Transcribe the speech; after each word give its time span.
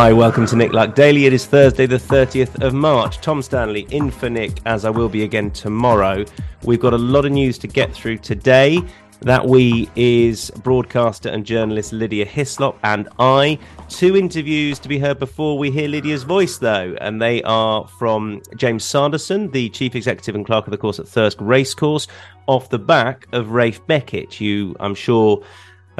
Hi, 0.00 0.14
welcome 0.14 0.46
to 0.46 0.56
Nick 0.56 0.72
Luck 0.72 0.94
Daily. 0.94 1.26
It 1.26 1.34
is 1.34 1.44
Thursday, 1.44 1.84
the 1.84 1.98
30th 1.98 2.62
of 2.62 2.72
March. 2.72 3.20
Tom 3.20 3.42
Stanley 3.42 3.86
in 3.90 4.10
for 4.10 4.30
Nick, 4.30 4.62
as 4.64 4.86
I 4.86 4.90
will 4.90 5.10
be 5.10 5.24
again 5.24 5.50
tomorrow. 5.50 6.24
We've 6.62 6.80
got 6.80 6.94
a 6.94 6.98
lot 6.98 7.26
of 7.26 7.32
news 7.32 7.58
to 7.58 7.66
get 7.66 7.92
through 7.92 8.16
today. 8.16 8.80
That 9.20 9.44
we 9.44 9.90
is 9.96 10.50
broadcaster 10.62 11.28
and 11.28 11.44
journalist 11.44 11.92
Lydia 11.92 12.24
Hislop 12.24 12.78
and 12.82 13.10
I. 13.18 13.58
Two 13.90 14.16
interviews 14.16 14.78
to 14.78 14.88
be 14.88 14.98
heard 14.98 15.18
before 15.18 15.58
we 15.58 15.70
hear 15.70 15.86
Lydia's 15.86 16.22
voice, 16.22 16.56
though, 16.56 16.96
and 17.02 17.20
they 17.20 17.42
are 17.42 17.86
from 17.86 18.40
James 18.56 18.84
Sanderson, 18.86 19.50
the 19.50 19.68
chief 19.68 19.94
executive 19.94 20.34
and 20.34 20.46
clerk 20.46 20.66
of 20.66 20.70
the 20.70 20.78
course 20.78 20.98
at 20.98 21.08
Thirsk 21.08 21.36
Racecourse, 21.40 22.06
off 22.46 22.70
the 22.70 22.78
back 22.78 23.26
of 23.32 23.50
Ralph 23.50 23.86
Beckett. 23.86 24.40
You, 24.40 24.74
I'm 24.80 24.94
sure 24.94 25.44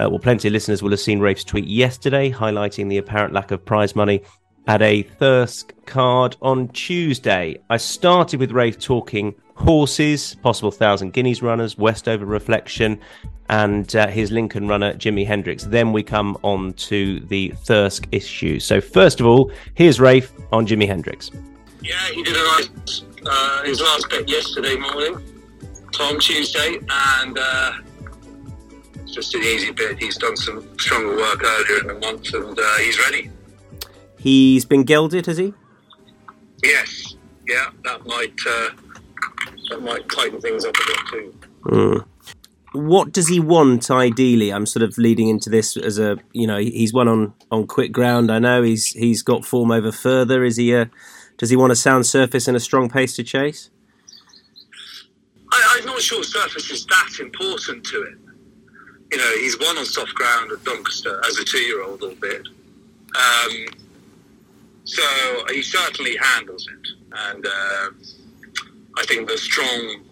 uh, 0.01 0.09
well, 0.09 0.19
plenty 0.19 0.49
of 0.49 0.53
listeners 0.53 0.83
will 0.83 0.91
have 0.91 1.01
seen 1.01 1.21
Ralph's 1.21 1.45
tweet 1.45 1.67
yesterday 1.67 2.31
highlighting 2.31 2.89
the 2.89 2.99
apparent 2.99 3.35
lack 3.35 3.51
of 3.51 3.65
prize 3.65 3.95
money 3.95 4.23
at 4.67 4.81
a 4.81 5.03
Thirsk 5.03 5.75
card 5.85 6.37
on 6.41 6.69
Tuesday. 6.69 7.59
I 7.69 7.77
started 7.77 8.41
with 8.41 8.53
Ralph 8.53 8.79
talking 8.79 9.35
horses, 9.57 10.37
possible 10.37 10.71
Thousand 10.71 11.13
Guineas 11.13 11.43
runners, 11.43 11.77
Westover 11.77 12.25
Reflection, 12.25 12.99
and 13.51 13.95
uh, 13.95 14.07
his 14.07 14.31
Lincoln 14.31 14.69
runner, 14.69 14.95
Jimi 14.95 15.27
Hendrix. 15.27 15.65
Then 15.65 15.93
we 15.93 16.03
come 16.03 16.39
on 16.43 16.73
to 16.75 17.21
the 17.21 17.51
Thirsk 17.51 18.07
issue. 18.11 18.59
So, 18.59 18.81
first 18.81 19.21
of 19.21 19.27
all, 19.27 19.53
here's 19.75 20.01
Ralph 20.01 20.33
on 20.51 20.67
Jimi 20.67 20.87
Hendrix. 20.87 21.31
Yeah, 21.83 21.97
he 22.15 22.23
did 22.23 22.37
a 22.37 22.43
nice, 22.43 23.03
uh, 23.27 23.65
his 23.65 23.81
last 23.83 24.09
bet 24.09 24.29
yesterday 24.29 24.77
morning, 24.77 25.21
Tom 25.93 26.19
Tuesday, 26.21 26.79
and 26.89 27.39
uh, 27.39 27.73
just 29.11 29.35
an 29.35 29.43
easy 29.43 29.71
bit. 29.73 29.99
He's 29.99 30.17
done 30.17 30.37
some 30.37 30.67
stronger 30.79 31.17
work 31.17 31.43
earlier 31.45 31.81
in 31.81 31.87
the 31.89 31.95
month, 31.95 32.33
and 32.35 32.59
uh, 32.59 32.77
he's 32.79 32.99
ready. 32.99 33.31
He's 34.19 34.65
been 34.65 34.85
gelded, 34.85 35.27
has 35.27 35.39
he? 35.39 35.55
Yes. 36.63 37.17
Yeah, 37.49 37.71
that 37.85 38.07
might 38.07 38.39
uh, 38.47 38.71
that 39.71 39.81
might 39.83 40.09
tighten 40.09 40.41
things 40.41 40.65
up 40.65 40.75
a 40.77 40.87
bit 40.87 40.99
too. 41.11 41.35
Mm. 41.65 42.05
What 42.73 43.13
does 43.13 43.29
he 43.29 43.41
want 43.41 43.91
ideally? 43.91 44.53
I'm 44.53 44.67
sort 44.67 44.85
of 44.85 44.97
leading 44.99 45.29
into 45.29 45.51
this 45.51 45.77
as 45.77 45.99
a 45.99 46.19
you 46.33 46.47
know 46.47 46.59
he's 46.59 46.93
won 46.93 47.09
on 47.09 47.35
on 47.51 47.67
quick 47.67 47.93
ground. 47.93 48.31
I 48.31 48.39
know 48.39 48.63
he's 48.63 48.87
he's 48.93 49.23
got 49.23 49.45
form 49.45 49.73
over 49.73 49.91
further. 49.91 50.45
Is 50.45 50.57
he 50.57 50.73
a 50.75 50.91
does 51.39 51.51
he 51.51 51.57
want 51.57 51.73
a 51.73 51.77
sound 51.77 52.07
surface 52.07 52.47
and 52.47 52.57
a 52.57 52.61
strong 52.61 52.89
pace 52.89 53.17
to 53.17 53.25
chase? 53.25 53.71
I, 55.53 55.79
I'm 55.79 55.87
not 55.87 56.01
sure 56.01 56.23
surface 56.23 56.71
is 56.71 56.87
that 56.87 57.19
important 57.19 57.85
to 57.87 58.03
it 58.03 58.30
you 59.11 59.19
know, 59.19 59.37
he's 59.39 59.59
won 59.59 59.77
on 59.77 59.85
soft 59.85 60.15
ground 60.15 60.53
at 60.53 60.63
Doncaster 60.65 61.21
as 61.27 61.39
a 61.39 61.45
two-year-old, 61.45 62.03
albeit. 62.03 62.47
Um, 62.47 63.67
so 64.85 65.03
he 65.49 65.63
certainly 65.63 66.17
handles 66.17 66.69
it, 66.69 66.89
and 67.13 67.47
uh, 67.47 67.91
I 68.97 69.05
think 69.07 69.29
the 69.29 69.37
strong 69.37 70.05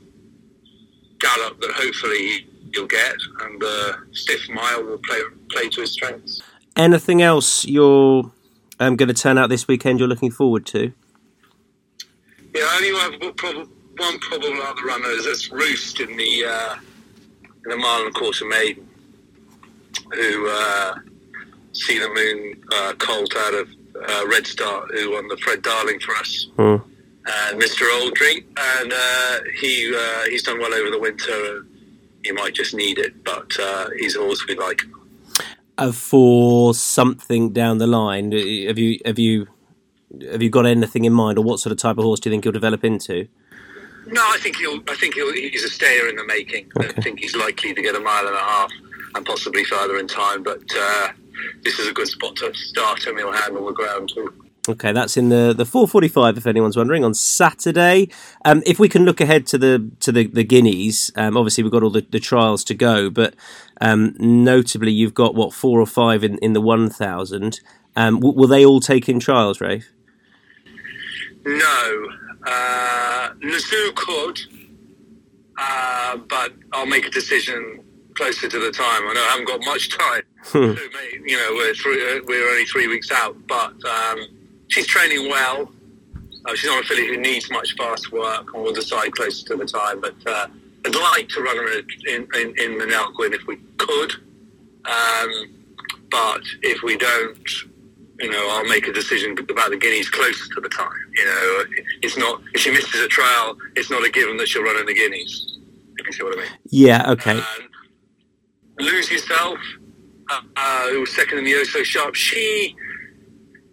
gallop 1.21 1.61
that 1.61 1.71
hopefully 1.73 2.47
he'll 2.75 2.87
get, 2.87 3.17
and 3.43 3.61
the 3.61 3.97
stiff 4.13 4.49
mile 4.51 4.85
will 4.85 4.99
play 4.99 5.21
play 5.51 5.69
to 5.69 5.81
his 5.81 5.93
strengths. 5.93 6.43
Anything 6.77 7.23
else 7.23 7.65
you're 7.65 8.31
um, 8.79 8.97
going 8.97 9.09
to 9.09 9.15
turn 9.15 9.39
out 9.39 9.49
this 9.49 9.67
weekend? 9.67 9.99
You're 9.99 10.09
looking 10.09 10.31
forward 10.31 10.67
to? 10.67 10.93
Yeah, 12.55 12.63
I 12.65 12.77
only 12.77 13.01
have 13.01 13.21
one 13.21 13.35
problem. 13.35 13.73
One 13.97 14.19
problem 14.21 14.59
about 14.59 14.77
the 14.77 14.83
runners 14.83 15.25
that's 15.25 15.51
roost 15.51 15.99
in 15.99 16.17
the 16.17 16.45
uh, 16.45 16.77
in 17.65 17.71
the 17.71 17.77
mile 17.77 18.01
and 18.03 18.09
a 18.09 18.13
quarter 18.13 18.47
maiden 18.47 18.88
who 20.13 20.49
uh, 20.51 20.95
Sea 21.73 21.99
The 21.99 22.09
Moon 22.09 22.65
uh, 22.73 22.95
colt 22.99 23.35
out 23.37 23.55
of 23.55 23.69
uh, 24.09 24.27
Red 24.29 24.47
Star, 24.47 24.87
who 24.89 25.13
won 25.13 25.29
the 25.29 25.37
Fred 25.39 25.63
Darling 25.63 26.01
for 26.01 26.15
us, 26.17 26.49
mm. 26.57 26.83
and 27.27 27.61
Mr. 27.61 27.83
Oldry, 28.01 28.45
and 28.57 28.93
uh, 28.93 29.39
he 29.61 29.95
uh, 29.95 30.25
he's 30.29 30.43
done 30.43 30.59
well 30.59 30.75
over 30.75 30.91
the 30.91 30.99
winter. 30.99 31.67
He 32.25 32.33
might 32.33 32.55
just 32.55 32.75
need 32.75 32.99
it, 32.99 33.25
but 33.25 33.59
uh, 33.59 33.89
he's 33.99 34.17
a 34.17 34.21
horse 34.21 34.45
we 34.47 34.57
like. 34.57 34.83
for 35.93 36.75
something 36.75 37.53
down 37.53 37.79
the 37.79 37.87
line, 37.87 38.33
have 38.33 38.79
you 38.79 38.99
have 39.05 39.19
you 39.19 39.47
have 40.31 40.43
you 40.43 40.51
got 40.51 40.67
anything 40.67 41.05
in 41.05 41.13
mind, 41.13 41.39
or 41.39 41.45
what 41.45 41.61
sort 41.61 41.73
of 41.73 41.79
type 41.79 41.99
of 41.99 42.05
horse 42.05 42.21
do 42.21 42.29
you 42.29 42.35
think 42.35 42.45
he'll 42.45 42.53
develop 42.53 42.85
into? 42.85 43.29
No, 44.07 44.23
I 44.23 44.39
think 44.39 44.57
he'll. 44.57 44.81
I 44.89 44.95
think 44.95 45.15
he'll, 45.15 45.33
he's 45.33 45.65
a 45.65 45.69
stayer 45.69 46.09
in 46.09 46.17
the 46.17 46.25
making. 46.25 46.71
Okay. 46.77 46.89
I 46.97 47.01
think 47.03 47.21
he's 47.21 47.37
likely 47.37 47.75
to 47.75 47.83
get 47.83 47.95
a 47.95 48.01
mile 48.01 48.27
and 48.27 48.35
a 48.35 48.41
half 48.41 48.71
and 49.15 49.25
possibly 49.25 49.65
further 49.65 49.99
in 49.99 50.09
time. 50.09 50.43
But 50.43 50.63
uh, 50.77 51.09
this 51.63 51.79
is 51.79 51.89
a 51.89 51.93
good 51.93 52.09
spot 52.09 52.37
to 52.37 52.53
start, 52.55 53.07
and 53.07 53.19
he'll 53.19 53.33
handle 53.33 53.67
the 53.67 53.73
ground 53.73 54.13
too. 54.15 54.33
Okay, 54.69 54.93
that's 54.93 55.17
in 55.17 55.31
the 55.31 55.55
the 55.57 55.65
4:45. 55.65 56.37
If 56.37 56.47
anyone's 56.47 56.77
wondering, 56.77 57.05
on 57.05 57.15
Saturday. 57.15 58.09
Um, 58.45 58.63
if 58.67 58.79
we 58.79 58.89
can 58.89 59.05
look 59.05 59.21
ahead 59.21 59.47
to 59.49 59.59
the 59.59 59.91
to 60.01 60.13
the 60.13 60.27
the 60.27 60.45
guineas, 60.45 61.11
um, 61.17 61.37
obviously 61.37 61.63
we've 61.63 61.73
got 61.73 61.83
all 61.83 61.91
the, 61.91 62.07
the 62.11 62.21
trials 62.21 62.65
to 62.65 62.75
go, 62.75 63.09
but 63.09 63.35
um, 63.81 64.15
notably 64.19 64.93
you've 64.93 65.15
got 65.15 65.35
what 65.35 65.55
four 65.55 65.81
or 65.81 65.87
five 65.87 66.23
in, 66.23 66.37
in 66.39 66.53
the 66.53 66.61
1,000. 66.61 67.61
Um, 67.97 68.17
w- 68.17 68.37
will 68.37 68.49
they 68.49 68.65
all 68.65 68.81
take 68.81 69.09
in 69.09 69.21
trials, 69.21 69.61
Ralph? 69.61 69.85
No, 71.45 72.09
uh, 72.47 73.31
could, 73.95 74.41
uh, 75.57 76.17
but 76.29 76.53
I'll 76.73 76.87
make 76.87 77.07
a 77.07 77.11
decision 77.11 77.85
closer 78.19 78.49
to 78.49 78.59
the 78.59 78.73
time. 78.73 79.07
I 79.07 79.13
know 79.15 79.23
I 79.23 79.31
haven't 79.31 79.47
got 79.47 79.65
much 79.65 79.97
time. 79.97 80.23
Hmm. 80.49 80.73
you 81.27 81.37
know, 81.37 81.51
we're 81.53 81.75
three, 81.75 82.01
uh, 82.01 82.21
we're 82.25 82.49
only 82.49 82.65
three 82.65 82.87
weeks 82.87 83.11
out, 83.13 83.37
but 83.49 83.75
um, 83.85 84.19
she's 84.69 84.87
training 84.87 85.29
well. 85.29 85.71
Uh, 86.47 86.55
she's 86.55 86.71
not 86.71 86.83
a 86.83 86.87
filly 86.87 87.07
who 87.07 87.19
needs 87.19 87.51
much 87.51 87.77
fast 87.77 88.13
work, 88.13 88.55
and 88.55 88.63
we'll 88.63 88.73
decide 88.73 89.13
closer 89.13 89.45
to 89.49 89.57
the 89.57 89.67
time. 89.67 90.01
But 90.01 90.15
uh, 90.27 90.47
I'd 90.87 90.95
like 90.95 91.29
to 91.31 91.43
run 91.43 91.57
her 91.57 91.81
in, 92.07 92.27
in, 92.35 92.55
in 92.57 92.79
the 92.79 92.87
Nell 92.87 93.13
if 93.19 93.47
we 93.47 93.57
could. 93.77 94.13
Um, 94.87 95.55
but 96.11 96.41
if 96.63 96.83
we 96.83 96.97
don't, 96.97 97.49
you 98.21 98.31
know, 98.31 98.49
I'll 98.53 98.69
make 98.69 98.89
a 98.89 98.93
decision 98.93 99.37
about 99.51 99.71
the 99.71 99.77
guineas 99.77 100.09
closer 100.09 100.55
to 100.55 100.61
the 100.63 100.69
time. 100.71 100.89
You 101.15 101.25
know, 101.27 101.65
it's 102.01 102.17
not 102.17 102.41
if 102.55 102.63
she 102.63 102.71
misses 102.71 103.03
a 103.03 103.09
trial, 103.09 103.59
it's 103.77 103.91
not 103.91 104.07
a 104.07 104.11
given 104.11 104.39
that 104.39 104.49
she'll 104.49 104.63
run 104.63 104.79
in 104.79 104.87
the 104.87 104.95
guineas. 104.95 105.59
If 105.99 106.07
you 106.07 106.13
see 106.13 106.23
what 106.23 106.39
I 106.39 106.43
mean. 106.43 106.51
Yeah. 106.71 107.11
Okay. 107.11 107.33
Um, 107.33 107.69
lose 108.79 109.11
yourself, 109.11 109.59
uh, 110.31 110.41
uh, 110.57 110.89
who 110.91 111.01
was 111.01 111.15
second 111.15 111.39
in 111.39 111.45
the 111.45 111.55
Oh 111.55 111.65
So 111.65 111.83
Sharp. 111.83 112.15
She 112.15 112.75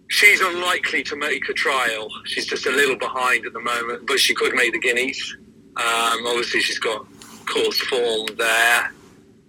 she's 0.09 0.41
unlikely 0.41 1.03
to 1.03 1.16
make 1.16 1.47
a 1.49 1.53
trial. 1.53 2.07
She's 2.25 2.47
just 2.47 2.66
a 2.66 2.71
little 2.71 2.97
behind 2.97 3.45
at 3.45 3.53
the 3.53 3.59
moment, 3.59 4.07
but 4.07 4.19
she 4.19 4.33
could 4.33 4.53
make 4.53 4.71
the 4.73 4.79
Guineas. 4.79 5.35
Um, 5.77 6.25
obviously, 6.27 6.61
she's 6.61 6.79
got 6.79 7.05
course 7.45 7.79
form 7.81 8.27
there. 8.38 8.91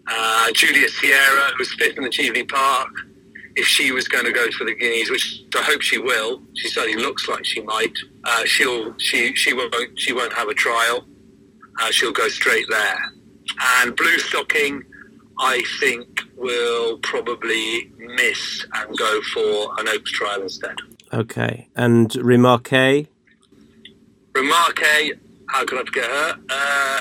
Uh, 0.09 0.53
Julia 0.53 0.89
Sierra, 0.89 1.51
who 1.53 1.59
was 1.59 1.73
fifth 1.75 1.97
in 1.97 2.05
the 2.05 2.11
Cheveley 2.11 2.45
Park, 2.45 2.91
if 3.57 3.67
she 3.67 3.91
was 3.91 4.07
going 4.07 4.25
to 4.25 4.33
go 4.33 4.51
for 4.53 4.65
the 4.65 4.75
Guineas, 4.75 5.11
which 5.11 5.45
I 5.57 5.63
hope 5.63 5.81
she 5.81 5.99
will, 5.99 6.43
she 6.55 6.69
certainly 6.69 7.03
looks 7.03 7.27
like 7.29 7.45
she 7.45 7.63
might. 7.63 7.97
Uh, 8.25 8.45
she'll 8.45 8.97
she 8.99 9.35
she 9.35 9.53
won't 9.53 9.75
she 9.99 10.13
won't 10.13 10.33
have 10.33 10.49
a 10.49 10.55
trial. 10.55 11.07
Uh, 11.81 11.91
she'll 11.91 12.13
go 12.13 12.29
straight 12.29 12.67
there. 12.69 12.99
And 13.81 13.97
Bluestocking 13.97 14.83
I 15.39 15.63
think 15.81 16.23
we'll 16.37 16.99
probably 16.99 17.93
miss 17.99 18.67
and 18.75 18.97
go 18.97 19.21
for 19.35 19.79
an 19.79 19.89
Oaks 19.89 20.13
trial 20.13 20.43
instead. 20.43 20.77
Okay. 21.13 21.69
And 21.77 22.11
Remarquee? 22.11 23.07
Remarquee, 24.35 25.15
how 25.51 25.65
could 25.65 25.79
I 25.79 25.85
forget 25.85 26.11
her? 26.11 26.39
Uh, 26.51 27.01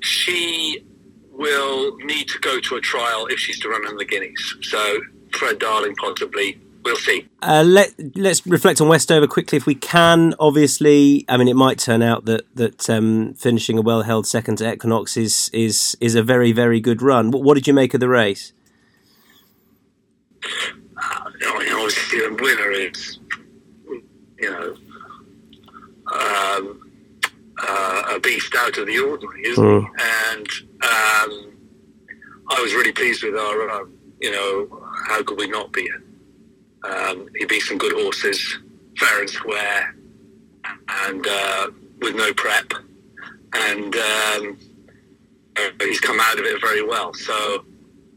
she 0.00 0.84
will 1.30 1.96
need 1.98 2.28
to 2.28 2.38
go 2.40 2.60
to 2.60 2.76
a 2.76 2.80
trial 2.80 3.26
if 3.26 3.38
she's 3.38 3.58
to 3.60 3.68
run 3.68 3.86
in 3.88 3.96
the 3.96 4.04
Guineas. 4.04 4.56
So 4.62 5.00
Fred 5.32 5.58
Darling 5.58 5.94
possibly 5.96 6.60
we'll 6.84 6.96
see. 6.96 7.28
Uh, 7.42 7.64
let 7.66 7.92
let's 8.16 8.46
reflect 8.46 8.80
on 8.80 8.88
Westover 8.88 9.26
quickly 9.26 9.56
if 9.56 9.66
we 9.66 9.74
can. 9.74 10.34
Obviously, 10.38 11.24
I 11.28 11.36
mean, 11.36 11.48
it 11.48 11.56
might 11.56 11.78
turn 11.78 12.02
out 12.02 12.24
that 12.26 12.44
that 12.54 12.88
um, 12.90 13.34
finishing 13.34 13.78
a 13.78 13.82
well 13.82 14.02
held 14.02 14.26
second 14.26 14.56
to 14.56 14.72
Equinox 14.72 15.16
is 15.16 15.50
is 15.52 15.96
is 16.00 16.14
a 16.14 16.22
very 16.22 16.52
very 16.52 16.80
good 16.80 17.02
run. 17.02 17.30
What, 17.30 17.42
what 17.42 17.54
did 17.54 17.66
you 17.66 17.74
make 17.74 17.94
of 17.94 18.00
the 18.00 18.08
race? 18.08 18.52
Uh, 21.02 21.30
you 21.40 21.46
know, 21.46 21.78
obviously 21.78 22.18
the 22.20 22.38
winner 22.42 22.70
is, 22.70 23.18
you 24.38 24.50
know, 24.50 24.76
um, 26.12 26.90
uh, 27.58 28.02
a 28.14 28.20
beast 28.20 28.54
out 28.56 28.76
of 28.78 28.86
the 28.86 28.98
ordinary, 28.98 29.46
isn't 29.46 29.64
mm. 29.64 29.80
he? 29.80 29.86
And 30.32 30.48
um, 30.82 31.52
I 32.48 32.60
was 32.60 32.74
really 32.74 32.92
pleased 32.92 33.22
with 33.22 33.36
our, 33.36 33.70
uh, 33.70 33.84
you 34.20 34.30
know, 34.30 34.82
how 35.06 35.22
could 35.22 35.38
we 35.38 35.48
not 35.48 35.72
be? 35.72 35.88
Um, 36.84 37.28
he 37.36 37.44
beat 37.44 37.60
some 37.60 37.78
good 37.78 37.92
horses, 37.92 38.58
fair 38.96 39.20
and 39.20 39.30
square, 39.30 39.94
and 40.88 41.26
uh, 41.26 41.70
with 42.00 42.14
no 42.14 42.32
prep, 42.34 42.72
and 43.52 43.96
um, 43.96 44.58
he's 45.80 46.00
come 46.00 46.18
out 46.20 46.38
of 46.38 46.44
it 46.44 46.60
very 46.60 46.82
well. 46.82 47.12
So 47.14 47.64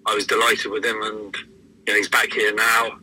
I 0.05 0.15
was 0.15 0.25
delighted 0.25 0.71
with 0.71 0.85
him, 0.85 1.01
and 1.01 1.35
you 1.87 1.93
know, 1.93 1.95
he's 1.95 2.09
back 2.09 2.31
here 2.31 2.53
now. 2.53 2.99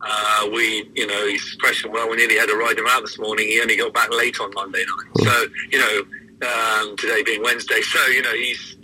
Uh, 0.00 0.48
we, 0.52 0.90
you 0.94 1.06
know, 1.06 1.26
he's 1.26 1.56
fresh 1.60 1.82
and 1.84 1.92
well. 1.92 2.08
We 2.10 2.16
nearly 2.16 2.36
had 2.36 2.48
to 2.48 2.56
ride 2.56 2.78
him 2.78 2.86
out 2.88 3.00
this 3.00 3.18
morning. 3.18 3.48
He 3.48 3.60
only 3.60 3.76
got 3.76 3.94
back 3.94 4.12
late 4.12 4.38
on 4.38 4.52
Monday 4.54 4.84
night. 4.84 5.10
Hmm. 5.16 5.24
So, 5.24 5.46
you 5.70 5.78
know, 5.78 6.02
um, 6.46 6.96
today 6.96 7.22
being 7.22 7.42
Wednesday, 7.42 7.80
so 7.80 8.06
you 8.06 8.22
know, 8.22 8.34
he's 8.34 8.76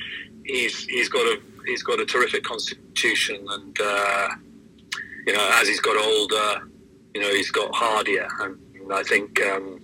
he's 0.45 0.85
he's 0.85 1.09
got 1.09 1.27
a 1.27 1.41
he's 1.67 1.83
got 1.83 2.01
a 2.01 2.07
terrific 2.07 2.43
constitution, 2.45 3.45
and 3.49 3.79
uh, 3.81 4.29
you 5.31 5.37
know, 5.37 5.51
as 5.61 5.69
he's 5.69 5.79
got 5.79 5.97
older, 5.97 6.69
you 7.15 7.21
know, 7.21 7.33
he's 7.33 7.53
got 7.53 7.73
hardier, 7.73 8.27
and 8.41 8.59
I 8.93 9.05
think 9.05 9.41
um, 9.43 9.81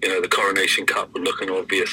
you 0.00 0.08
know 0.08 0.20
the 0.20 0.28
Coronation 0.28 0.86
Cup 0.86 1.12
would 1.12 1.24
look 1.24 1.42
an 1.42 1.50
obvious 1.50 1.92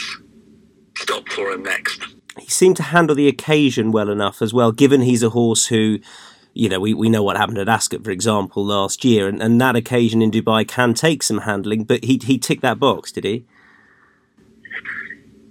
stop 0.95 1.27
for 1.29 1.51
him 1.51 1.63
next. 1.63 2.05
He 2.37 2.45
seemed 2.45 2.77
to 2.77 2.83
handle 2.83 3.15
the 3.15 3.27
occasion 3.27 3.91
well 3.91 4.11
enough 4.11 4.39
as 4.39 4.53
well, 4.53 4.71
given 4.71 5.01
he's 5.01 5.23
a 5.23 5.31
horse 5.31 5.65
who 5.65 5.97
you 6.53 6.69
know, 6.69 6.79
we, 6.79 6.93
we 6.93 7.09
know 7.09 7.23
what 7.23 7.37
happened 7.37 7.57
at 7.57 7.69
Ascot, 7.69 8.03
for 8.03 8.11
example, 8.11 8.63
last 8.63 9.03
year, 9.03 9.27
and, 9.27 9.41
and 9.41 9.59
that 9.61 9.75
occasion 9.75 10.21
in 10.21 10.29
Dubai 10.29 10.67
can 10.67 10.93
take 10.93 11.23
some 11.23 11.39
handling, 11.39 11.85
but 11.85 12.03
he, 12.03 12.19
he 12.23 12.37
ticked 12.37 12.61
that 12.61 12.79
box, 12.79 13.11
did 13.11 13.23
he? 13.23 13.45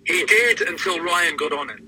He 0.06 0.24
did 0.24 0.60
until 0.60 1.00
Ryan 1.00 1.36
got 1.36 1.52
on 1.52 1.70
it. 1.70 1.80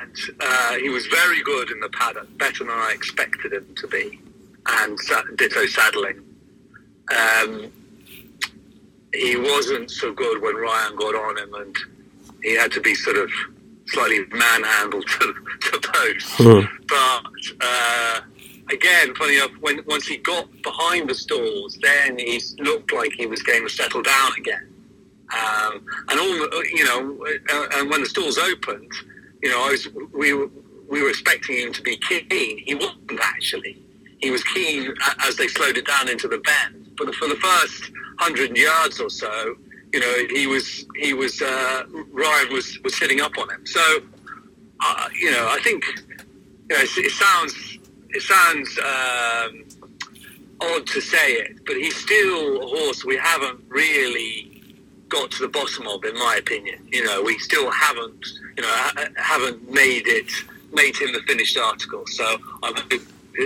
And 0.00 0.16
uh, 0.40 0.74
he 0.74 0.88
was 0.88 1.06
very 1.06 1.42
good 1.42 1.70
in 1.70 1.80
the 1.80 1.88
paddock, 1.88 2.36
better 2.36 2.64
than 2.64 2.70
I 2.70 2.92
expected 2.94 3.52
him 3.52 3.74
to 3.76 3.86
be, 3.86 4.20
and 4.66 4.98
ditto 5.36 5.66
saddling. 5.66 6.22
Um, 7.10 7.72
he 9.14 9.36
wasn't 9.36 9.90
so 9.90 10.12
good 10.12 10.40
when 10.40 10.56
Ryan 10.56 10.96
got 10.96 11.14
on 11.14 11.38
him, 11.38 11.54
and 11.54 11.76
he 12.42 12.56
had 12.56 12.72
to 12.72 12.80
be 12.80 12.94
sort 12.94 13.16
of 13.16 13.30
slightly 13.86 14.24
manhandled 14.32 15.06
to, 15.06 15.34
to 15.60 15.88
post. 15.92 16.28
Mm. 16.38 16.68
But 16.88 17.32
uh, 17.60 18.20
again, 18.70 19.14
funny 19.14 19.36
enough, 19.36 19.52
when 19.60 19.84
once 19.86 20.06
he 20.06 20.16
got 20.18 20.48
behind 20.62 21.08
the 21.08 21.14
stalls, 21.14 21.78
then 21.82 22.18
he 22.18 22.40
looked 22.58 22.92
like 22.92 23.12
he 23.12 23.26
was 23.26 23.42
going 23.42 23.62
to 23.62 23.70
settle 23.70 24.02
down 24.02 24.32
again. 24.38 24.68
Um, 25.32 25.84
and 26.08 26.20
all 26.20 26.64
you 26.64 26.84
know, 26.84 27.26
uh, 27.52 27.66
and 27.74 27.90
when 27.90 28.02
the 28.02 28.08
stalls 28.08 28.38
opened, 28.38 28.92
you 29.42 29.50
know, 29.50 29.64
I 29.64 29.70
was 29.70 29.88
we 30.12 30.32
were 30.32 30.50
we 30.88 31.02
were 31.02 31.08
expecting 31.08 31.56
him 31.56 31.72
to 31.72 31.82
be 31.82 31.96
keen. 31.96 32.58
He 32.58 32.74
wasn't 32.74 33.20
actually. 33.20 33.82
He 34.22 34.30
was 34.30 34.44
keen 34.44 34.94
as 35.26 35.36
they 35.36 35.48
slowed 35.48 35.76
it 35.76 35.86
down 35.86 36.08
into 36.08 36.28
the 36.28 36.38
bend. 36.38 36.92
But 36.96 37.14
for 37.14 37.28
the 37.28 37.36
first 37.36 37.90
hundred 38.18 38.56
yards 38.56 39.00
or 39.00 39.10
so, 39.10 39.56
you 39.92 40.00
know, 40.00 40.14
he 40.30 40.46
was 40.46 40.86
he 40.96 41.12
was 41.12 41.42
uh, 41.42 41.84
Ryan 42.12 42.52
was 42.52 42.78
was 42.84 42.96
sitting 42.96 43.20
up 43.20 43.36
on 43.38 43.50
him. 43.50 43.66
So, 43.66 44.00
uh, 44.80 45.08
you 45.18 45.30
know, 45.30 45.48
I 45.50 45.58
think 45.62 45.84
you 46.70 46.76
know, 46.76 46.82
it, 46.82 47.10
sounds 47.10 47.78
it 48.10 48.22
sounds 48.22 48.78
um, 48.78 49.64
odd 50.60 50.86
to 50.86 51.00
say 51.00 51.32
it, 51.32 51.64
but 51.66 51.76
he's 51.76 51.96
still 51.96 52.62
a 52.62 52.66
horse 52.66 53.04
we 53.04 53.16
haven't 53.16 53.60
really 53.68 54.52
got 55.08 55.30
to 55.32 55.42
the 55.42 55.48
bottom 55.48 55.86
of, 55.88 56.04
in 56.04 56.14
my 56.14 56.36
opinion. 56.38 56.88
You 56.90 57.04
know, 57.04 57.22
we 57.22 57.38
still 57.38 57.70
haven't, 57.70 58.24
you 58.56 58.62
know, 58.62 58.88
haven't 59.16 59.70
made 59.70 60.06
it, 60.06 60.30
made 60.72 60.96
him 60.96 61.12
the 61.12 61.20
finished 61.26 61.58
article. 61.58 62.06
So 62.06 62.38
I'm 62.62 62.74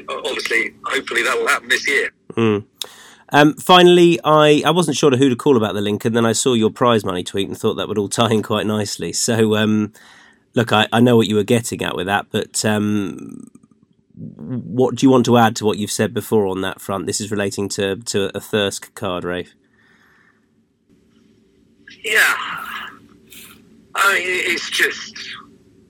obviously, 0.09 0.75
hopefully, 0.85 1.23
that 1.23 1.37
will 1.39 1.49
happen 1.49 1.69
this 1.69 1.87
year. 1.89 2.11
Mm. 2.33 2.67
Um, 3.31 3.55
finally, 3.55 4.21
I, 4.25 4.63
I 4.65 4.71
wasn't 4.71 4.97
sure 4.97 5.11
who 5.17 5.29
to 5.29 5.37
call 5.37 5.57
about 5.57 5.75
the 5.75 5.81
link, 5.81 6.05
and 6.05 6.17
then 6.17 6.25
I 6.25 6.33
saw 6.33 6.55
your 6.55 6.71
prize 6.71 7.05
money 7.05 7.25
tweet 7.25 7.49
and 7.49 7.59
thought 7.59 7.75
that 7.75 7.89
would 7.89 7.99
all 7.99 8.09
tie 8.09 8.31
in 8.31 8.43
quite 8.43 8.67
nicely. 8.67 9.13
So, 9.13 9.57
um, 9.57 9.93
look, 10.55 10.73
I, 10.73 10.87
I 10.93 11.01
know 11.01 11.17
what 11.17 11.27
you 11.27 11.35
were 11.35 11.43
getting 11.45 11.83
at 11.83 11.97
with 11.97 12.07
that, 12.07 12.27
but 12.31 12.65
um, 12.65 13.51
what 14.15 14.95
do 14.95 15.05
you 15.05 15.11
want 15.11 15.27
to 15.27 15.37
add 15.37 15.57
to 15.57 15.65
what 15.65 15.79
you've 15.79 15.91
said 15.91 16.15
before 16.15 16.47
on 16.47 16.61
that 16.61 16.81
front? 16.81 17.07
This 17.07 17.21
is 17.21 17.31
relating 17.31 17.69
to, 17.71 17.97
to 17.97 18.37
a 18.37 18.41
Thirsk 18.41 18.95
card, 18.95 19.25
Ralph. 19.25 19.55
Yeah, 22.05 22.35
I 23.97 24.15
mean, 24.15 24.23
it's 24.25 24.71
just, 24.71 25.17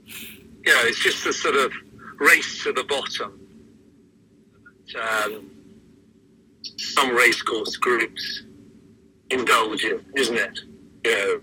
you 0.07 0.75
know, 0.75 0.81
it's 0.85 1.03
just 1.03 1.27
a 1.27 1.33
sort 1.33 1.57
of 1.57 1.73
race 2.19 2.63
to 2.65 2.73
the 2.73 2.85
bottom. 2.85 3.46
Um, 4.95 5.51
some 6.77 7.15
racecourse 7.15 7.77
groups 7.77 8.43
indulge 9.31 9.85
in, 9.85 10.05
isn't 10.17 10.37
it? 10.37 10.59
You 11.05 11.11
know, 11.13 11.41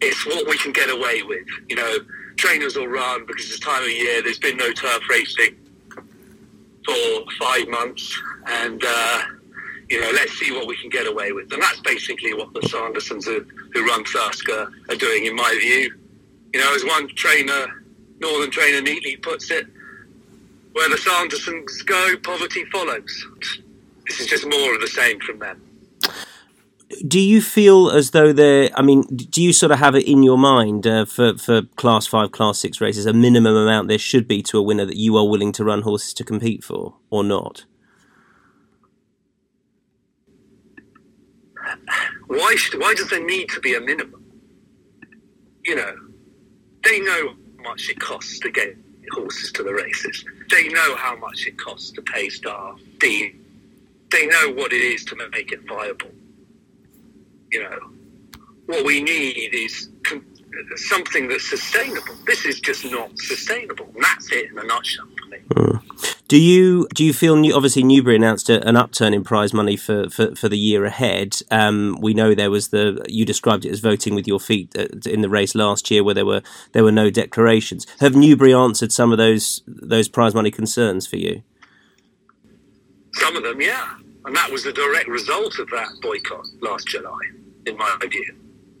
it's 0.00 0.26
what 0.26 0.46
we 0.48 0.56
can 0.58 0.72
get 0.72 0.90
away 0.90 1.22
with. 1.22 1.46
You 1.68 1.76
know, 1.76 1.98
trainers 2.36 2.76
will 2.76 2.88
run 2.88 3.26
because 3.26 3.46
it's 3.46 3.60
time 3.60 3.82
of 3.82 3.90
year. 3.90 4.22
There's 4.22 4.38
been 4.38 4.56
no 4.56 4.72
turf 4.72 5.08
racing 5.08 5.56
for 6.84 7.24
five 7.38 7.68
months, 7.68 8.20
and 8.46 8.82
uh, 8.86 9.22
you 9.88 10.00
know, 10.00 10.10
let's 10.12 10.38
see 10.38 10.52
what 10.52 10.66
we 10.66 10.76
can 10.76 10.90
get 10.90 11.06
away 11.06 11.32
with. 11.32 11.52
And 11.52 11.62
that's 11.62 11.80
basically 11.80 12.34
what 12.34 12.52
the 12.52 12.60
Sandersons 12.60 13.24
who, 13.24 13.44
who 13.72 13.86
run 13.86 14.04
Thirsk 14.04 14.48
are 14.48 14.96
doing, 14.96 15.26
in 15.26 15.34
my 15.34 15.56
view. 15.60 15.94
You 16.52 16.60
know, 16.60 16.74
as 16.74 16.84
one 16.84 17.08
trainer, 17.08 17.66
Northern 18.18 18.50
trainer, 18.50 18.80
neatly 18.80 19.16
puts 19.16 19.50
it, 19.50 19.66
where 20.76 20.88
the 20.88 20.96
Sandersons 20.96 21.84
go, 21.86 22.16
poverty 22.22 22.64
follows. 22.66 23.26
This 24.06 24.20
is 24.20 24.26
just 24.26 24.46
more 24.46 24.74
of 24.74 24.80
the 24.80 24.88
same 24.88 25.18
from 25.20 25.38
them 25.38 25.66
do 27.06 27.18
you 27.18 27.42
feel 27.42 27.90
as 27.90 28.12
though 28.12 28.32
there? 28.32 28.70
I 28.74 28.82
mean, 28.82 29.02
do 29.02 29.42
you 29.42 29.52
sort 29.52 29.72
of 29.72 29.78
have 29.78 29.94
it 29.94 30.06
in 30.06 30.22
your 30.22 30.38
mind 30.38 30.86
uh, 30.86 31.04
for 31.04 31.36
for 31.36 31.62
class 31.76 32.06
five, 32.06 32.30
class 32.30 32.58
six 32.58 32.80
races, 32.80 33.06
a 33.06 33.12
minimum 33.12 33.56
amount 33.56 33.88
there 33.88 33.98
should 33.98 34.28
be 34.28 34.42
to 34.44 34.58
a 34.58 34.62
winner 34.62 34.84
that 34.84 34.96
you 34.96 35.16
are 35.16 35.28
willing 35.28 35.52
to 35.52 35.64
run 35.64 35.82
horses 35.82 36.14
to 36.14 36.24
compete 36.24 36.62
for, 36.62 36.96
or 37.10 37.24
not? 37.24 37.64
Why 42.28 42.54
should, 42.56 42.80
why 42.80 42.94
does 42.94 43.10
there 43.10 43.24
need 43.24 43.48
to 43.50 43.60
be 43.60 43.74
a 43.74 43.80
minimum? 43.80 44.24
You 45.64 45.76
know, 45.76 45.96
they 46.84 47.00
know 47.00 47.34
how 47.56 47.70
much 47.70 47.88
it 47.88 47.98
costs 47.98 48.38
to 48.40 48.50
get 48.50 48.76
horses 49.12 49.52
to 49.52 49.62
the 49.62 49.72
races. 49.72 50.24
They 50.50 50.68
know 50.68 50.96
how 50.96 51.16
much 51.16 51.46
it 51.46 51.58
costs 51.58 51.90
to 51.92 52.02
pay 52.02 52.28
staff. 52.28 52.80
They, 53.00 53.34
they 54.10 54.26
know 54.26 54.52
what 54.52 54.72
it 54.72 54.82
is 54.82 55.04
to 55.06 55.16
make 55.32 55.52
it 55.52 55.66
viable 55.66 56.10
you 57.50 57.62
know, 57.62 57.78
what 58.66 58.84
we 58.84 59.02
need 59.02 59.54
is 59.54 59.88
something 60.76 61.28
that's 61.28 61.48
sustainable. 61.48 62.14
This 62.26 62.44
is 62.44 62.60
just 62.60 62.84
not 62.84 63.16
sustainable. 63.18 63.86
And 63.94 64.02
that's 64.02 64.30
it 64.32 64.50
in 64.50 64.58
a 64.58 64.64
nutshell 64.64 65.06
Mm. 65.48 65.82
Do 66.28 66.40
you 66.40 66.88
do 66.94 67.04
you 67.04 67.12
feel 67.12 67.36
new, 67.36 67.54
obviously 67.54 67.84
Newbury 67.84 68.16
announced 68.16 68.50
a, 68.50 68.66
an 68.66 68.76
upturn 68.76 69.14
in 69.14 69.22
prize 69.22 69.52
money 69.52 69.76
for, 69.76 70.10
for, 70.10 70.34
for 70.34 70.48
the 70.48 70.58
year 70.58 70.84
ahead? 70.84 71.36
Um, 71.50 71.98
we 72.00 72.14
know 72.14 72.34
there 72.34 72.50
was 72.50 72.68
the 72.68 73.04
you 73.08 73.24
described 73.24 73.64
it 73.64 73.70
as 73.70 73.80
voting 73.80 74.14
with 74.14 74.26
your 74.26 74.40
feet 74.40 74.74
uh, 74.76 74.86
in 75.08 75.20
the 75.20 75.28
race 75.28 75.54
last 75.54 75.90
year 75.90 76.02
where 76.02 76.14
there 76.14 76.26
were 76.26 76.42
there 76.72 76.84
were 76.84 76.92
no 76.92 77.10
declarations. 77.10 77.86
Have 78.00 78.16
Newbury 78.16 78.52
answered 78.52 78.92
some 78.92 79.12
of 79.12 79.18
those 79.18 79.62
those 79.66 80.08
prize 80.08 80.34
money 80.34 80.50
concerns 80.50 81.06
for 81.06 81.16
you? 81.16 81.42
Some 83.14 83.36
of 83.36 83.42
them, 83.44 83.60
yeah, 83.60 83.94
and 84.24 84.36
that 84.36 84.50
was 84.50 84.64
the 84.64 84.72
direct 84.72 85.08
result 85.08 85.58
of 85.58 85.70
that 85.70 85.88
boycott 86.02 86.46
last 86.60 86.86
July 86.88 87.18
in 87.66 87.76
my 87.76 87.98
view. 88.08 88.34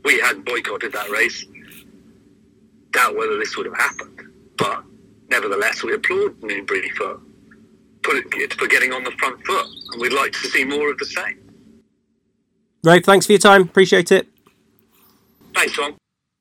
We 0.04 0.18
had 0.20 0.44
boycotted 0.44 0.92
that 0.92 1.10
race. 1.10 1.44
Doubt 2.92 3.16
whether 3.16 3.38
this 3.38 3.56
would 3.56 3.66
have 3.66 3.76
happened, 3.76 4.20
but 4.56 4.84
nevertheless, 5.36 5.82
we 5.84 5.92
applaud 5.92 6.42
Newbury 6.42 6.88
for 6.90 7.20
put 8.02 8.16
it, 8.34 8.54
for 8.54 8.66
getting 8.66 8.92
on 8.92 9.04
the 9.04 9.10
front 9.12 9.44
foot, 9.44 9.66
and 9.92 10.00
we'd 10.00 10.12
like 10.12 10.32
to 10.32 10.48
see 10.48 10.64
more 10.64 10.90
of 10.90 10.98
the 10.98 11.04
same. 11.04 11.38
Right, 12.82 13.04
thanks 13.04 13.26
for 13.26 13.32
your 13.32 13.38
time. 13.40 13.62
Appreciate 13.62 14.12
it. 14.12 14.28
Thanks, 15.54 15.76
Tom. 15.76 15.96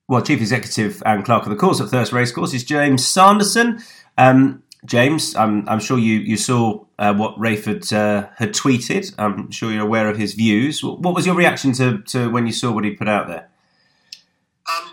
Well, 0.08 0.22
Chief 0.22 0.40
Executive 0.40 1.02
and 1.06 1.26
Clerk 1.26 1.44
of 1.44 1.50
the 1.50 1.56
Course 1.56 1.82
at 1.82 1.90
Thirsk 1.90 2.14
Racecourse 2.14 2.54
is 2.54 2.64
James 2.64 3.06
Sanderson. 3.06 3.80
Um, 4.18 4.64
James, 4.86 5.36
I'm, 5.36 5.68
I'm 5.68 5.80
sure 5.80 5.98
you, 5.98 6.20
you 6.20 6.38
saw 6.38 6.86
uh, 7.00 7.16
what 7.16 7.36
Rayford 7.38 7.90
had, 7.90 7.98
uh, 7.98 8.30
had 8.38 8.54
tweeted. 8.54 9.16
I'm 9.18 9.50
sure 9.50 9.72
you're 9.72 9.82
aware 9.82 10.08
of 10.08 10.18
his 10.18 10.36
views. 10.36 10.84
What 10.84 11.16
was 11.16 11.26
your 11.26 11.36
reaction 11.36 11.74
to, 11.74 12.04
to 12.10 12.30
when 12.30 12.46
you 12.46 12.54
saw 12.54 12.72
what 12.72 12.86
he 12.86 12.92
put 12.92 13.08
out 13.08 13.28
there? 13.28 13.50
Um, 14.70 14.92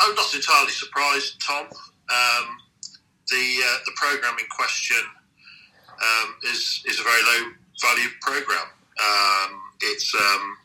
I'm 0.00 0.14
not 0.16 0.34
entirely 0.34 0.72
surprised, 0.72 1.40
Tom. 1.40 1.68
Um, 2.10 2.58
the 3.30 3.62
uh, 3.64 3.78
the 3.86 3.92
program 3.96 4.36
in 4.38 4.46
question 4.50 5.02
um, 6.02 6.34
is 6.50 6.82
is 6.86 6.98
a 7.00 7.02
very 7.02 7.22
low 7.22 7.52
value 7.80 8.10
program. 8.20 8.66
Um, 9.00 9.60
it's 9.80 10.14
um, 10.14 10.56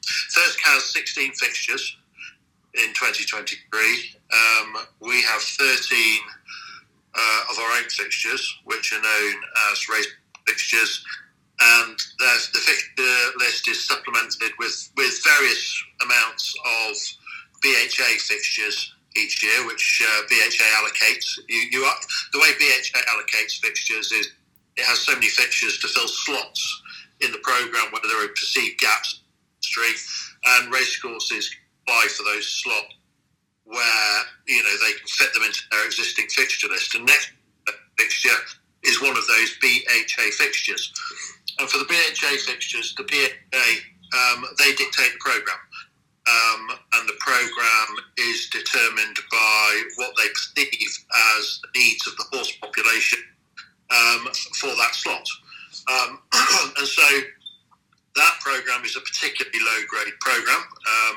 has 0.65 0.83
16 0.91 1.33
fixtures 1.33 1.97
in 2.73 2.89
2023. 2.93 4.17
Um, 4.33 4.85
we 4.99 5.21
have 5.21 5.41
13 5.41 6.19
uh, 7.13 7.41
of 7.51 7.59
our 7.59 7.71
own 7.77 7.87
fixtures, 7.89 8.43
which 8.65 8.91
are 8.91 9.01
known 9.01 9.35
as 9.71 9.87
race 9.87 10.07
fixtures, 10.47 11.05
and 11.61 11.97
the 12.19 12.59
fixture 12.59 13.37
list 13.37 13.69
is 13.69 13.87
supplemented 13.87 14.51
with 14.59 14.91
with 14.97 15.23
various 15.23 15.83
amounts 16.03 16.53
of 16.65 16.97
BHA 17.61 18.19
fixtures 18.19 18.94
each 19.17 19.43
year, 19.43 19.65
which 19.65 20.01
uh, 20.03 20.21
BHA 20.29 20.65
allocates. 20.79 21.39
You, 21.47 21.61
you 21.71 21.83
are, 21.83 21.95
the 22.33 22.39
way 22.39 22.49
BHA 22.59 22.99
allocates 23.11 23.59
fixtures 23.59 24.11
is 24.11 24.31
it 24.77 24.85
has 24.85 24.99
so 24.99 25.13
many 25.13 25.27
fixtures 25.27 25.79
to 25.79 25.87
fill 25.87 26.07
slots 26.07 26.81
in 27.21 27.31
the 27.31 27.39
program 27.39 27.91
where 27.91 28.01
there 28.03 28.25
are 28.25 28.29
perceived 28.29 28.79
gaps 28.79 29.21
street 29.61 29.97
and 30.45 30.71
racecourses 30.71 31.49
apply 31.83 32.07
for 32.09 32.23
those 32.23 32.47
slots 32.47 32.95
where 33.63 34.17
you 34.47 34.61
know 34.63 34.75
they 34.85 34.93
can 34.93 35.07
fit 35.07 35.33
them 35.33 35.43
into 35.43 35.61
their 35.71 35.85
existing 35.85 36.27
fixture 36.29 36.67
list. 36.67 36.95
And 36.95 37.05
next 37.05 37.31
fixture 37.97 38.37
is 38.83 39.01
one 39.01 39.17
of 39.17 39.25
those 39.27 39.57
BHA 39.61 40.31
fixtures. 40.37 40.91
And 41.59 41.69
for 41.69 41.79
the 41.79 41.85
BHA 41.85 42.37
fixtures, 42.45 42.93
the 42.95 43.03
BHA 43.03 43.67
um, 44.13 44.45
they 44.59 44.71
dictate 44.75 45.13
the 45.13 45.19
program. 45.19 45.57
Um, 46.25 46.69
and 46.93 47.07
the 47.07 47.13
program 47.19 48.03
is 48.17 48.49
determined 48.49 49.17
by 49.31 49.83
what 49.97 50.11
they 50.17 50.27
perceive 50.29 51.05
as 51.37 51.61
the 51.61 51.79
needs 51.79 52.07
of 52.07 52.15
the 52.17 52.25
horse 52.33 52.51
population 52.57 53.19
um, 53.91 54.27
for 54.59 54.73
that 54.75 54.95
slot. 54.95 55.27
Um, 55.87 56.19
and 56.79 56.87
so 56.87 57.03
that 58.15 58.37
program 58.41 58.83
is 58.85 58.95
a 58.95 59.01
particularly 59.01 59.59
low 59.59 59.85
grade 59.87 60.13
program. 60.19 60.61
Um, 60.61 61.15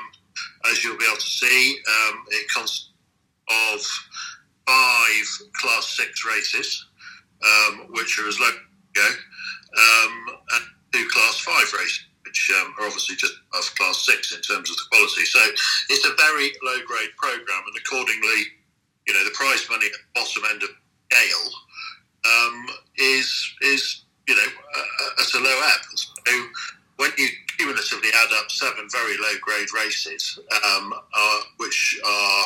as 0.71 0.83
you'll 0.83 0.97
be 0.97 1.05
able 1.05 1.17
to 1.17 1.27
see, 1.27 1.77
um, 1.87 2.23
it 2.29 2.47
consists 2.53 2.89
of 3.49 3.81
five 4.67 5.25
class 5.59 5.97
six 5.97 6.25
races, 6.25 6.85
um, 7.43 7.87
which 7.91 8.19
are 8.19 8.27
as 8.27 8.39
low 8.39 8.47
as 8.47 8.55
go, 8.93 9.07
and 10.55 10.65
two 10.91 11.07
class 11.11 11.39
five 11.39 11.71
races. 11.73 12.05
Which 12.25 12.51
um, 12.61 12.75
are 12.79 12.85
obviously 12.85 13.15
just 13.15 13.33
class 13.75 14.05
six 14.05 14.35
in 14.35 14.41
terms 14.41 14.69
of 14.69 14.75
the 14.75 14.87
quality. 14.91 15.25
So 15.25 15.39
it's 15.89 16.05
a 16.05 16.13
very 16.15 16.51
low 16.63 16.77
grade 16.85 17.15
program, 17.17 17.63
and 17.65 17.75
accordingly, 17.77 18.43
you 19.07 19.13
know, 19.13 19.23
the 19.23 19.33
prize 19.33 19.65
money 19.69 19.87
at 19.87 19.93
the 19.93 20.05
bottom 20.13 20.43
end 20.51 20.63
of 20.63 20.69
scale 21.09 21.51
um, 22.25 22.65
is 22.97 23.53
is 23.61 24.03
you 24.27 24.35
know 24.35 24.49
uh, 24.75 25.21
at 25.21 25.33
a 25.33 25.39
low 25.39 25.61
ebb. 25.63 25.81
So 25.97 26.33
when 26.97 27.11
you 27.17 27.27
cumulatively 27.57 28.09
add 28.13 28.29
up 28.33 28.51
seven 28.51 28.87
very 28.91 29.17
low 29.17 29.33
grade 29.41 29.67
races, 29.73 30.37
um, 30.65 30.93
uh, 30.93 31.39
which 31.57 31.99
are 32.05 32.45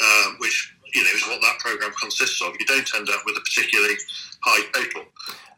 uh, 0.00 0.30
which 0.38 0.74
you 0.94 1.02
know 1.02 1.10
is 1.14 1.26
what 1.28 1.40
that 1.40 1.58
program 1.58 1.92
consists 2.00 2.42
of, 2.42 2.54
you 2.58 2.66
don't 2.66 2.94
end 2.94 3.08
up 3.08 3.22
with 3.24 3.36
a 3.36 3.40
particularly 3.40 3.94
high 4.42 4.70
total. 4.72 5.02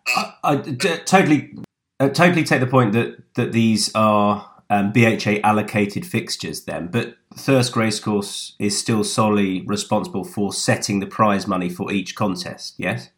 I, 0.09 0.35
I 0.45 0.57
d- 0.57 0.99
totally, 1.05 1.55
uh, 1.99 2.09
totally 2.09 2.45
take 2.45 2.61
the 2.61 2.67
point 2.67 2.93
that 2.93 3.35
that 3.35 3.53
these 3.53 3.95
are 3.95 4.51
um, 4.69 4.93
BHA 4.93 5.41
allocated 5.45 6.07
fixtures 6.07 6.65
then, 6.65 6.89
but 6.89 7.17
Thirsk 7.35 7.77
Racecourse 7.77 8.55
is 8.59 8.79
still 8.79 9.05
solely 9.05 9.63
responsible 9.63 10.25
for 10.25 10.53
setting 10.53 11.01
the 11.01 11.07
prize 11.07 11.47
money 11.47 11.69
for 11.69 11.93
each 11.93 12.15
contest. 12.15 12.75
Yes. 12.79 13.11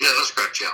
Yeah, 0.00 0.08
that's 0.16 0.30
correct. 0.32 0.60
Yeah. 0.60 0.68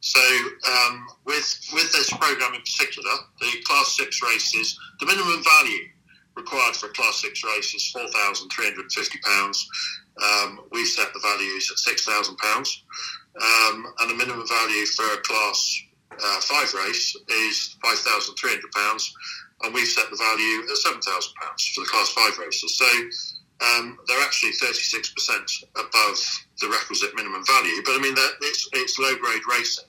So 0.00 0.20
um, 0.68 1.06
with 1.26 1.60
with 1.72 1.92
this 1.92 2.10
program 2.10 2.54
in 2.54 2.60
particular, 2.60 3.10
the 3.40 3.50
Class 3.64 3.96
Six 3.96 4.20
races, 4.22 4.78
the 5.00 5.06
minimum 5.06 5.44
value 5.44 5.84
required 6.36 6.74
for 6.74 6.86
a 6.86 6.92
Class 6.92 7.20
Six 7.20 7.44
race 7.44 7.74
is 7.74 7.90
four 7.90 8.08
thousand 8.08 8.48
three 8.48 8.64
hundred 8.64 8.90
fifty 8.90 9.18
pounds. 9.18 9.68
Um, 10.22 10.60
we've 10.72 10.86
set 10.86 11.12
the 11.14 11.20
values 11.20 11.70
at 11.70 11.78
six 11.78 12.04
thousand 12.04 12.36
pounds, 12.38 12.82
um, 13.40 13.86
and 14.00 14.10
the 14.10 14.14
minimum 14.14 14.46
value 14.46 14.86
for 14.86 15.04
a 15.04 15.18
Class 15.18 15.82
uh, 16.20 16.40
Five 16.40 16.74
race 16.74 17.16
is 17.28 17.76
five 17.82 17.98
thousand 17.98 18.34
three 18.36 18.50
hundred 18.50 18.72
pounds, 18.72 19.12
and 19.62 19.74
we've 19.74 19.88
set 19.88 20.10
the 20.10 20.16
value 20.16 20.70
at 20.70 20.76
seven 20.78 21.00
thousand 21.00 21.32
pounds 21.40 21.66
for 21.74 21.80
the 21.82 21.90
Class 21.90 22.10
Five 22.10 22.38
races. 22.38 22.76
So 22.76 22.88
um, 23.62 23.96
they're 24.08 24.20
actually 24.20 24.50
36% 24.50 25.14
above 25.78 26.18
the 26.60 26.66
requisite 26.66 27.14
minimum 27.14 27.44
value. 27.46 27.80
But 27.84 27.92
I 27.92 27.98
mean, 28.02 28.14
it's, 28.40 28.68
it's 28.72 28.98
low 28.98 29.14
grade 29.14 29.42
racing 29.48 29.84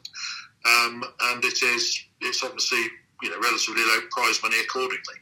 um, 0.65 1.03
and 1.21 1.43
it 1.43 1.61
is 1.61 2.03
it's 2.21 2.43
obviously 2.43 2.83
you 3.21 3.29
know 3.29 3.39
relatively 3.39 3.81
low 3.83 3.99
prize 4.11 4.41
money 4.41 4.57
accordingly. 4.61 5.15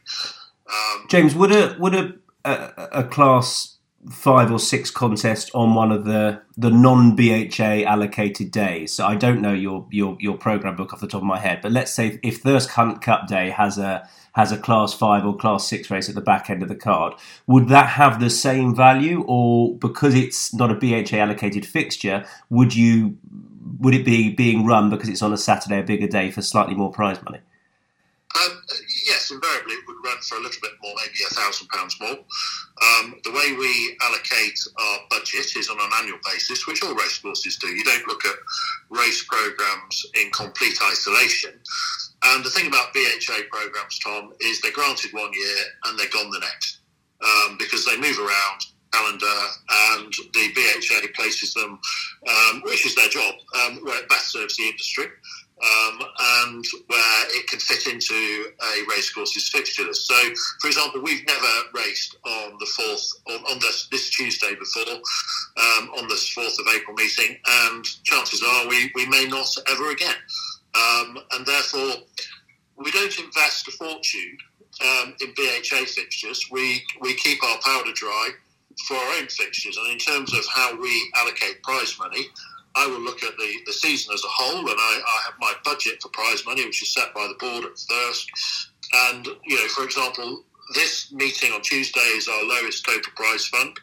Um, 0.68 1.06
James, 1.08 1.34
would 1.34 1.52
a 1.52 1.76
would 1.78 1.94
a, 1.94 2.14
a, 2.44 2.88
a 3.00 3.04
class 3.04 3.71
five 4.10 4.50
or 4.50 4.58
six 4.58 4.90
contests 4.90 5.50
on 5.54 5.74
one 5.74 5.92
of 5.92 6.04
the 6.04 6.40
the 6.56 6.70
non 6.70 7.14
BHA 7.14 7.84
allocated 7.84 8.50
days. 8.50 8.92
So 8.92 9.06
I 9.06 9.14
don't 9.14 9.40
know 9.40 9.52
your 9.52 9.86
your 9.90 10.16
your 10.20 10.36
program 10.36 10.76
book 10.76 10.92
off 10.92 11.00
the 11.00 11.06
top 11.06 11.22
of 11.22 11.26
my 11.26 11.38
head, 11.38 11.60
but 11.62 11.72
let's 11.72 11.92
say 11.92 12.18
if 12.22 12.38
Thirsk 12.38 12.70
Hunt 12.70 13.00
Cup 13.00 13.28
Day 13.28 13.50
has 13.50 13.78
a 13.78 14.08
has 14.32 14.50
a 14.50 14.58
class 14.58 14.94
five 14.94 15.24
or 15.24 15.36
class 15.36 15.68
six 15.68 15.90
race 15.90 16.08
at 16.08 16.14
the 16.14 16.20
back 16.20 16.50
end 16.50 16.62
of 16.62 16.68
the 16.68 16.74
card, 16.74 17.14
would 17.46 17.68
that 17.68 17.90
have 17.90 18.18
the 18.18 18.30
same 18.30 18.74
value, 18.74 19.24
or 19.26 19.76
because 19.76 20.14
it's 20.14 20.52
not 20.54 20.70
a 20.70 20.74
BHA 20.74 21.18
allocated 21.18 21.64
fixture, 21.64 22.24
would 22.50 22.74
you 22.74 23.16
would 23.78 23.94
it 23.94 24.04
be 24.04 24.30
being 24.30 24.64
run 24.66 24.90
because 24.90 25.08
it's 25.08 25.22
on 25.22 25.32
a 25.32 25.38
Saturday, 25.38 25.80
a 25.80 25.82
bigger 25.82 26.08
day, 26.08 26.30
for 26.30 26.42
slightly 26.42 26.74
more 26.74 26.90
prize 26.90 27.22
money? 27.22 27.38
Um, 28.34 28.62
invariably 29.32 29.74
it 29.74 29.86
would 29.88 30.04
run 30.04 30.18
for 30.22 30.36
a 30.36 30.40
little 30.40 30.60
bit 30.60 30.72
more, 30.82 30.94
maybe 30.96 31.24
a 31.24 31.34
thousand 31.34 31.68
pounds 31.68 31.96
more. 32.00 32.18
Um, 32.20 33.20
the 33.24 33.32
way 33.32 33.56
we 33.56 33.96
allocate 34.02 34.58
our 34.78 34.98
budget 35.10 35.56
is 35.56 35.68
on 35.68 35.80
an 35.80 35.90
annual 35.98 36.18
basis, 36.24 36.66
which 36.66 36.82
all 36.82 36.94
racecourses 36.94 37.56
do. 37.56 37.68
You 37.68 37.84
don't 37.84 38.06
look 38.06 38.24
at 38.24 38.36
race 38.90 39.24
programs 39.28 40.06
in 40.20 40.30
complete 40.30 40.78
isolation. 40.90 41.58
And 42.24 42.44
the 42.44 42.50
thing 42.50 42.68
about 42.68 42.94
BHA 42.94 43.48
programs, 43.50 43.98
Tom, 43.98 44.32
is 44.40 44.60
they're 44.60 44.72
granted 44.72 45.12
one 45.12 45.32
year 45.32 45.56
and 45.86 45.98
they're 45.98 46.12
gone 46.12 46.30
the 46.30 46.38
next 46.38 46.78
um, 47.24 47.56
because 47.58 47.84
they 47.84 47.96
move 47.96 48.18
around 48.18 48.66
calendar, 48.92 49.26
and 49.96 50.12
the 50.34 50.52
BHA 50.54 51.08
places 51.16 51.54
them, 51.54 51.78
um, 52.28 52.62
which 52.64 52.86
is 52.86 52.94
their 52.94 53.08
job, 53.08 53.34
um, 53.62 53.78
where 53.82 54.00
it 54.00 54.08
best 54.08 54.32
serves 54.32 54.56
the 54.56 54.64
industry. 54.64 55.06
Um, 55.62 56.02
and 56.42 56.64
where 56.88 57.26
it 57.38 57.46
can 57.46 57.60
fit 57.60 57.86
into 57.86 58.50
a 58.60 58.82
racecourse's 58.90 59.48
fixture. 59.48 59.94
So, 59.94 60.14
for 60.60 60.66
example, 60.66 61.00
we've 61.00 61.24
never 61.24 61.46
raced 61.72 62.16
on 62.26 62.56
the 62.58 62.66
fourth 62.66 63.08
on, 63.30 63.44
on 63.52 63.58
this, 63.60 63.86
this, 63.92 64.10
Tuesday 64.10 64.56
before 64.56 64.92
um, 64.92 65.90
on 65.98 66.08
this 66.08 66.28
fourth 66.30 66.58
of 66.58 66.66
April 66.74 66.96
meeting, 66.96 67.38
and 67.46 67.84
chances 68.02 68.42
are 68.42 68.66
we, 68.66 68.90
we 68.96 69.06
may 69.06 69.26
not 69.26 69.46
ever 69.70 69.92
again. 69.92 70.16
Um, 70.74 71.18
and 71.32 71.46
therefore, 71.46 72.02
we 72.76 72.90
don't 72.90 73.16
invest 73.20 73.68
a 73.68 73.70
fortune 73.70 74.38
um, 74.80 75.14
in 75.20 75.32
BHA 75.36 75.84
fixtures. 75.86 76.48
We 76.50 76.82
we 77.00 77.14
keep 77.14 77.42
our 77.44 77.58
powder 77.64 77.92
dry 77.94 78.30
for 78.86 78.96
our 78.96 79.14
own 79.18 79.28
fixtures. 79.28 79.76
And 79.76 79.92
in 79.92 79.98
terms 79.98 80.34
of 80.34 80.44
how 80.46 80.78
we 80.80 81.12
allocate 81.16 81.62
prize 81.62 81.96
money, 81.98 82.26
I 82.74 82.86
will 82.86 83.00
look 83.00 83.22
at 83.22 83.36
the, 83.36 83.52
the 83.66 83.72
season 83.72 84.14
as 84.14 84.24
a 84.24 84.28
whole, 84.28 84.60
and 84.60 84.78
I, 84.78 85.00
I 85.06 85.22
have 85.26 85.34
my 85.40 85.52
budget 85.64 86.02
for 86.02 86.08
prize 86.08 86.44
money, 86.46 86.64
which 86.64 86.82
is 86.82 86.92
set 86.92 87.14
by 87.14 87.28
the 87.28 87.34
board 87.38 87.64
at 87.64 87.78
Thirsk. 87.78 88.28
And, 88.92 89.26
you 89.46 89.56
know, 89.56 89.68
for 89.68 89.84
example, 89.84 90.44
this 90.74 91.12
meeting 91.12 91.52
on 91.52 91.62
Tuesday 91.62 92.00
is 92.00 92.28
our 92.28 92.44
lowest 92.44 92.84
total 92.84 93.12
prize 93.14 93.46
fund 93.46 93.78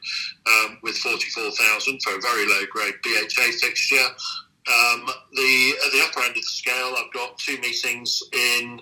um, 0.47 0.77
with 0.81 0.97
44,000 0.97 2.01
for 2.01 2.15
a 2.15 2.21
very 2.21 2.47
low 2.47 2.65
grade 2.71 2.95
BHA 3.03 3.51
fixture. 3.59 4.07
Um, 4.67 5.07
the 5.33 5.73
at 5.85 5.91
the 5.91 6.03
upper 6.07 6.19
end 6.19 6.29
of 6.29 6.35
the 6.35 6.41
scale, 6.43 6.95
I've 6.97 7.11
got 7.11 7.37
two 7.39 7.57
meetings 7.59 8.21
in 8.33 8.79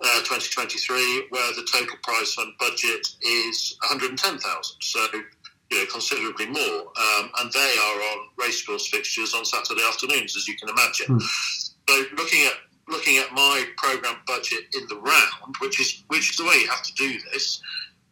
uh, 0.00 0.18
2023 0.20 1.26
where 1.30 1.52
the 1.54 1.66
total 1.72 1.96
prize 2.02 2.34
fund 2.34 2.52
budget 2.58 3.08
is 3.22 3.76
110,000. 3.82 4.76
So 4.80 5.06
you 5.74 5.80
know, 5.80 5.86
considerably 5.90 6.46
more, 6.46 6.80
um, 6.80 7.30
and 7.40 7.52
they 7.52 7.74
are 7.84 8.00
on 8.12 8.28
racecourse 8.38 8.88
fixtures 8.88 9.34
on 9.34 9.44
Saturday 9.44 9.82
afternoons, 9.86 10.36
as 10.36 10.46
you 10.46 10.56
can 10.56 10.68
imagine. 10.68 11.18
Mm. 11.18 11.22
So, 11.88 12.04
looking 12.16 12.46
at 12.46 12.54
looking 12.88 13.16
at 13.18 13.32
my 13.32 13.64
program 13.76 14.16
budget 14.26 14.64
in 14.74 14.86
the 14.88 14.96
round, 14.96 15.54
which 15.60 15.80
is 15.80 16.04
which 16.08 16.30
is 16.30 16.36
the 16.36 16.44
way 16.44 16.56
you 16.56 16.68
have 16.68 16.82
to 16.82 16.94
do 16.94 17.18
this, 17.32 17.60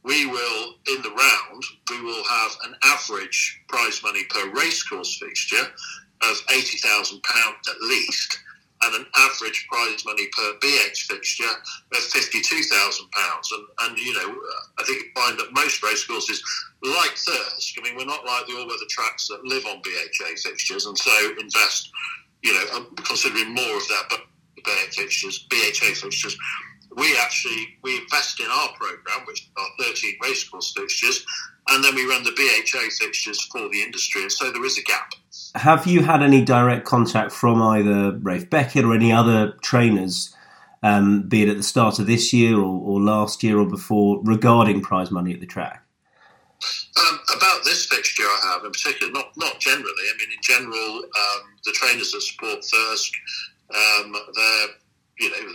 we 0.03 0.27
will 0.27 0.75
in 0.95 1.03
the 1.03 1.11
round 1.11 1.63
we 1.91 2.01
will 2.01 2.25
have 2.25 2.53
an 2.65 2.75
average 2.85 3.63
prize 3.69 4.03
money 4.03 4.25
per 4.31 4.51
racecourse 4.51 5.19
fixture 5.19 5.67
of 6.23 6.37
eighty 6.55 6.79
thousand 6.79 7.23
pounds 7.23 7.69
at 7.69 7.81
least 7.83 8.39
and 8.85 8.95
an 8.95 9.07
average 9.17 9.67
prize 9.71 10.05
money 10.05 10.27
per 10.37 10.55
BH 10.59 11.07
fixture 11.07 11.45
of 11.45 11.99
£52,000. 11.99 13.01
And, 13.01 13.67
and, 13.83 13.99
you 13.99 14.15
know, 14.15 14.35
I 14.79 14.85
think 14.85 15.05
you 15.05 15.11
find 15.15 15.39
that 15.39 15.53
most 15.53 15.83
racecourses, 15.83 16.43
like 16.83 17.15
Thirsk, 17.17 17.75
I 17.79 17.83
mean, 17.83 17.97
we're 17.97 18.05
not 18.05 18.25
like 18.25 18.47
the 18.47 18.57
all 18.59 18.67
weather 18.67 18.91
tracks 18.91 19.29
that 19.29 19.45
live 19.45 19.65
on 19.67 19.83
BHA 19.83 20.35
fixtures 20.43 20.87
and 20.87 20.99
so 20.99 21.33
invest 21.39 21.91
you 22.43 22.53
know, 22.53 22.77
um, 22.77 22.95
considering 22.97 23.55
more 23.55 23.77
of 23.77 23.89
their 23.89 24.19
BHA 24.65 24.91
fixtures, 24.93 25.47
BHA 25.49 25.95
fixtures, 25.95 26.37
we 26.97 27.17
actually 27.19 27.79
we 27.83 27.99
invest 27.99 28.41
in 28.41 28.47
our 28.47 28.69
program, 28.75 29.27
which 29.27 29.51
are 29.57 29.85
13 29.87 30.15
racecourse 30.23 30.75
fixtures, 30.77 31.25
and 31.69 31.85
then 31.85 31.95
we 31.95 32.05
run 32.07 32.25
the 32.25 32.33
BHA 32.33 32.91
fixtures 32.99 33.41
for 33.45 33.69
the 33.69 33.83
industry, 33.83 34.23
and 34.23 34.33
so 34.33 34.51
there 34.51 34.65
is 34.65 34.79
a 34.79 34.83
gap. 34.83 35.13
Have 35.55 35.87
you 35.87 36.03
had 36.03 36.23
any 36.23 36.45
direct 36.45 36.85
contact 36.87 37.33
from 37.33 37.63
either 37.63 38.19
Ralph 38.19 38.49
Beckett 38.51 38.85
or 38.85 38.95
any 38.95 39.13
other 39.13 39.53
trainers, 39.63 40.35
um, 40.83 41.29
be 41.29 41.43
it 41.43 41.49
at 41.49 41.57
the 41.57 41.63
start 41.63 41.99
of 41.99 42.07
this 42.07 42.33
year 42.33 42.57
or, 42.57 42.81
or, 42.81 43.01
last 43.01 43.43
year 43.43 43.59
or 43.59 43.67
before, 43.67 44.21
regarding 44.23 44.81
prize 44.81 45.11
money 45.11 45.33
at 45.33 45.41
the 45.41 45.47
track? 45.47 45.85
Um, 46.97 47.21
about 47.37 47.65
this 47.65 47.87
fixture, 47.87 48.25
I 48.25 48.53
have 48.53 48.65
in 48.65 48.73
particular, 48.73 49.13
not 49.13 49.33
not 49.37 49.59
generally. 49.61 50.05
I 50.15 50.17
mean, 50.19 50.33
in 50.33 50.43
general, 50.43 50.99
um, 50.99 51.57
the 51.65 51.73
trainers 51.73 52.13
that 52.13 52.21
support 52.23 52.65
Thirsk, 52.65 53.13
um, 53.75 54.13
they're 54.35 54.69
you 55.19 55.31
know, 55.31 55.53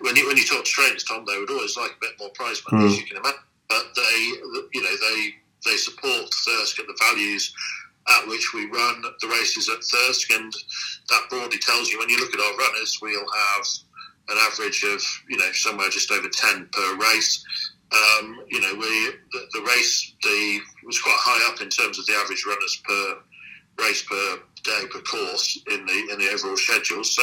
when 0.00 0.16
you 0.16 0.26
when 0.26 0.36
you 0.36 0.44
talk 0.44 0.64
to 0.64 0.70
trainers, 0.70 1.04
Tom, 1.04 1.24
they 1.26 1.38
would 1.38 1.50
always 1.50 1.76
like 1.76 1.90
a 1.90 2.00
bit 2.00 2.10
more 2.18 2.30
prize 2.30 2.62
money, 2.70 2.84
mm. 2.84 2.86
as 2.88 2.94
hmm. 2.94 3.00
you 3.00 3.06
can 3.06 3.16
imagine. 3.18 3.40
But 3.68 3.86
they, 3.94 4.18
you 4.72 4.82
know, 4.82 4.96
they 4.96 5.34
they 5.64 5.76
support 5.76 6.32
Thirsk 6.46 6.78
at 6.78 6.86
the 6.86 6.98
values 7.00 7.52
at 8.08 8.26
which 8.26 8.54
we 8.54 8.66
run 8.66 9.02
the 9.20 9.28
races 9.28 9.68
at 9.68 9.82
Thirsk, 9.84 10.30
and 10.32 10.52
that 11.08 11.28
broadly 11.28 11.58
tells 11.58 11.90
you 11.90 11.98
when 11.98 12.08
you 12.08 12.18
look 12.18 12.34
at 12.34 12.40
our 12.40 12.56
runners, 12.56 12.98
we'll 13.02 13.20
have 13.20 13.66
an 14.28 14.38
average 14.40 14.82
of 14.84 15.02
you 15.28 15.36
know 15.36 15.50
somewhere 15.52 15.90
just 15.90 16.10
over 16.10 16.28
ten 16.28 16.68
per 16.72 16.96
race. 16.96 17.44
Um, 17.92 18.44
you 18.48 18.60
know, 18.60 18.74
we 18.74 19.10
the, 19.32 19.46
the, 19.52 19.62
race 19.62 20.14
the 20.22 20.60
was 20.86 21.00
quite 21.00 21.18
high 21.18 21.52
up 21.52 21.60
in 21.60 21.68
terms 21.68 21.98
of 21.98 22.06
the 22.06 22.12
average 22.14 22.44
runners 22.46 22.80
per 22.84 23.18
race 23.82 24.04
per 24.04 24.38
day 24.62 24.86
per 24.90 25.00
course 25.00 25.60
in 25.70 25.84
the 25.86 26.08
in 26.12 26.18
the 26.18 26.30
overall 26.32 26.56
schedule. 26.56 27.02
So 27.02 27.22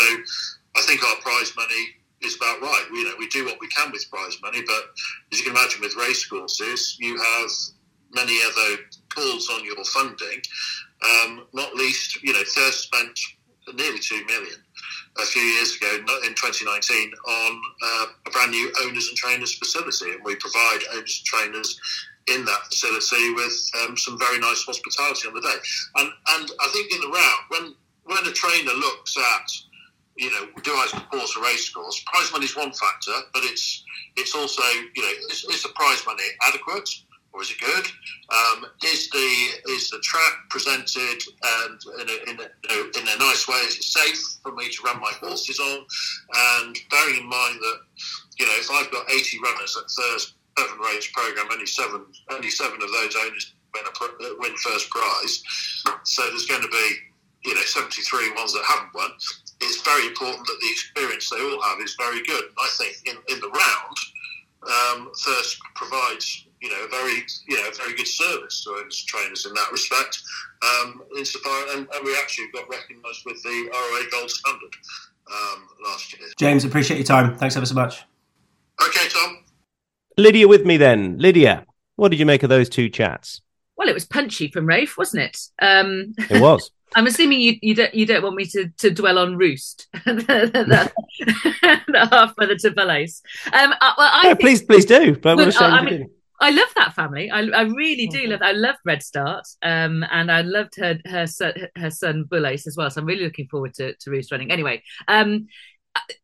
I 0.75 0.81
think 0.81 1.03
our 1.03 1.15
prize 1.21 1.53
money 1.55 1.95
is 2.21 2.35
about 2.35 2.61
right. 2.61 2.85
We, 2.91 2.99
you 2.99 3.05
know, 3.05 3.15
we 3.17 3.27
do 3.29 3.45
what 3.45 3.59
we 3.61 3.67
can 3.67 3.91
with 3.91 4.09
prize 4.09 4.37
money, 4.41 4.61
but 4.65 4.83
as 5.31 5.39
you 5.39 5.45
can 5.45 5.55
imagine, 5.55 5.81
with 5.81 5.95
race 5.95 6.25
courses, 6.25 6.97
you 6.99 7.17
have 7.17 7.49
many 8.13 8.39
other 8.43 8.83
calls 9.09 9.49
on 9.49 9.65
your 9.65 9.83
funding. 9.85 10.41
Um, 11.03 11.47
not 11.53 11.75
least, 11.75 12.21
you 12.23 12.33
know, 12.33 12.43
Thirsk 12.43 12.83
spent 12.83 13.19
nearly 13.75 13.99
two 13.99 14.25
million 14.25 14.57
a 15.19 15.25
few 15.25 15.41
years 15.41 15.75
ago 15.75 15.97
in 16.25 16.33
2019 16.35 17.11
on 17.27 17.61
uh, 17.83 18.05
a 18.25 18.29
brand 18.31 18.51
new 18.51 18.71
owners 18.83 19.07
and 19.09 19.17
trainers 19.17 19.57
facility, 19.57 20.11
and 20.11 20.23
we 20.23 20.35
provide 20.35 20.79
owners 20.93 21.23
and 21.23 21.25
trainers 21.25 21.79
in 22.27 22.45
that 22.45 22.61
facility 22.69 23.33
with 23.33 23.71
um, 23.81 23.97
some 23.97 24.17
very 24.19 24.39
nice 24.39 24.63
hospitality 24.63 25.27
on 25.27 25.33
the 25.33 25.41
day. 25.41 25.57
And 25.97 26.09
and 26.29 26.51
I 26.59 26.67
think 26.73 26.93
in 26.93 27.01
the 27.01 27.07
round, 27.07 27.43
when 27.49 27.75
when 28.05 28.27
a 28.27 28.33
trainer 28.33 28.73
looks 28.73 29.17
at 29.17 29.51
you 30.17 30.31
know, 30.31 30.47
do 30.63 30.71
I 30.73 30.87
support 30.87 31.29
a 31.37 31.41
race 31.41 31.69
course? 31.69 32.03
Prize 32.07 32.31
money 32.31 32.45
is 32.45 32.57
one 32.57 32.71
factor, 32.73 33.13
but 33.33 33.43
it's 33.43 33.83
it's 34.15 34.35
also, 34.35 34.63
you 34.95 35.03
know, 35.03 35.11
is, 35.29 35.45
is 35.45 35.63
the 35.63 35.69
prize 35.75 36.03
money 36.05 36.23
adequate 36.41 36.89
or 37.33 37.41
is 37.41 37.51
it 37.51 37.59
good? 37.59 37.85
Um, 38.29 38.65
is 38.83 39.09
the 39.09 39.71
is 39.71 39.89
the 39.89 39.99
track 39.99 40.33
presented 40.49 41.21
and 41.43 41.79
in 42.01 42.09
a, 42.09 42.31
in, 42.31 42.39
a, 42.39 42.99
in 42.99 43.07
a 43.07 43.17
nice 43.19 43.47
way? 43.47 43.57
Is 43.67 43.77
it 43.77 43.83
safe 43.83 44.19
for 44.43 44.53
me 44.53 44.69
to 44.69 44.83
run 44.83 44.99
my 44.99 45.11
horses 45.21 45.59
on? 45.59 45.85
And 46.35 46.77
bearing 46.89 47.21
in 47.21 47.29
mind 47.29 47.59
that, 47.61 47.79
you 48.39 48.45
know, 48.45 48.55
if 48.55 48.69
I've 48.71 48.91
got 48.91 49.09
80 49.11 49.39
runners 49.43 49.77
at 49.77 49.89
Thirsk 49.89 50.33
seven 50.57 50.79
race 50.79 51.09
program, 51.13 51.47
only 51.51 51.67
seven 51.67 52.05
only 52.31 52.49
seven 52.49 52.81
of 52.81 52.91
those 52.91 53.15
owners 53.15 53.53
win, 53.73 53.83
a, 53.85 54.35
win 54.39 54.55
first 54.57 54.89
prize. 54.89 55.43
So 56.03 56.23
there's 56.29 56.45
going 56.45 56.63
to 56.63 56.69
be 56.69 56.95
you 57.45 57.53
know 57.53 57.61
73 57.61 58.33
ones 58.33 58.53
that 58.53 58.63
haven't 58.65 58.93
won 58.95 59.11
it's 59.61 59.81
very 59.81 60.07
important 60.07 60.45
that 60.47 60.57
the 60.61 60.69
experience 60.69 61.29
they 61.29 61.41
all 61.41 61.61
have 61.61 61.79
is 61.81 61.95
very 61.97 62.23
good. 62.23 62.43
And 62.43 62.57
I 62.59 62.69
think 62.77 62.95
in, 63.05 63.15
in 63.33 63.39
the 63.41 63.49
round, 63.49 63.97
um, 64.67 65.11
provides 65.75 66.46
you 66.61 66.69
know 66.69 66.85
a 66.85 66.89
very 66.89 67.23
you 67.47 67.57
know 67.57 67.69
a 67.69 67.75
very 67.75 67.95
good 67.95 68.07
service 68.07 68.63
to 68.63 68.71
its 68.85 69.03
trainers 69.05 69.45
in 69.45 69.53
that 69.53 69.71
respect. 69.71 70.21
Um, 70.63 71.03
insofar, 71.17 71.51
and, 71.75 71.87
and, 71.93 72.05
we 72.05 72.15
actually 72.19 72.47
got 72.53 72.67
recognised 72.67 73.21
with 73.25 73.41
the 73.43 73.69
ROA 73.71 74.09
Gold 74.11 74.31
Standard 74.31 74.73
um, 75.31 75.67
last 75.85 76.17
year. 76.17 76.27
James, 76.37 76.65
appreciate 76.65 76.97
your 76.97 77.05
time. 77.05 77.37
Thanks 77.37 77.55
ever 77.55 77.65
so 77.65 77.75
much. 77.75 78.03
Okay, 78.81 79.07
Tom. 79.09 79.43
Lydia, 80.17 80.47
with 80.47 80.65
me 80.65 80.77
then. 80.77 81.19
Lydia, 81.19 81.65
what 81.95 82.09
did 82.09 82.19
you 82.19 82.25
make 82.25 82.41
of 82.41 82.49
those 82.49 82.69
two 82.69 82.89
chats? 82.89 83.41
Well, 83.75 83.87
it 83.87 83.93
was 83.93 84.05
punchy 84.05 84.47
from 84.47 84.65
Ralph, 84.65 84.97
wasn't 84.97 85.23
it? 85.23 85.39
Um, 85.61 86.15
it 86.17 86.41
was. 86.41 86.71
I'm 86.95 87.05
assuming 87.05 87.41
you, 87.41 87.55
you 87.61 87.75
don't 87.75 87.93
you 87.93 88.05
don't 88.05 88.23
want 88.23 88.35
me 88.35 88.45
to, 88.45 88.69
to 88.69 88.89
dwell 88.89 89.19
on 89.19 89.35
Roost, 89.35 89.87
the, 90.05 90.91
the, 91.93 92.07
half 92.09 92.35
brother 92.35 92.55
to 92.55 92.71
Belace. 92.71 93.21
Um, 93.51 93.73
uh, 93.73 93.91
well, 93.97 94.09
I 94.13 94.23
no, 94.23 94.29
think, 94.29 94.39
please 94.39 94.63
please 94.63 94.85
do. 94.85 95.15
But 95.17 95.37
well, 95.37 95.51
I, 95.59 95.83
mean, 95.83 96.09
I 96.39 96.51
love 96.51 96.69
that 96.75 96.93
family. 96.93 97.31
I, 97.31 97.39
I 97.39 97.61
really 97.63 98.07
do 98.07 98.21
mm-hmm. 98.21 98.31
love. 98.31 98.41
I 98.43 98.51
love 98.51 98.75
Red 98.85 99.01
Start, 99.01 99.45
um, 99.63 100.05
and 100.11 100.31
I 100.31 100.41
loved 100.41 100.75
her 100.77 100.99
her 101.05 101.27
son, 101.27 101.53
her 101.75 101.89
son 101.89 102.25
Bulace 102.25 102.67
as 102.67 102.75
well. 102.77 102.89
So 102.89 103.01
I'm 103.01 103.07
really 103.07 103.23
looking 103.23 103.47
forward 103.47 103.73
to, 103.75 103.95
to 103.95 104.11
Roost 104.11 104.31
running. 104.31 104.51
Anyway, 104.51 104.83
um, 105.07 105.47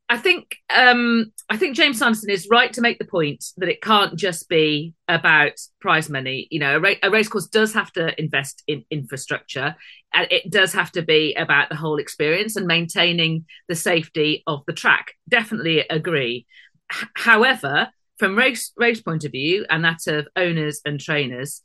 I 0.10 0.18
think 0.18 0.58
um, 0.70 1.32
I 1.50 1.58
think 1.58 1.76
James 1.76 1.98
Sanderson 1.98 2.30
is 2.30 2.48
right 2.52 2.72
to 2.74 2.82
make 2.82 3.00
the 3.00 3.06
point 3.06 3.44
that 3.58 3.70
it 3.70 3.82
can't 3.82 4.16
just 4.16 4.48
be 4.48 4.94
about 5.08 5.54
prize 5.82 6.10
money. 6.10 6.48
You 6.52 6.60
know, 6.60 6.76
a, 6.76 6.80
ra- 6.80 7.02
a 7.02 7.10
racecourse 7.10 7.48
does 7.48 7.74
have 7.74 7.92
to 7.94 8.20
invest 8.22 8.64
in 8.68 8.86
infrastructure, 8.92 9.76
and 10.14 10.28
it 10.32 10.52
does 10.52 10.74
have 10.74 10.92
to 10.92 11.02
be 11.02 11.34
about 11.34 11.70
the 11.70 11.76
whole 11.76 11.98
experience 11.98 12.56
and 12.56 12.68
maintaining 12.68 13.46
the 13.68 13.76
safety 13.76 14.44
of 14.46 14.64
the 14.68 14.74
track. 14.74 15.14
Definitely 15.28 15.80
agree. 15.90 16.46
H- 16.92 17.08
however, 17.16 17.90
from 18.18 18.38
race 18.38 18.72
race 18.78 19.02
point 19.02 19.24
of 19.24 19.32
view 19.32 19.66
and 19.70 19.84
that 19.84 20.08
of 20.08 20.28
owners 20.36 20.82
and 20.86 21.00
trainers, 21.00 21.62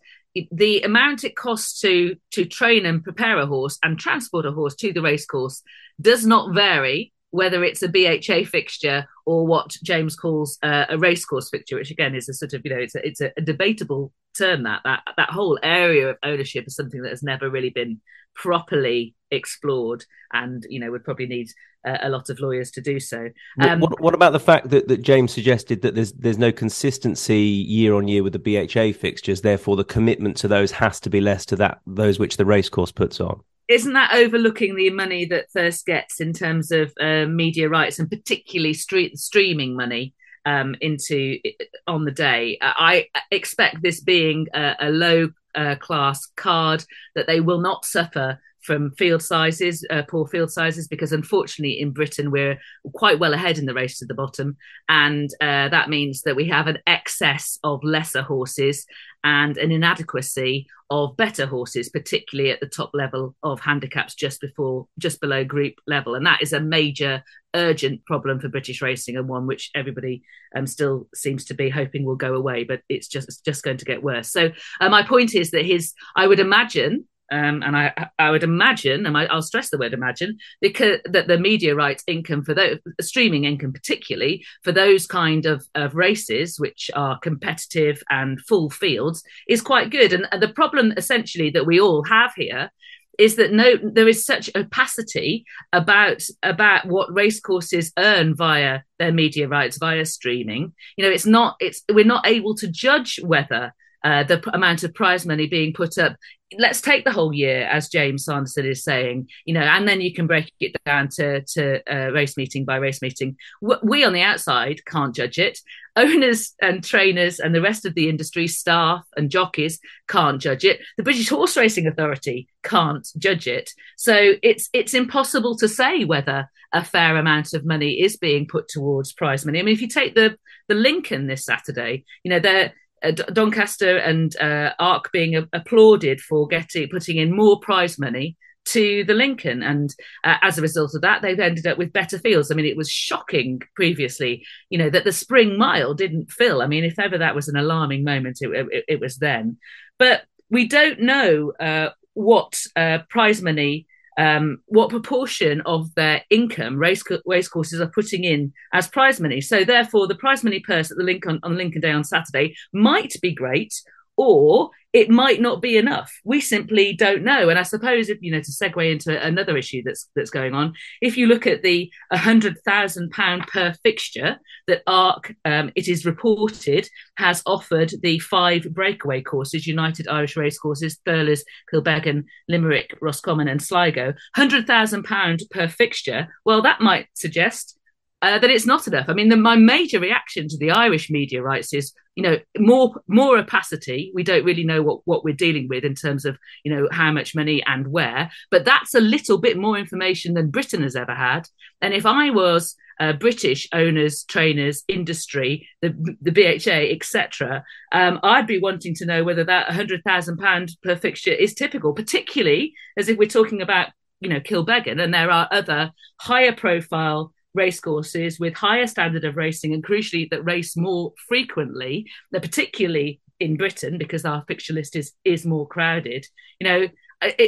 the 0.50 0.82
amount 0.82 1.24
it 1.24 1.36
costs 1.36 1.80
to 1.80 2.16
to 2.32 2.44
train 2.44 2.86
and 2.86 3.02
prepare 3.02 3.38
a 3.38 3.46
horse 3.46 3.78
and 3.82 3.98
transport 3.98 4.46
a 4.46 4.52
horse 4.52 4.74
to 4.76 4.92
the 4.92 5.02
racecourse 5.02 5.62
does 6.00 6.26
not 6.26 6.54
vary 6.54 7.12
whether 7.30 7.62
it's 7.62 7.82
a 7.82 7.88
BHA 7.88 8.48
fixture 8.48 9.06
or 9.26 9.46
what 9.46 9.76
James 9.82 10.16
calls 10.16 10.58
uh, 10.62 10.86
a 10.88 10.98
racecourse 10.98 11.50
fixture, 11.50 11.76
which 11.76 11.90
again 11.90 12.14
is 12.14 12.28
a 12.28 12.34
sort 12.34 12.54
of 12.54 12.62
you 12.64 12.70
know 12.70 12.80
it's 12.80 12.94
a, 12.94 13.06
it's 13.06 13.20
a, 13.20 13.32
debatable 13.42 14.12
term 14.36 14.62
that 14.62 14.80
that 14.84 15.02
that 15.16 15.30
whole 15.30 15.58
area 15.62 16.08
of 16.08 16.16
ownership 16.22 16.66
is 16.66 16.74
something 16.74 17.02
that 17.02 17.10
has 17.10 17.22
never 17.22 17.50
really 17.50 17.70
been 17.70 18.00
properly 18.38 19.14
explored, 19.30 20.04
and 20.32 20.64
you 20.70 20.80
know 20.80 20.90
would 20.90 21.04
probably 21.04 21.26
need 21.26 21.48
uh, 21.86 21.98
a 22.02 22.08
lot 22.08 22.30
of 22.30 22.40
lawyers 22.40 22.70
to 22.72 22.80
do 22.80 22.98
so. 22.98 23.28
Um, 23.60 23.80
what, 23.80 24.00
what, 24.00 24.14
about 24.14 24.32
the 24.32 24.40
fact 24.40 24.70
that, 24.70 24.88
that 24.88 25.02
James 25.02 25.32
suggested 25.32 25.82
that 25.82 25.94
there's 25.94 26.12
there's 26.12 26.38
no 26.38 26.52
consistency 26.52 27.40
year 27.40 27.94
on 27.94 28.08
year 28.08 28.22
with 28.22 28.32
the 28.32 28.38
BHA 28.38 28.98
fixtures, 28.98 29.42
therefore 29.42 29.76
the 29.76 29.84
commitment 29.84 30.36
to 30.38 30.48
those 30.48 30.70
has 30.72 31.00
to 31.00 31.10
be 31.10 31.20
less 31.20 31.44
to 31.46 31.56
that 31.56 31.80
those 31.86 32.18
which 32.18 32.36
the 32.38 32.46
racecourse 32.46 32.92
puts 32.92 33.20
on 33.20 33.42
isn't 33.68 33.92
that 33.92 34.14
overlooking 34.14 34.74
the 34.74 34.90
money 34.90 35.26
that 35.26 35.50
Thirsk 35.50 35.84
gets 35.84 36.20
in 36.20 36.32
terms 36.32 36.72
of 36.72 36.92
uh, 36.98 37.26
media 37.26 37.68
rights 37.68 37.98
and 37.98 38.10
particularly 38.10 38.72
street 38.72 39.18
streaming 39.18 39.76
money 39.76 40.14
um, 40.46 40.74
into 40.80 41.38
on 41.86 42.06
the 42.06 42.10
day? 42.10 42.56
I 42.62 43.08
expect 43.30 43.82
this 43.82 44.00
being 44.00 44.46
a, 44.54 44.74
a 44.80 44.90
low 44.90 45.28
uh, 45.54 45.76
class 45.76 46.26
card 46.36 46.84
that 47.14 47.26
they 47.26 47.40
will 47.40 47.60
not 47.60 47.84
suffer 47.84 48.40
from 48.60 48.90
field 48.92 49.22
sizes, 49.22 49.86
uh, 49.88 50.02
poor 50.02 50.26
field 50.26 50.52
sizes, 50.52 50.88
because 50.88 51.12
unfortunately 51.12 51.80
in 51.80 51.90
Britain 51.90 52.30
we're 52.30 52.58
quite 52.92 53.18
well 53.18 53.32
ahead 53.32 53.56
in 53.56 53.64
the 53.64 53.72
race 53.72 53.98
to 53.98 54.04
the 54.04 54.14
bottom, 54.14 54.56
and 54.88 55.30
uh, 55.40 55.68
that 55.68 55.88
means 55.88 56.22
that 56.22 56.36
we 56.36 56.48
have 56.48 56.66
an 56.66 56.78
excess 56.86 57.58
of 57.64 57.82
lesser 57.82 58.20
horses 58.20 58.84
and 59.24 59.56
an 59.56 59.72
inadequacy 59.72 60.66
of 60.90 61.16
better 61.16 61.46
horses, 61.46 61.88
particularly 61.88 62.50
at 62.50 62.60
the 62.60 62.66
top 62.66 62.90
level 62.94 63.34
of 63.42 63.60
handicaps 63.60 64.14
just 64.14 64.40
before, 64.40 64.86
just 64.98 65.20
below 65.20 65.44
group 65.44 65.74
level, 65.86 66.14
and 66.14 66.24
that 66.26 66.42
is 66.42 66.52
a 66.52 66.60
major, 66.60 67.22
urgent 67.54 68.04
problem 68.06 68.40
for 68.40 68.48
British 68.48 68.80
racing, 68.80 69.16
and 69.16 69.28
one 69.28 69.46
which 69.46 69.70
everybody 69.74 70.22
um, 70.54 70.66
still 70.66 71.08
seems 71.14 71.44
to 71.46 71.54
be 71.54 71.68
hoping 71.68 72.04
will 72.04 72.16
go 72.16 72.34
away, 72.34 72.64
but 72.64 72.80
it's 72.88 73.08
just 73.08 73.28
it's 73.28 73.40
just 73.40 73.62
going 73.62 73.76
to 73.76 73.84
get 73.84 74.02
worse. 74.02 74.30
So 74.30 74.50
uh, 74.80 74.88
my 74.88 75.02
point 75.02 75.34
is 75.34 75.50
that 75.50 75.66
his, 75.66 75.92
I 76.16 76.26
would 76.26 76.40
imagine, 76.40 77.06
um, 77.30 77.62
and 77.62 77.76
I, 77.76 78.08
I 78.18 78.30
would 78.30 78.42
imagine, 78.42 79.04
and 79.06 79.16
I, 79.16 79.32
will 79.32 79.42
stress 79.42 79.70
the 79.70 79.78
word 79.78 79.92
imagine, 79.92 80.38
because 80.60 81.00
that 81.04 81.28
the 81.28 81.38
media 81.38 81.74
rights 81.74 82.02
income 82.06 82.42
for 82.42 82.54
those 82.54 82.78
streaming 83.00 83.44
income, 83.44 83.72
particularly 83.72 84.44
for 84.62 84.72
those 84.72 85.06
kind 85.06 85.46
of, 85.46 85.64
of 85.74 85.94
races 85.94 86.58
which 86.58 86.90
are 86.94 87.18
competitive 87.18 88.02
and 88.10 88.40
full 88.40 88.70
fields, 88.70 89.22
is 89.46 89.60
quite 89.60 89.90
good. 89.90 90.12
And 90.12 90.26
the 90.40 90.48
problem 90.48 90.92
essentially 90.96 91.50
that 91.50 91.66
we 91.66 91.80
all 91.80 92.02
have 92.04 92.32
here 92.34 92.70
is 93.18 93.34
that 93.34 93.52
no 93.52 93.76
there 93.82 94.08
is 94.08 94.24
such 94.24 94.48
opacity 94.54 95.44
about 95.72 96.22
about 96.42 96.86
what 96.86 97.12
racecourses 97.12 97.92
earn 97.98 98.34
via 98.34 98.80
their 98.98 99.12
media 99.12 99.48
rights 99.48 99.76
via 99.76 100.06
streaming 100.06 100.72
you 100.96 101.04
know 101.04 101.10
it's 101.10 101.26
not 101.26 101.56
it's 101.58 101.82
we're 101.90 102.04
not 102.04 102.26
able 102.26 102.54
to 102.54 102.68
judge 102.68 103.18
whether 103.24 103.74
uh, 104.04 104.22
the 104.24 104.38
p- 104.38 104.50
amount 104.52 104.84
of 104.84 104.94
prize 104.94 105.26
money 105.26 105.46
being 105.46 105.72
put 105.72 105.98
up. 105.98 106.16
Let's 106.58 106.80
take 106.80 107.04
the 107.04 107.12
whole 107.12 107.32
year, 107.32 107.64
as 107.64 107.90
James 107.90 108.24
Sanderson 108.24 108.64
is 108.64 108.82
saying, 108.82 109.28
you 109.44 109.52
know, 109.52 109.60
and 109.60 109.86
then 109.86 110.00
you 110.00 110.14
can 110.14 110.26
break 110.26 110.50
it 110.60 110.74
down 110.86 111.08
to 111.16 111.42
to 111.42 111.82
uh, 111.92 112.10
race 112.12 112.36
meeting 112.36 112.64
by 112.64 112.76
race 112.76 113.02
meeting. 113.02 113.36
We 113.82 114.04
on 114.04 114.14
the 114.14 114.22
outside 114.22 114.84
can't 114.86 115.14
judge 115.14 115.38
it. 115.38 115.58
Owners 115.96 116.54
and 116.62 116.82
trainers 116.82 117.38
and 117.40 117.54
the 117.54 117.60
rest 117.60 117.84
of 117.84 117.94
the 117.94 118.08
industry, 118.08 118.46
staff 118.46 119.04
and 119.16 119.30
jockeys 119.30 119.78
can't 120.06 120.40
judge 120.40 120.64
it. 120.64 120.80
The 120.96 121.02
British 121.02 121.28
Horse 121.28 121.56
Racing 121.56 121.86
Authority 121.86 122.48
can't 122.62 123.06
judge 123.18 123.46
it. 123.46 123.70
So 123.96 124.34
it's 124.42 124.70
it's 124.72 124.94
impossible 124.94 125.56
to 125.56 125.68
say 125.68 126.04
whether 126.04 126.48
a 126.72 126.84
fair 126.84 127.16
amount 127.16 127.52
of 127.54 127.64
money 127.64 128.00
is 128.00 128.16
being 128.16 128.46
put 128.46 128.68
towards 128.68 129.12
prize 129.12 129.44
money. 129.44 129.58
I 129.58 129.62
mean, 129.62 129.74
if 129.74 129.82
you 129.82 129.88
take 129.88 130.14
the 130.14 130.38
the 130.68 130.74
Lincoln 130.74 131.26
this 131.26 131.44
Saturday, 131.44 132.04
you 132.22 132.30
know, 132.30 132.40
they're 132.40 132.72
uh, 133.02 133.10
Doncaster 133.10 133.96
and 133.96 134.36
uh, 134.40 134.72
ARC 134.78 135.10
being 135.12 135.36
a- 135.36 135.48
applauded 135.52 136.20
for 136.20 136.46
getting 136.46 136.88
putting 136.88 137.16
in 137.16 137.34
more 137.34 137.60
prize 137.60 137.98
money 137.98 138.36
to 138.66 139.02
the 139.04 139.14
Lincoln, 139.14 139.62
and 139.62 139.94
uh, 140.24 140.36
as 140.42 140.58
a 140.58 140.62
result 140.62 140.94
of 140.94 141.00
that, 141.00 141.22
they've 141.22 141.40
ended 141.40 141.66
up 141.66 141.78
with 141.78 141.92
better 141.92 142.18
fields. 142.18 142.50
I 142.50 142.54
mean, 142.54 142.66
it 142.66 142.76
was 142.76 142.90
shocking 142.90 143.62
previously, 143.74 144.44
you 144.68 144.78
know, 144.78 144.90
that 144.90 145.04
the 145.04 145.12
Spring 145.12 145.56
Mile 145.56 145.94
didn't 145.94 146.30
fill. 146.30 146.60
I 146.60 146.66
mean, 146.66 146.84
if 146.84 146.98
ever 146.98 147.18
that 147.18 147.34
was 147.34 147.48
an 147.48 147.56
alarming 147.56 148.04
moment, 148.04 148.38
it, 148.42 148.50
it, 148.70 148.84
it 148.88 149.00
was 149.00 149.16
then. 149.16 149.56
But 149.98 150.22
we 150.50 150.68
don't 150.68 151.00
know 151.00 151.52
uh, 151.58 151.90
what 152.12 152.60
uh, 152.76 152.98
prize 153.08 153.40
money 153.40 153.86
um, 154.18 154.58
what 154.66 154.90
proportion 154.90 155.62
of 155.62 155.94
their 155.94 156.22
income 156.28 156.76
race 156.76 157.02
racecourses 157.24 157.80
are 157.80 157.90
putting 157.94 158.24
in 158.24 158.52
as 158.72 158.88
prize 158.88 159.20
money. 159.20 159.40
So 159.40 159.64
therefore, 159.64 160.08
the 160.08 160.16
prize 160.16 160.42
money 160.42 160.60
purse 160.60 160.90
at 160.90 160.96
the 160.96 161.04
Lincoln 161.04 161.38
on 161.44 161.56
Lincoln 161.56 161.80
Day 161.80 161.92
on 161.92 162.04
Saturday 162.04 162.56
might 162.72 163.14
be 163.22 163.32
great, 163.32 163.72
or 164.18 164.70
it 164.92 165.08
might 165.08 165.40
not 165.40 165.62
be 165.62 165.76
enough. 165.76 166.12
We 166.24 166.40
simply 166.40 166.92
don't 166.92 167.22
know. 167.22 167.48
And 167.48 167.58
I 167.58 167.62
suppose 167.62 168.08
if 168.08 168.18
you 168.20 168.32
know 168.32 168.40
to 168.40 168.50
segue 168.50 168.90
into 168.92 169.22
another 169.24 169.56
issue 169.56 169.82
that's 169.84 170.08
that's 170.16 170.30
going 170.30 170.54
on, 170.54 170.74
if 171.00 171.16
you 171.16 171.26
look 171.26 171.46
at 171.46 171.62
the 171.62 171.90
hundred 172.12 172.58
thousand 172.64 173.10
pound 173.12 173.46
per 173.46 173.74
fixture 173.84 174.38
that 174.66 174.82
ARC, 174.86 175.34
um, 175.44 175.70
it 175.76 175.88
is 175.88 176.04
reported, 176.04 176.88
has 177.16 177.42
offered 177.46 177.92
the 178.02 178.18
five 178.18 178.66
breakaway 178.74 179.22
courses: 179.22 179.66
United 179.66 180.08
Irish 180.08 180.36
Race 180.36 180.58
Courses, 180.58 180.98
Thurles, 181.06 181.42
Kilbeggan, 181.72 182.24
Limerick, 182.48 182.98
Roscommon, 183.00 183.46
and 183.46 183.62
Sligo. 183.62 184.14
Hundred 184.34 184.66
thousand 184.66 185.04
pound 185.04 185.42
per 185.50 185.68
fixture. 185.68 186.28
Well, 186.44 186.62
that 186.62 186.80
might 186.80 187.06
suggest 187.14 187.77
uh, 188.20 188.38
that 188.38 188.50
it's 188.50 188.66
not 188.66 188.86
enough. 188.88 189.08
I 189.08 189.12
mean, 189.12 189.28
the, 189.28 189.36
my 189.36 189.56
major 189.56 190.00
reaction 190.00 190.48
to 190.48 190.58
the 190.58 190.72
Irish 190.72 191.08
media 191.10 191.42
rights 191.42 191.72
is, 191.72 191.92
you 192.16 192.22
know, 192.22 192.38
more 192.58 192.94
more 193.06 193.38
opacity. 193.38 194.10
We 194.14 194.24
don't 194.24 194.44
really 194.44 194.64
know 194.64 194.82
what 194.82 195.00
what 195.04 195.24
we're 195.24 195.34
dealing 195.34 195.68
with 195.68 195.84
in 195.84 195.94
terms 195.94 196.24
of, 196.24 196.36
you 196.64 196.74
know, 196.74 196.88
how 196.90 197.12
much 197.12 197.36
money 197.36 197.62
and 197.64 197.86
where. 197.88 198.30
But 198.50 198.64
that's 198.64 198.94
a 198.94 199.00
little 199.00 199.38
bit 199.38 199.56
more 199.56 199.78
information 199.78 200.34
than 200.34 200.50
Britain 200.50 200.82
has 200.82 200.96
ever 200.96 201.14
had. 201.14 201.48
And 201.80 201.94
if 201.94 202.06
I 202.06 202.30
was 202.30 202.74
uh, 202.98 203.12
British 203.12 203.68
owners, 203.72 204.24
trainers, 204.24 204.82
industry, 204.88 205.68
the 205.80 206.16
the 206.20 206.32
BHA, 206.32 206.92
etc., 206.92 207.64
um, 207.92 208.18
I'd 208.24 208.48
be 208.48 208.58
wanting 208.58 208.96
to 208.96 209.06
know 209.06 209.22
whether 209.22 209.44
that 209.44 209.70
hundred 209.70 210.02
thousand 210.02 210.38
pound 210.38 210.70
per 210.82 210.96
fixture 210.96 211.32
is 211.32 211.54
typical, 211.54 211.92
particularly 211.92 212.74
as 212.96 213.08
if 213.08 213.16
we're 213.16 213.28
talking 213.28 213.62
about, 213.62 213.90
you 214.18 214.28
know, 214.28 214.40
Kilbeggan, 214.40 215.00
and 215.00 215.14
there 215.14 215.30
are 215.30 215.46
other 215.52 215.92
higher 216.18 216.52
profile 216.52 217.32
racecourses 217.54 218.38
with 218.38 218.54
higher 218.54 218.86
standard 218.86 219.24
of 219.24 219.36
racing 219.36 219.72
and 219.72 219.84
crucially 219.84 220.28
that 220.30 220.44
race 220.44 220.76
more 220.76 221.12
frequently, 221.28 222.06
particularly 222.32 223.20
in 223.40 223.56
Britain 223.56 223.98
because 223.98 224.24
our 224.24 224.44
fixture 224.48 224.74
list 224.74 224.96
is 224.96 225.12
is 225.24 225.46
more 225.46 225.66
crowded. 225.66 226.26
You 226.60 226.68
know, 226.68 226.88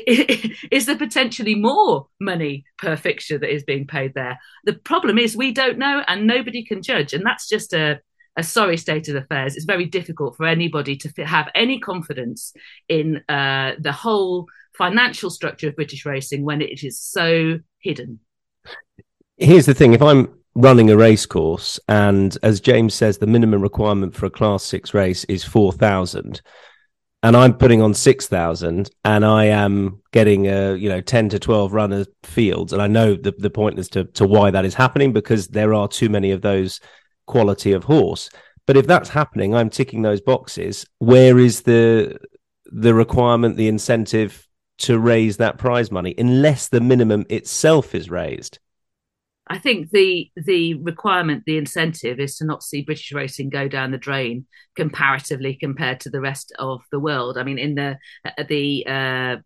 is 0.71 0.87
there 0.87 0.97
potentially 0.97 1.55
more 1.55 2.07
money 2.21 2.65
per 2.79 2.97
fixture 2.97 3.39
that 3.39 3.53
is 3.53 3.65
being 3.65 3.87
paid 3.87 4.15
there? 4.15 4.39
The 4.65 4.75
problem 4.75 5.19
is 5.19 5.37
we 5.37 5.53
don't 5.53 5.79
know 5.79 6.03
and 6.07 6.27
nobody 6.27 6.65
can 6.65 6.83
judge, 6.83 7.13
and 7.13 7.25
that's 7.25 7.49
just 7.49 7.73
a 7.73 8.01
a 8.37 8.43
sorry 8.43 8.77
state 8.77 9.09
of 9.09 9.17
affairs. 9.17 9.57
It's 9.57 9.65
very 9.65 9.87
difficult 9.87 10.37
for 10.37 10.47
anybody 10.47 10.97
to 10.97 11.25
have 11.25 11.49
any 11.55 11.81
confidence 11.81 12.53
in 12.89 13.23
uh, 13.29 13.73
the 13.79 13.93
whole 13.93 14.47
financial 14.79 15.31
structure 15.31 15.69
of 15.69 15.77
British 15.77 16.07
racing 16.07 16.45
when 16.45 16.63
it 16.63 16.85
is 16.85 16.99
so 16.99 17.59
hidden 17.81 18.21
here's 19.41 19.67
the 19.67 19.75
thing 19.75 19.93
if 19.93 20.03
i'm 20.03 20.29
running 20.55 20.91
a 20.91 20.97
race 20.97 21.27
course 21.27 21.81
and 21.89 22.37
as 22.43 22.61
james 22.61 22.95
says 22.95 23.19
the 23.19 23.27
minimum 23.27 23.63
requirement 23.63 24.15
for 24.15 24.27
a 24.27 24.31
class 24.31 24.63
6 24.65 24.95
race 24.95 25.25
is 25.25 25.43
4000 25.43 26.43
and 27.23 27.37
i'm 27.37 27.55
putting 27.55 27.81
on 27.81 27.95
6000 27.95 28.91
and 29.05 29.25
i 29.25 29.47
am 29.47 30.01
getting 30.13 30.47
a 30.47 30.75
you 30.75 30.89
know 30.89 31.01
10 31.01 31.31
to 31.31 31.39
12 31.39 31.73
runner 31.73 32.05
fields 32.23 32.73
and 32.73 32.83
i 32.83 32.87
know 32.87 33.15
the, 33.15 33.33
the 33.39 33.51
point 33.51 33.79
as 33.79 33.89
to, 33.89 34.05
to 34.05 34.27
why 34.27 34.51
that 34.51 34.65
is 34.65 34.75
happening 34.75 35.13
because 35.13 35.49
there 35.49 35.73
are 35.73 35.89
too 35.89 36.09
many 36.09 36.31
of 36.31 36.43
those 36.43 36.81
quality 37.31 37.73
of 37.73 37.85
horse. 37.85 38.29
But 38.67 38.77
if 38.77 38.87
that's 38.87 39.09
happening 39.09 39.55
i'm 39.55 39.71
ticking 39.71 40.03
those 40.03 40.21
boxes. 40.21 40.85
Where 40.99 41.39
is 41.39 41.63
the 41.63 42.19
the 42.67 42.95
requirement 42.95 43.57
the 43.57 43.69
incentive 43.69 44.47
to 44.79 44.99
raise 44.99 45.37
that 45.39 45.59
prize 45.59 45.91
money 45.91 46.15
unless 46.19 46.69
the 46.69 46.81
minimum 46.81 47.25
itself 47.29 47.95
is 47.95 48.11
raised 48.11 48.59
I 49.51 49.59
think 49.59 49.91
the 49.91 50.31
the 50.37 50.75
requirement, 50.75 51.43
the 51.45 51.59
incentive, 51.59 52.21
is 52.21 52.37
to 52.37 52.45
not 52.45 52.63
see 52.63 52.83
British 52.83 53.13
racing 53.13 53.51
go 53.51 53.67
down 53.67 53.91
the 53.91 53.99
drain 53.99 54.47
comparatively 54.77 55.55
compared 55.55 55.99
to 56.01 56.11
the 56.11 56.21
rest 56.21 56.53
of 56.61 56.83
the 56.93 57.01
world. 57.01 57.37
I 57.37 57.43
mean, 57.43 57.59
in 57.59 57.75
the 57.75 57.99
the 58.47 58.87
uh, 58.87 59.37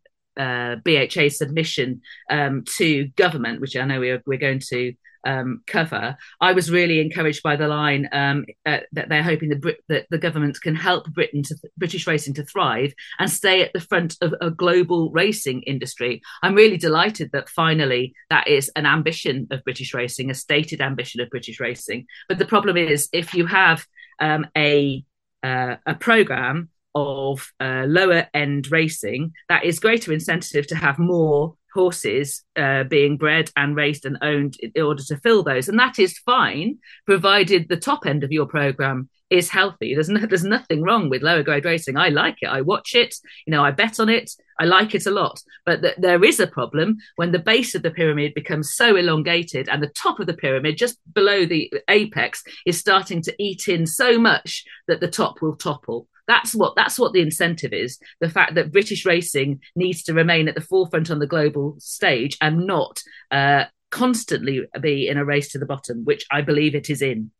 uh, 0.40 0.76
BHA 0.84 1.30
submission 1.30 2.02
um, 2.28 2.64
to 2.76 3.06
government, 3.16 3.62
which 3.62 3.76
I 3.76 3.84
know 3.86 3.98
we're, 3.98 4.22
we're 4.26 4.38
going 4.38 4.60
to 4.68 4.92
um, 5.24 5.62
cover, 5.66 6.16
I 6.40 6.52
was 6.52 6.70
really 6.70 7.00
encouraged 7.00 7.42
by 7.42 7.56
the 7.56 7.68
line 7.68 8.08
um, 8.12 8.44
uh, 8.66 8.80
that 8.92 9.08
they're 9.08 9.22
hoping 9.22 9.48
the 9.48 9.56
Brit- 9.56 9.84
that 9.88 10.06
the 10.10 10.18
government 10.18 10.60
can 10.60 10.74
help 10.74 11.12
Britain 11.12 11.42
to 11.42 11.54
th- 11.54 11.72
British 11.76 12.06
racing 12.06 12.34
to 12.34 12.44
thrive 12.44 12.94
and 13.18 13.30
stay 13.30 13.62
at 13.62 13.72
the 13.72 13.80
front 13.80 14.16
of 14.20 14.34
a 14.40 14.50
global 14.50 15.10
racing 15.10 15.62
industry. 15.62 16.22
I'm 16.42 16.54
really 16.54 16.76
delighted 16.76 17.30
that 17.32 17.48
finally 17.48 18.14
that 18.30 18.48
is 18.48 18.70
an 18.76 18.86
ambition 18.86 19.46
of 19.50 19.64
British 19.64 19.94
racing, 19.94 20.30
a 20.30 20.34
stated 20.34 20.80
ambition 20.80 21.20
of 21.20 21.30
British 21.30 21.60
racing. 21.60 22.06
But 22.28 22.38
the 22.38 22.46
problem 22.46 22.76
is 22.76 23.08
if 23.12 23.34
you 23.34 23.46
have 23.46 23.84
um, 24.20 24.46
a 24.56 25.04
uh, 25.42 25.76
a 25.86 25.94
program 25.94 26.70
of 26.94 27.52
uh, 27.60 27.84
lower 27.86 28.26
end 28.32 28.70
racing, 28.70 29.32
that 29.48 29.64
is 29.64 29.80
greater 29.80 30.12
incentive 30.12 30.66
to 30.68 30.76
have 30.76 30.98
more 30.98 31.54
horses 31.74 32.44
uh, 32.56 32.84
being 32.84 33.16
bred 33.16 33.50
and 33.56 33.76
raised 33.76 34.06
and 34.06 34.16
owned 34.22 34.56
in 34.60 34.82
order 34.82 35.02
to 35.02 35.18
fill 35.18 35.42
those. 35.42 35.68
And 35.68 35.78
that 35.78 35.98
is 35.98 36.18
fine, 36.18 36.78
provided 37.04 37.68
the 37.68 37.76
top 37.76 38.06
end 38.06 38.24
of 38.24 38.32
your 38.32 38.46
program 38.46 39.10
is 39.30 39.50
healthy. 39.50 39.94
There's 39.94 40.08
no, 40.08 40.20
there's 40.26 40.44
nothing 40.44 40.82
wrong 40.82 41.10
with 41.10 41.22
lower 41.22 41.42
grade 41.42 41.64
racing. 41.64 41.96
I 41.96 42.08
like 42.08 42.36
it. 42.42 42.46
I 42.46 42.60
watch 42.60 42.94
it. 42.94 43.14
You 43.46 43.50
know, 43.50 43.64
I 43.64 43.72
bet 43.72 43.98
on 43.98 44.08
it. 44.08 44.30
I 44.60 44.64
like 44.64 44.94
it 44.94 45.06
a 45.06 45.10
lot. 45.10 45.40
But 45.66 45.82
th- 45.82 45.96
there 45.98 46.22
is 46.22 46.38
a 46.38 46.46
problem 46.46 46.98
when 47.16 47.32
the 47.32 47.38
base 47.40 47.74
of 47.74 47.82
the 47.82 47.90
pyramid 47.90 48.34
becomes 48.34 48.74
so 48.74 48.94
elongated 48.96 49.68
and 49.68 49.82
the 49.82 49.88
top 49.88 50.20
of 50.20 50.26
the 50.26 50.34
pyramid, 50.34 50.78
just 50.78 50.98
below 51.12 51.44
the 51.44 51.72
apex, 51.88 52.44
is 52.64 52.78
starting 52.78 53.22
to 53.22 53.34
eat 53.42 53.66
in 53.66 53.86
so 53.86 54.18
much 54.18 54.64
that 54.86 55.00
the 55.00 55.08
top 55.08 55.42
will 55.42 55.56
topple. 55.56 56.06
That's 56.26 56.54
what 56.54 56.74
that's 56.76 56.98
what 56.98 57.12
the 57.12 57.20
incentive 57.20 57.72
is. 57.72 57.98
The 58.20 58.30
fact 58.30 58.54
that 58.54 58.72
British 58.72 59.04
racing 59.04 59.60
needs 59.76 60.02
to 60.04 60.14
remain 60.14 60.48
at 60.48 60.54
the 60.54 60.60
forefront 60.60 61.10
on 61.10 61.18
the 61.18 61.26
global 61.26 61.76
stage 61.78 62.36
and 62.40 62.66
not 62.66 63.02
uh, 63.30 63.64
constantly 63.90 64.66
be 64.80 65.08
in 65.08 65.18
a 65.18 65.24
race 65.24 65.52
to 65.52 65.58
the 65.58 65.66
bottom, 65.66 66.04
which 66.04 66.26
I 66.30 66.40
believe 66.40 66.74
it 66.74 66.90
is 66.90 67.02
in. 67.02 67.30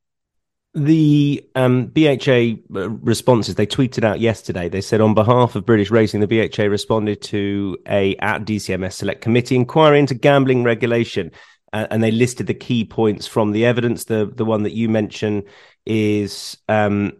The 0.74 1.48
um, 1.54 1.86
BHA 1.86 2.56
uh, 2.74 2.90
responses 2.90 3.54
they 3.54 3.66
tweeted 3.66 4.02
out 4.02 4.18
yesterday. 4.18 4.68
They 4.68 4.80
said 4.80 5.00
on 5.00 5.14
behalf 5.14 5.54
of 5.54 5.64
British 5.64 5.90
Racing, 5.90 6.20
the 6.20 6.26
BHA 6.26 6.64
responded 6.64 7.22
to 7.22 7.78
a 7.88 8.16
at 8.16 8.44
DCMS 8.44 8.94
Select 8.94 9.20
Committee 9.20 9.54
inquiry 9.54 10.00
into 10.00 10.14
gambling 10.14 10.64
regulation, 10.64 11.30
uh, 11.72 11.86
and 11.90 12.02
they 12.02 12.10
listed 12.10 12.48
the 12.48 12.54
key 12.54 12.84
points 12.84 13.24
from 13.26 13.52
the 13.52 13.64
evidence. 13.64 14.04
The 14.04 14.30
the 14.34 14.44
one 14.44 14.64
that 14.64 14.72
you 14.72 14.88
mentioned 14.88 15.44
is 15.86 16.56
um, 16.68 17.12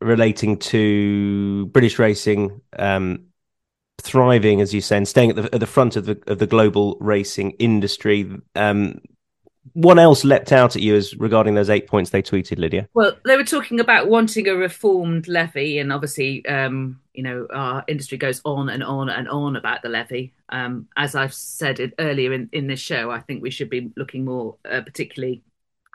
relating 0.00 0.58
to 0.58 1.66
British 1.66 1.98
racing 1.98 2.60
um, 2.78 3.26
thriving, 4.00 4.60
as 4.60 4.72
you 4.72 4.80
say, 4.80 4.96
and 4.96 5.06
staying 5.06 5.30
at 5.30 5.36
the, 5.36 5.54
at 5.54 5.60
the 5.60 5.66
front 5.66 5.96
of 5.96 6.06
the 6.06 6.20
of 6.26 6.38
the 6.38 6.46
global 6.46 6.96
racing 7.00 7.52
industry. 7.52 8.30
Um, 8.54 9.00
what 9.74 9.98
else 9.98 10.24
leapt 10.24 10.52
out 10.52 10.74
at 10.74 10.82
you 10.82 10.96
as 10.96 11.14
regarding 11.16 11.54
those 11.54 11.70
eight 11.70 11.86
points 11.86 12.10
they 12.10 12.22
tweeted, 12.22 12.58
Lydia? 12.58 12.88
Well, 12.94 13.12
they 13.24 13.36
were 13.36 13.44
talking 13.44 13.78
about 13.78 14.08
wanting 14.08 14.48
a 14.48 14.54
reformed 14.54 15.28
levy, 15.28 15.78
and 15.78 15.92
obviously, 15.92 16.44
um, 16.46 17.00
you 17.12 17.22
know, 17.22 17.46
our 17.52 17.84
industry 17.86 18.18
goes 18.18 18.40
on 18.44 18.68
and 18.70 18.82
on 18.82 19.10
and 19.10 19.28
on 19.28 19.56
about 19.56 19.82
the 19.82 19.88
levy. 19.88 20.32
Um, 20.48 20.88
as 20.96 21.14
I've 21.14 21.34
said 21.34 21.92
earlier 21.98 22.32
in, 22.32 22.48
in 22.52 22.66
this 22.66 22.80
show, 22.80 23.10
I 23.10 23.20
think 23.20 23.42
we 23.42 23.50
should 23.50 23.70
be 23.70 23.92
looking 23.96 24.24
more, 24.24 24.56
uh, 24.68 24.80
particularly, 24.80 25.42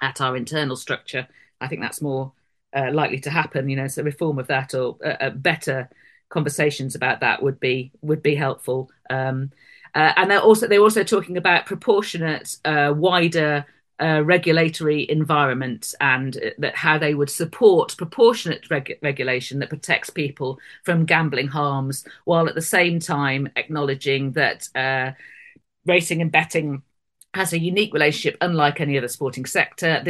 at 0.01 0.21
our 0.21 0.37
internal 0.37 0.75
structure. 0.75 1.27
I 1.59 1.67
think 1.67 1.81
that's 1.81 2.01
more 2.01 2.31
uh, 2.75 2.91
likely 2.91 3.19
to 3.21 3.29
happen. 3.29 3.69
You 3.69 3.77
know, 3.77 3.87
so 3.87 4.03
reform 4.03 4.39
of 4.39 4.47
that 4.47 4.73
or 4.73 4.97
uh, 5.03 5.29
better 5.31 5.89
conversations 6.29 6.95
about 6.95 7.21
that 7.21 7.41
would 7.41 7.59
be 7.59 7.91
would 8.01 8.21
be 8.21 8.35
helpful. 8.35 8.91
Um, 9.09 9.51
uh, 9.93 10.11
and 10.17 10.29
they're 10.29 10.39
also 10.41 10.67
they're 10.67 10.81
also 10.81 11.03
talking 11.03 11.37
about 11.37 11.65
proportionate, 11.65 12.57
uh, 12.65 12.93
wider 12.95 13.65
uh, 14.01 14.21
regulatory 14.25 15.09
environment 15.09 15.93
and 16.01 16.35
uh, 16.37 16.49
that 16.57 16.75
how 16.75 16.97
they 16.97 17.13
would 17.13 17.29
support 17.29 17.95
proportionate 17.97 18.69
reg- 18.69 18.99
regulation 19.01 19.59
that 19.59 19.69
protects 19.69 20.09
people 20.09 20.59
from 20.83 21.05
gambling 21.05 21.47
harms, 21.47 22.05
while 22.25 22.49
at 22.49 22.55
the 22.55 22.61
same 22.61 22.99
time 22.99 23.47
acknowledging 23.55 24.33
that 24.33 24.67
uh, 24.75 25.11
racing 25.85 26.21
and 26.21 26.31
betting 26.31 26.81
has 27.35 27.53
a 27.53 27.59
unique 27.59 27.93
relationship, 27.93 28.37
unlike 28.41 28.81
any 28.81 28.97
other 28.97 29.07
sporting 29.07 29.45
sector, 29.45 30.01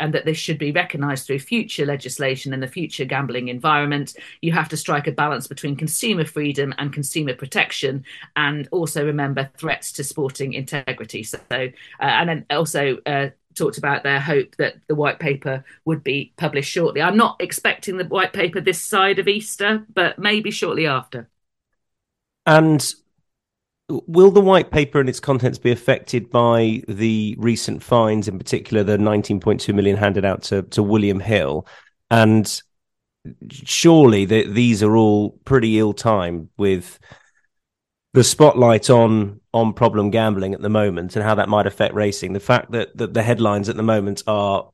and 0.00 0.14
that 0.14 0.24
this 0.24 0.36
should 0.36 0.58
be 0.58 0.72
recognised 0.72 1.26
through 1.26 1.38
future 1.38 1.86
legislation 1.86 2.52
in 2.52 2.60
the 2.60 2.66
future 2.66 3.04
gambling 3.04 3.48
environment. 3.48 4.16
You 4.40 4.52
have 4.52 4.68
to 4.70 4.76
strike 4.76 5.06
a 5.06 5.12
balance 5.12 5.46
between 5.46 5.76
consumer 5.76 6.24
freedom 6.24 6.74
and 6.78 6.92
consumer 6.92 7.34
protection, 7.34 8.04
and 8.34 8.68
also 8.72 9.04
remember 9.04 9.50
threats 9.56 9.92
to 9.92 10.04
sporting 10.04 10.54
integrity. 10.54 11.22
So, 11.22 11.38
uh, 11.50 11.68
and 12.00 12.28
then 12.28 12.46
also. 12.50 12.98
Uh, 13.06 13.28
talked 13.56 13.78
about 13.78 14.04
their 14.04 14.20
hope 14.20 14.54
that 14.56 14.76
the 14.86 14.94
white 14.94 15.18
paper 15.18 15.64
would 15.84 16.04
be 16.04 16.32
published 16.36 16.70
shortly. 16.70 17.02
I'm 17.02 17.16
not 17.16 17.36
expecting 17.40 17.96
the 17.96 18.04
white 18.04 18.32
paper 18.32 18.60
this 18.60 18.80
side 18.80 19.18
of 19.18 19.26
Easter, 19.26 19.84
but 19.92 20.20
maybe 20.20 20.52
shortly 20.52 20.86
after. 20.86 21.28
And 22.46 22.80
Will 24.06 24.30
the 24.30 24.40
white 24.40 24.70
paper 24.70 25.00
and 25.00 25.08
its 25.08 25.20
contents 25.20 25.58
be 25.58 25.70
affected 25.70 26.30
by 26.30 26.82
the 26.86 27.34
recent 27.38 27.82
fines, 27.82 28.28
in 28.28 28.38
particular 28.38 28.84
the 28.84 28.96
19.2 28.96 29.74
million 29.74 29.96
handed 29.96 30.24
out 30.24 30.42
to, 30.44 30.62
to 30.62 30.82
William 30.82 31.20
Hill? 31.20 31.66
And 32.10 32.62
surely 33.50 34.24
the, 34.24 34.46
these 34.46 34.82
are 34.82 34.96
all 34.96 35.30
pretty 35.44 35.78
ill 35.78 35.92
timed 35.92 36.48
with 36.56 36.98
the 38.12 38.24
spotlight 38.24 38.90
on 38.90 39.40
on 39.52 39.72
problem 39.72 40.10
gambling 40.10 40.54
at 40.54 40.60
the 40.60 40.68
moment 40.68 41.16
and 41.16 41.24
how 41.24 41.34
that 41.34 41.48
might 41.48 41.66
affect 41.66 41.94
racing. 41.94 42.32
The 42.32 42.40
fact 42.40 42.70
that, 42.72 42.96
that 42.96 43.14
the 43.14 43.22
headlines 43.22 43.68
at 43.68 43.76
the 43.76 43.82
moment 43.82 44.22
are 44.26 44.70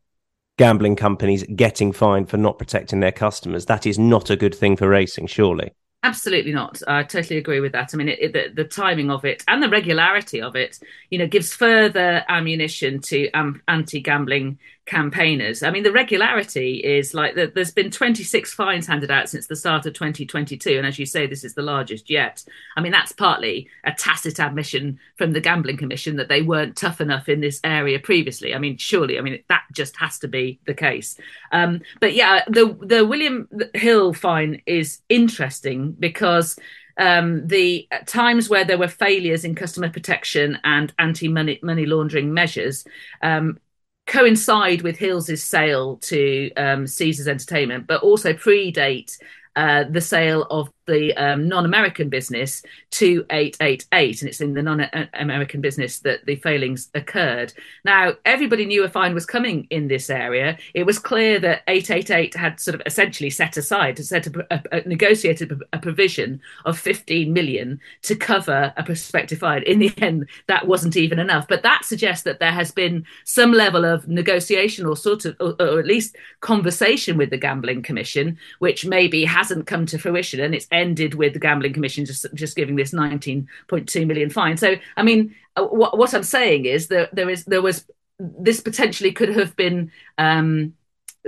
gambling 0.58 0.96
companies 0.96 1.44
getting 1.54 1.92
fined 1.92 2.28
for 2.28 2.36
not 2.36 2.58
protecting 2.58 3.00
their 3.00 3.12
customers, 3.12 3.66
that 3.66 3.86
is 3.86 3.98
not 3.98 4.30
a 4.30 4.36
good 4.36 4.54
thing 4.54 4.76
for 4.76 4.88
racing, 4.88 5.26
surely. 5.26 5.72
Absolutely 6.06 6.52
not. 6.52 6.80
I 6.86 7.02
totally 7.02 7.36
agree 7.36 7.58
with 7.58 7.72
that. 7.72 7.90
I 7.92 7.96
mean, 7.96 8.08
it, 8.08 8.18
it, 8.20 8.32
the, 8.32 8.62
the, 8.62 8.68
timing 8.68 9.10
of 9.10 9.24
it 9.24 9.42
and 9.48 9.60
the 9.60 9.68
regularity 9.68 10.40
of 10.40 10.54
it, 10.54 10.78
you 11.10 11.18
know, 11.18 11.26
gives 11.26 11.52
further 11.52 12.24
ammunition 12.28 13.00
to 13.00 13.28
um, 13.32 13.60
anti-gambling 13.66 14.60
campaigners. 14.86 15.62
I 15.62 15.70
mean, 15.70 15.82
the 15.82 15.92
regularity 15.92 16.76
is 16.76 17.12
like 17.12 17.34
the, 17.34 17.50
there's 17.52 17.72
been 17.72 17.90
26 17.90 18.54
fines 18.54 18.86
handed 18.86 19.10
out 19.10 19.28
since 19.28 19.48
the 19.48 19.56
start 19.56 19.84
of 19.84 19.94
2022. 19.94 20.78
And 20.78 20.86
as 20.86 20.98
you 20.98 21.06
say, 21.06 21.26
this 21.26 21.44
is 21.44 21.54
the 21.54 21.62
largest 21.62 22.08
yet. 22.08 22.44
I 22.76 22.80
mean, 22.80 22.92
that's 22.92 23.12
partly 23.12 23.68
a 23.84 23.92
tacit 23.92 24.38
admission 24.38 24.98
from 25.16 25.32
the 25.32 25.40
Gambling 25.40 25.76
Commission 25.76 26.16
that 26.16 26.28
they 26.28 26.42
weren't 26.42 26.76
tough 26.76 27.00
enough 27.00 27.28
in 27.28 27.40
this 27.40 27.60
area 27.64 27.98
previously. 27.98 28.54
I 28.54 28.58
mean, 28.58 28.76
surely, 28.78 29.18
I 29.18 29.22
mean, 29.22 29.42
that 29.48 29.64
just 29.72 29.96
has 29.96 30.18
to 30.20 30.28
be 30.28 30.60
the 30.66 30.74
case. 30.74 31.18
Um, 31.50 31.80
but 32.00 32.14
yeah, 32.14 32.44
the, 32.46 32.78
the 32.80 33.04
William 33.04 33.48
Hill 33.74 34.14
fine 34.14 34.62
is 34.66 35.00
interesting 35.08 35.96
because 35.98 36.56
um, 36.98 37.46
the 37.46 37.88
times 38.06 38.48
where 38.48 38.64
there 38.64 38.78
were 38.78 38.88
failures 38.88 39.44
in 39.44 39.54
customer 39.54 39.90
protection 39.90 40.58
and 40.64 40.92
anti 40.98 41.28
money 41.28 41.58
money 41.62 41.84
laundering 41.84 42.32
measures 42.32 42.86
um, 43.22 43.58
coincide 44.06 44.82
with 44.82 44.96
Hills's 44.96 45.42
sale 45.42 45.96
to 45.98 46.52
um, 46.54 46.86
Caesars 46.86 47.28
Entertainment, 47.28 47.86
but 47.86 48.02
also 48.02 48.32
predate 48.32 49.18
uh, 49.56 49.84
the 49.90 50.00
sale 50.00 50.46
of 50.50 50.70
the 50.86 51.14
um, 51.16 51.48
non-American 51.48 52.08
business 52.08 52.62
to 52.92 53.24
888, 53.30 54.22
and 54.22 54.28
it's 54.28 54.40
in 54.40 54.54
the 54.54 54.62
non-American 54.62 55.60
business 55.60 56.00
that 56.00 56.24
the 56.26 56.36
failings 56.36 56.88
occurred. 56.94 57.52
Now, 57.84 58.14
everybody 58.24 58.64
knew 58.64 58.84
a 58.84 58.88
fine 58.88 59.14
was 59.14 59.26
coming 59.26 59.66
in 59.70 59.88
this 59.88 60.10
area. 60.10 60.58
It 60.74 60.84
was 60.84 60.98
clear 60.98 61.38
that 61.40 61.62
888 61.66 62.34
had 62.34 62.60
sort 62.60 62.74
of 62.74 62.82
essentially 62.86 63.30
set 63.30 63.56
aside, 63.56 63.98
set 63.98 64.26
a, 64.26 64.46
a, 64.50 64.62
a 64.72 64.88
negotiated 64.88 65.62
a 65.72 65.78
provision 65.78 66.40
of 66.64 66.78
15 66.78 67.32
million 67.32 67.80
to 68.02 68.16
cover 68.16 68.72
a 68.76 68.82
prospective 68.82 69.38
fine. 69.38 69.62
In 69.64 69.78
the 69.78 69.92
end, 69.98 70.28
that 70.46 70.66
wasn't 70.66 70.96
even 70.96 71.18
enough. 71.18 71.46
But 71.48 71.62
that 71.62 71.84
suggests 71.84 72.24
that 72.24 72.40
there 72.40 72.52
has 72.52 72.70
been 72.70 73.04
some 73.24 73.52
level 73.52 73.84
of 73.84 74.08
negotiation 74.08 74.86
or 74.86 74.96
sort 74.96 75.24
of, 75.24 75.36
or, 75.40 75.54
or 75.60 75.78
at 75.78 75.86
least 75.86 76.16
conversation 76.40 77.16
with 77.16 77.30
the 77.30 77.36
Gambling 77.36 77.82
Commission, 77.82 78.38
which 78.58 78.86
maybe 78.86 79.24
hasn't 79.24 79.66
come 79.66 79.86
to 79.86 79.98
fruition, 79.98 80.40
and 80.40 80.54
it's 80.54 80.68
ended 80.76 81.14
with 81.14 81.32
the 81.32 81.38
gambling 81.38 81.72
commission 81.72 82.04
just 82.04 82.26
just 82.34 82.56
giving 82.56 82.76
this 82.76 82.92
19.2 82.92 84.06
million 84.06 84.30
fine. 84.30 84.56
So 84.56 84.76
I 84.96 85.02
mean, 85.02 85.34
uh, 85.56 85.64
what, 85.64 85.98
what 85.98 86.14
I'm 86.14 86.22
saying 86.22 86.66
is 86.66 86.88
that 86.88 87.14
there 87.14 87.28
is 87.28 87.44
there 87.44 87.62
was 87.62 87.84
this 88.18 88.60
potentially 88.60 89.12
could 89.12 89.30
have 89.30 89.56
been 89.56 89.90
um, 90.18 90.74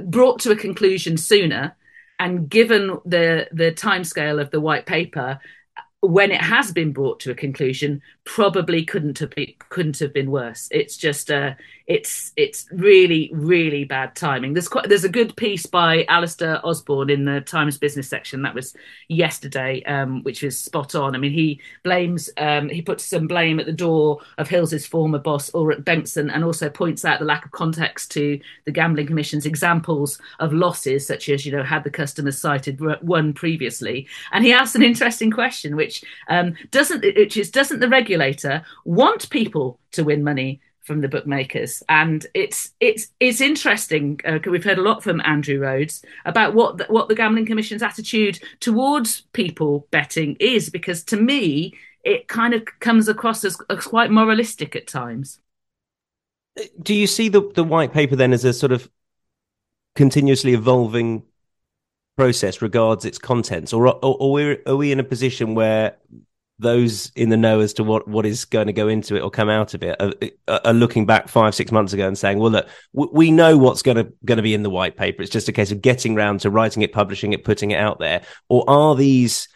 brought 0.02 0.40
to 0.40 0.50
a 0.50 0.56
conclusion 0.56 1.16
sooner, 1.16 1.76
and 2.18 2.48
given 2.48 2.98
the 3.04 3.48
the 3.52 3.72
timescale 3.72 4.40
of 4.40 4.50
the 4.50 4.60
white 4.60 4.86
paper, 4.86 5.40
when 6.00 6.30
it 6.30 6.40
has 6.40 6.70
been 6.70 6.92
brought 6.92 7.18
to 7.20 7.32
a 7.32 7.34
conclusion, 7.34 8.00
probably 8.24 8.84
couldn't 8.84 9.18
have 9.18 9.30
been 9.30 9.52
couldn't 9.68 9.98
have 9.98 10.12
been 10.12 10.30
worse. 10.30 10.68
It's 10.70 10.96
just 10.96 11.30
uh, 11.30 11.54
it's 11.86 12.32
it's 12.36 12.68
really 12.70 13.30
really 13.32 13.84
bad 13.84 14.14
timing. 14.14 14.52
There's 14.52 14.68
quite 14.68 14.88
there's 14.88 15.04
a 15.04 15.08
good 15.08 15.34
piece 15.36 15.66
by 15.66 16.04
Alistair 16.08 16.64
Osborne 16.64 17.10
in 17.10 17.24
the 17.24 17.40
Times 17.40 17.78
Business 17.78 18.08
section 18.08 18.42
that 18.42 18.54
was 18.54 18.76
yesterday, 19.08 19.82
um, 19.84 20.22
which 20.22 20.42
was 20.42 20.56
spot 20.56 20.94
on. 20.94 21.16
I 21.16 21.18
mean, 21.18 21.32
he 21.32 21.60
blames 21.82 22.30
um, 22.36 22.68
he 22.68 22.80
puts 22.80 23.04
some 23.04 23.26
blame 23.26 23.58
at 23.58 23.66
the 23.66 23.72
door 23.72 24.20
of 24.36 24.48
Hills's 24.48 24.86
former 24.86 25.18
boss 25.18 25.50
Ulrik 25.50 25.82
Bengtsson, 25.82 26.32
and 26.32 26.44
also 26.44 26.70
points 26.70 27.04
out 27.04 27.18
the 27.18 27.24
lack 27.24 27.44
of 27.44 27.50
context 27.50 28.12
to 28.12 28.38
the 28.66 28.72
Gambling 28.72 29.08
Commission's 29.08 29.46
examples 29.46 30.20
of 30.38 30.52
losses, 30.52 31.04
such 31.04 31.28
as 31.28 31.44
you 31.44 31.50
know 31.50 31.64
had 31.64 31.82
the 31.82 31.90
customers 31.90 32.40
cited 32.40 32.80
one 33.02 33.32
previously, 33.32 34.06
and 34.30 34.44
he 34.44 34.52
asks 34.52 34.76
an 34.76 34.82
interesting 34.82 35.32
question, 35.32 35.74
which 35.74 35.87
um, 36.28 36.54
doesn't 36.70 37.04
which 37.04 37.36
is 37.36 37.50
doesn't 37.50 37.80
the 37.80 37.88
regulator 37.88 38.62
want 38.84 39.30
people 39.30 39.78
to 39.92 40.04
win 40.04 40.22
money 40.24 40.60
from 40.88 41.02
the 41.02 41.08
bookmakers, 41.08 41.82
and 41.88 42.26
it's 42.32 42.72
it's 42.80 43.08
it's 43.20 43.42
interesting. 43.42 44.18
Uh, 44.24 44.38
we've 44.46 44.64
heard 44.64 44.78
a 44.78 44.82
lot 44.82 45.02
from 45.02 45.20
Andrew 45.20 45.60
Rhodes 45.60 46.02
about 46.24 46.54
what 46.54 46.78
the, 46.78 46.86
what 46.88 47.08
the 47.08 47.14
Gambling 47.14 47.46
Commission's 47.46 47.82
attitude 47.82 48.40
towards 48.60 49.20
people 49.32 49.86
betting 49.90 50.36
is, 50.40 50.70
because 50.70 51.04
to 51.04 51.16
me 51.16 51.74
it 52.04 52.26
kind 52.26 52.54
of 52.54 52.66
comes 52.80 53.06
across 53.06 53.44
as, 53.44 53.58
as 53.68 53.86
quite 53.86 54.10
moralistic 54.10 54.74
at 54.74 54.86
times. 54.86 55.40
Do 56.82 56.94
you 56.94 57.06
see 57.06 57.28
the 57.28 57.42
the 57.54 57.64
white 57.64 57.92
paper 57.92 58.16
then 58.16 58.32
as 58.32 58.44
a 58.44 58.54
sort 58.54 58.72
of 58.72 58.90
continuously 59.94 60.54
evolving 60.54 61.22
process 62.18 62.60
regards 62.60 63.04
its 63.04 63.16
contents, 63.16 63.72
or, 63.72 63.86
or, 63.86 64.16
or 64.18 64.56
are 64.66 64.74
we 64.74 64.90
in 64.90 64.98
a 64.98 65.04
position 65.04 65.54
where 65.54 65.96
those 66.58 67.12
in 67.14 67.28
the 67.28 67.36
know 67.36 67.60
as 67.60 67.72
to 67.74 67.84
what, 67.84 68.08
what 68.08 68.26
is 68.26 68.44
going 68.44 68.66
to 68.66 68.72
go 68.72 68.88
into 68.88 69.14
it 69.14 69.20
or 69.20 69.30
come 69.30 69.48
out 69.48 69.72
of 69.72 69.84
it 69.84 69.96
are, 70.00 70.60
are 70.64 70.72
looking 70.72 71.06
back 71.06 71.28
five 71.28 71.54
six 71.54 71.70
months 71.70 71.92
ago 71.92 72.08
and 72.08 72.18
saying, 72.18 72.40
"Well, 72.40 72.50
look, 72.50 72.68
we 72.92 73.30
know 73.30 73.56
what's 73.56 73.82
going 73.82 73.98
to 73.98 74.12
going 74.24 74.38
to 74.38 74.42
be 74.42 74.52
in 74.52 74.64
the 74.64 74.70
white 74.70 74.96
paper. 74.96 75.22
It's 75.22 75.30
just 75.30 75.48
a 75.48 75.52
case 75.52 75.70
of 75.70 75.80
getting 75.80 76.16
round 76.16 76.40
to 76.40 76.50
writing 76.50 76.82
it, 76.82 76.92
publishing 76.92 77.32
it, 77.32 77.44
putting 77.44 77.70
it 77.70 77.78
out 77.78 78.00
there." 78.00 78.22
Or 78.48 78.64
are 78.68 78.96
these 78.96 79.46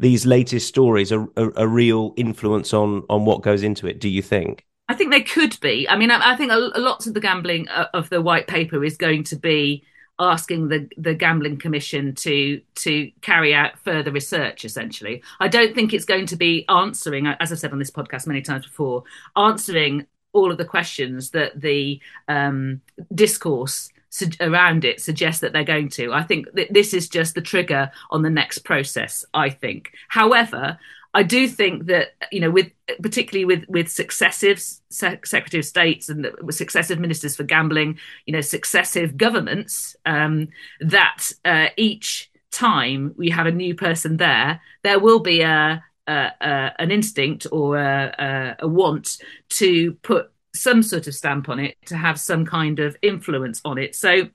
these 0.00 0.26
latest 0.26 0.66
stories 0.66 1.12
a, 1.12 1.20
a, 1.36 1.50
a 1.58 1.68
real 1.68 2.14
influence 2.16 2.74
on 2.74 3.04
on 3.08 3.24
what 3.24 3.42
goes 3.42 3.62
into 3.62 3.86
it? 3.86 4.00
Do 4.00 4.08
you 4.08 4.22
think? 4.22 4.66
I 4.88 4.94
think 4.94 5.12
they 5.12 5.22
could 5.22 5.56
be. 5.60 5.88
I 5.88 5.94
mean, 5.94 6.10
I, 6.10 6.32
I 6.32 6.36
think 6.36 6.50
a, 6.50 6.56
a 6.56 6.80
lot 6.80 7.06
of 7.06 7.14
the 7.14 7.20
gambling 7.20 7.68
uh, 7.68 7.86
of 7.94 8.10
the 8.10 8.20
white 8.20 8.48
paper 8.48 8.84
is 8.84 8.96
going 8.96 9.22
to 9.24 9.36
be 9.36 9.84
asking 10.18 10.68
the 10.68 10.88
the 10.96 11.14
gambling 11.14 11.58
commission 11.58 12.14
to 12.14 12.60
to 12.74 13.10
carry 13.22 13.54
out 13.54 13.78
further 13.78 14.10
research 14.10 14.64
essentially. 14.64 15.22
I 15.40 15.48
don't 15.48 15.74
think 15.74 15.92
it's 15.92 16.04
going 16.04 16.26
to 16.26 16.36
be 16.36 16.64
answering 16.68 17.26
as 17.26 17.52
i've 17.52 17.58
said 17.58 17.72
on 17.72 17.78
this 17.78 17.90
podcast 17.90 18.26
many 18.26 18.42
times 18.42 18.66
before 18.66 19.04
answering 19.36 20.06
all 20.32 20.50
of 20.50 20.58
the 20.58 20.64
questions 20.64 21.30
that 21.30 21.60
the 21.60 22.00
um, 22.28 22.80
discourse 23.14 23.90
around 24.40 24.84
it 24.84 25.00
suggests 25.00 25.40
that 25.40 25.52
they're 25.52 25.64
going 25.64 25.88
to. 25.88 26.12
I 26.12 26.22
think 26.22 26.52
that 26.52 26.72
this 26.72 26.92
is 26.92 27.08
just 27.08 27.34
the 27.34 27.40
trigger 27.40 27.90
on 28.10 28.22
the 28.22 28.30
next 28.30 28.58
process 28.60 29.24
i 29.34 29.48
think. 29.48 29.92
However 30.08 30.78
I 31.14 31.22
do 31.22 31.46
think 31.46 31.86
that 31.86 32.08
you 32.30 32.40
know, 32.40 32.50
with 32.50 32.70
particularly 33.02 33.44
with 33.44 33.64
with 33.68 33.88
successive 33.90 34.62
sec- 34.90 35.26
secretary 35.26 35.60
of 35.60 35.66
states 35.66 36.08
and 36.08 36.24
the, 36.24 36.52
successive 36.52 36.98
ministers 36.98 37.36
for 37.36 37.44
gambling, 37.44 37.98
you 38.26 38.32
know, 38.32 38.40
successive 38.40 39.16
governments, 39.16 39.94
um, 40.06 40.48
that 40.80 41.32
uh, 41.44 41.66
each 41.76 42.30
time 42.50 43.14
we 43.16 43.30
have 43.30 43.46
a 43.46 43.50
new 43.52 43.74
person 43.74 44.16
there, 44.16 44.60
there 44.84 44.98
will 44.98 45.20
be 45.20 45.42
a, 45.42 45.82
a, 46.06 46.30
a 46.40 46.72
an 46.78 46.90
instinct 46.90 47.46
or 47.52 47.78
a, 47.78 48.56
a 48.60 48.68
want 48.68 49.18
to 49.50 49.92
put 50.02 50.30
some 50.54 50.82
sort 50.82 51.06
of 51.06 51.14
stamp 51.14 51.48
on 51.48 51.58
it 51.58 51.76
to 51.86 51.96
have 51.96 52.20
some 52.20 52.44
kind 52.44 52.78
of 52.78 52.96
influence 53.02 53.60
on 53.64 53.78
it. 53.78 53.94
So 53.94 54.28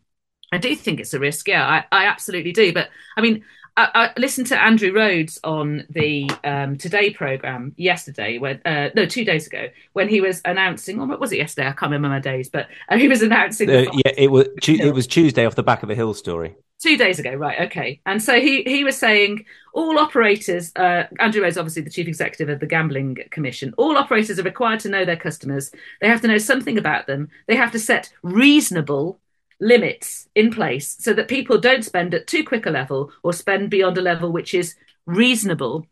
I 0.51 0.57
do 0.57 0.75
think 0.75 0.99
it's 0.99 1.13
a 1.13 1.19
risk. 1.19 1.47
Yeah, 1.47 1.65
I, 1.65 1.85
I 1.91 2.05
absolutely 2.05 2.53
do. 2.53 2.73
But 2.73 2.89
I 3.15 3.21
mean, 3.21 3.43
I, 3.77 3.89
I, 3.93 4.19
listened 4.19 4.47
to 4.47 4.59
Andrew 4.59 4.91
Rhodes 4.91 5.39
on 5.43 5.85
the 5.91 6.29
um, 6.43 6.77
Today 6.77 7.11
program 7.11 7.73
yesterday, 7.77 8.39
when 8.39 8.59
uh, 8.65 8.89
no, 8.95 9.05
two 9.05 9.23
days 9.23 9.45
ago, 9.45 9.69
when 9.93 10.09
he 10.09 10.19
was 10.19 10.41
announcing, 10.45 10.99
or 10.99 11.05
what 11.05 11.19
was 11.19 11.31
it 11.31 11.37
yesterday? 11.37 11.67
I 11.67 11.71
can't 11.71 11.91
remember 11.91 12.09
my 12.09 12.19
days, 12.19 12.49
but 12.49 12.67
uh, 12.89 12.97
he 12.97 13.07
was 13.07 13.21
announcing. 13.21 13.69
Uh, 13.69 13.85
yeah, 13.93 14.13
it 14.17 14.31
was 14.31 14.47
it 14.67 14.93
was 14.93 15.05
Tuesday 15.05 15.45
off 15.45 15.53
the 15.53 15.63
back 15.63 15.83
of 15.83 15.91
a 15.91 15.95
Hill 15.95 16.15
story. 16.15 16.55
Two 16.79 16.97
days 16.97 17.19
ago, 17.19 17.33
right? 17.33 17.61
Okay, 17.67 18.01
and 18.07 18.21
so 18.21 18.39
he 18.39 18.63
he 18.63 18.83
was 18.83 18.97
saying 18.97 19.45
all 19.73 19.99
operators. 19.99 20.71
Uh, 20.75 21.03
Andrew 21.19 21.43
Rhodes, 21.43 21.57
obviously 21.57 21.83
the 21.83 21.91
chief 21.91 22.07
executive 22.07 22.49
of 22.49 22.59
the 22.59 22.65
Gambling 22.65 23.19
Commission. 23.29 23.75
All 23.77 23.95
operators 23.95 24.39
are 24.39 24.43
required 24.43 24.79
to 24.81 24.89
know 24.89 25.05
their 25.05 25.15
customers. 25.15 25.71
They 26.01 26.07
have 26.07 26.21
to 26.21 26.27
know 26.27 26.39
something 26.39 26.79
about 26.79 27.05
them. 27.05 27.29
They 27.45 27.55
have 27.55 27.71
to 27.73 27.79
set 27.79 28.11
reasonable 28.23 29.19
limits 29.59 30.27
in 30.35 30.51
place 30.51 30.95
so 30.99 31.13
that 31.13 31.27
people 31.27 31.57
don't 31.57 31.85
spend 31.85 32.13
at 32.13 32.27
too 32.27 32.43
quick 32.43 32.65
a 32.65 32.69
level 32.69 33.11
or 33.23 33.33
spend 33.33 33.69
beyond 33.69 33.97
a 33.97 34.01
level 34.01 34.31
which 34.31 34.53
is 34.53 34.75
reasonable. 35.05 35.85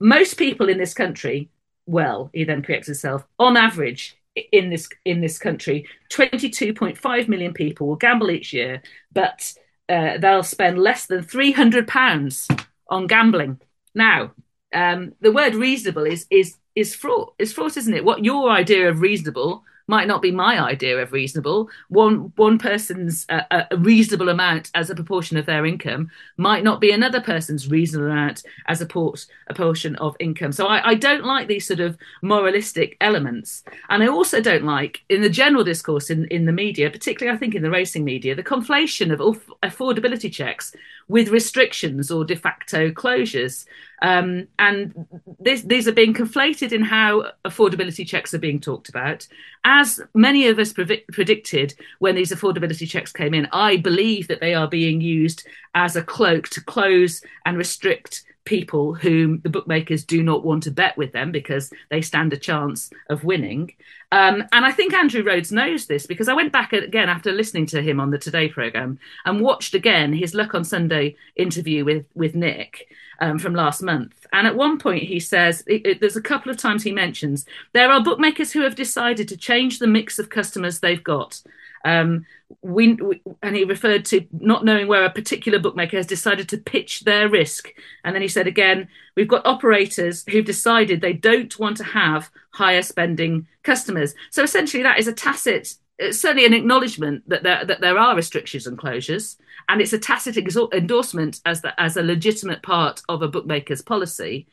Most 0.00 0.34
people 0.34 0.68
in 0.68 0.78
this 0.78 0.94
country, 0.94 1.50
well, 1.86 2.30
he 2.32 2.44
then 2.44 2.62
corrects 2.62 2.86
himself, 2.86 3.26
on 3.38 3.56
average 3.56 4.16
in 4.52 4.70
this 4.70 4.88
in 5.04 5.20
this 5.20 5.38
country, 5.38 5.86
22.5 6.10 7.28
million 7.28 7.52
people 7.52 7.86
will 7.86 7.96
gamble 7.96 8.30
each 8.30 8.52
year, 8.52 8.82
but 9.12 9.52
uh, 9.88 10.18
they'll 10.18 10.42
spend 10.42 10.78
less 10.78 11.06
than 11.06 11.22
300 11.22 11.86
pounds 11.86 12.48
on 12.88 13.06
gambling. 13.06 13.60
Now, 13.94 14.32
um, 14.72 15.12
the 15.20 15.32
word 15.32 15.54
reasonable 15.54 16.04
is 16.04 16.26
is 16.30 16.56
is 16.74 16.94
fraught. 16.94 17.34
Is 17.38 17.52
fraught, 17.52 17.76
isn't 17.76 17.94
it? 17.94 18.04
What 18.04 18.24
your 18.24 18.50
idea 18.50 18.88
of 18.88 19.00
reasonable 19.00 19.62
might 19.86 20.08
not 20.08 20.22
be 20.22 20.30
my 20.30 20.58
idea 20.58 20.98
of 20.98 21.12
reasonable. 21.12 21.68
One 21.88 22.32
one 22.36 22.58
person's 22.58 23.26
uh, 23.28 23.42
a 23.50 23.76
reasonable 23.76 24.28
amount 24.28 24.70
as 24.74 24.90
a 24.90 24.94
proportion 24.94 25.36
of 25.36 25.46
their 25.46 25.66
income 25.66 26.10
might 26.36 26.64
not 26.64 26.80
be 26.80 26.90
another 26.90 27.20
person's 27.20 27.68
reasonable 27.68 28.10
amount 28.10 28.42
as 28.66 28.80
a, 28.80 28.86
port, 28.86 29.26
a 29.48 29.54
portion 29.54 29.96
of 29.96 30.16
income. 30.20 30.52
So 30.52 30.66
I, 30.66 30.90
I 30.90 30.94
don't 30.94 31.24
like 31.24 31.48
these 31.48 31.66
sort 31.66 31.80
of 31.80 31.98
moralistic 32.22 32.96
elements, 33.00 33.62
and 33.90 34.02
I 34.02 34.08
also 34.08 34.40
don't 34.40 34.64
like 34.64 35.02
in 35.08 35.20
the 35.22 35.28
general 35.28 35.64
discourse 35.64 36.10
in 36.10 36.26
in 36.26 36.46
the 36.46 36.52
media, 36.52 36.90
particularly 36.90 37.34
I 37.34 37.38
think 37.38 37.54
in 37.54 37.62
the 37.62 37.70
racing 37.70 38.04
media, 38.04 38.34
the 38.34 38.42
conflation 38.42 39.12
of 39.12 39.42
affordability 39.62 40.32
checks 40.32 40.74
with 41.08 41.28
restrictions 41.28 42.10
or 42.10 42.24
de 42.24 42.36
facto 42.36 42.90
closures. 42.90 43.66
Um, 44.04 44.48
and 44.58 45.06
this, 45.40 45.62
these 45.62 45.88
are 45.88 45.92
being 45.92 46.12
conflated 46.12 46.72
in 46.72 46.82
how 46.82 47.30
affordability 47.46 48.06
checks 48.06 48.34
are 48.34 48.38
being 48.38 48.60
talked 48.60 48.90
about. 48.90 49.26
As 49.64 49.98
many 50.12 50.46
of 50.46 50.58
us 50.58 50.74
pre- 50.74 51.06
predicted 51.10 51.74
when 52.00 52.14
these 52.14 52.30
affordability 52.30 52.86
checks 52.86 53.12
came 53.12 53.32
in, 53.32 53.48
I 53.50 53.78
believe 53.78 54.28
that 54.28 54.40
they 54.40 54.52
are 54.52 54.68
being 54.68 55.00
used 55.00 55.48
as 55.74 55.96
a 55.96 56.02
cloak 56.02 56.50
to 56.50 56.62
close 56.62 57.22
and 57.46 57.56
restrict 57.56 58.24
people 58.44 58.94
whom 58.94 59.40
the 59.40 59.48
bookmakers 59.48 60.04
do 60.04 60.22
not 60.22 60.44
want 60.44 60.62
to 60.64 60.70
bet 60.70 60.96
with 60.96 61.12
them 61.12 61.32
because 61.32 61.72
they 61.90 62.02
stand 62.02 62.32
a 62.32 62.38
chance 62.38 62.90
of 63.08 63.24
winning. 63.24 63.72
Um, 64.12 64.44
and 64.52 64.64
I 64.64 64.72
think 64.72 64.92
Andrew 64.92 65.22
Rhodes 65.22 65.50
knows 65.50 65.86
this 65.86 66.06
because 66.06 66.28
I 66.28 66.34
went 66.34 66.52
back 66.52 66.72
again 66.72 67.08
after 67.08 67.32
listening 67.32 67.66
to 67.66 67.82
him 67.82 68.00
on 68.00 68.10
the 68.10 68.18
Today 68.18 68.48
programme 68.48 68.98
and 69.24 69.40
watched 69.40 69.74
again 69.74 70.12
his 70.12 70.34
Luck 70.34 70.54
on 70.54 70.64
Sunday 70.64 71.16
interview 71.36 71.84
with, 71.84 72.06
with 72.14 72.34
Nick 72.34 72.88
um, 73.20 73.38
from 73.38 73.54
last 73.54 73.82
month. 73.82 74.26
And 74.32 74.46
at 74.46 74.56
one 74.56 74.78
point, 74.78 75.04
he 75.04 75.20
says 75.20 75.62
it, 75.66 75.86
it, 75.86 76.00
there's 76.00 76.16
a 76.16 76.22
couple 76.22 76.50
of 76.50 76.56
times 76.56 76.82
he 76.82 76.92
mentions 76.92 77.46
there 77.72 77.90
are 77.90 78.02
bookmakers 78.02 78.52
who 78.52 78.62
have 78.62 78.74
decided 78.74 79.28
to 79.28 79.36
change 79.36 79.78
the 79.78 79.86
mix 79.86 80.18
of 80.18 80.30
customers 80.30 80.80
they've 80.80 81.02
got. 81.02 81.40
Um, 81.84 82.26
we, 82.62 82.94
we, 82.94 83.20
and 83.42 83.54
he 83.54 83.64
referred 83.64 84.04
to 84.06 84.26
not 84.32 84.64
knowing 84.64 84.88
where 84.88 85.04
a 85.04 85.10
particular 85.10 85.58
bookmaker 85.58 85.96
has 85.96 86.06
decided 86.06 86.48
to 86.48 86.58
pitch 86.58 87.00
their 87.00 87.28
risk. 87.28 87.68
And 88.04 88.14
then 88.14 88.22
he 88.22 88.28
said 88.28 88.46
again, 88.46 88.88
we've 89.16 89.28
got 89.28 89.46
operators 89.46 90.24
who've 90.30 90.44
decided 90.44 91.00
they 91.00 91.12
don't 91.12 91.58
want 91.58 91.76
to 91.78 91.84
have 91.84 92.30
higher 92.50 92.82
spending 92.82 93.46
customers. 93.62 94.14
So 94.30 94.42
essentially, 94.42 94.82
that 94.82 94.98
is 94.98 95.08
a 95.08 95.12
tacit 95.12 95.74
it's 95.98 96.20
certainly 96.20 96.44
an 96.44 96.54
acknowledgement 96.54 97.28
that 97.28 97.42
there, 97.42 97.64
that 97.64 97.80
there 97.80 97.98
are 97.98 98.16
restrictions 98.16 98.66
and 98.66 98.78
closures, 98.78 99.36
and 99.68 99.80
it's 99.80 99.92
a 99.92 99.98
tacit 99.98 100.36
endorsement 100.36 101.40
as 101.46 101.60
the, 101.60 101.80
as 101.80 101.96
a 101.96 102.02
legitimate 102.02 102.62
part 102.62 103.02
of 103.08 103.22
a 103.22 103.28
bookmaker's 103.28 103.82
policy. 103.82 104.46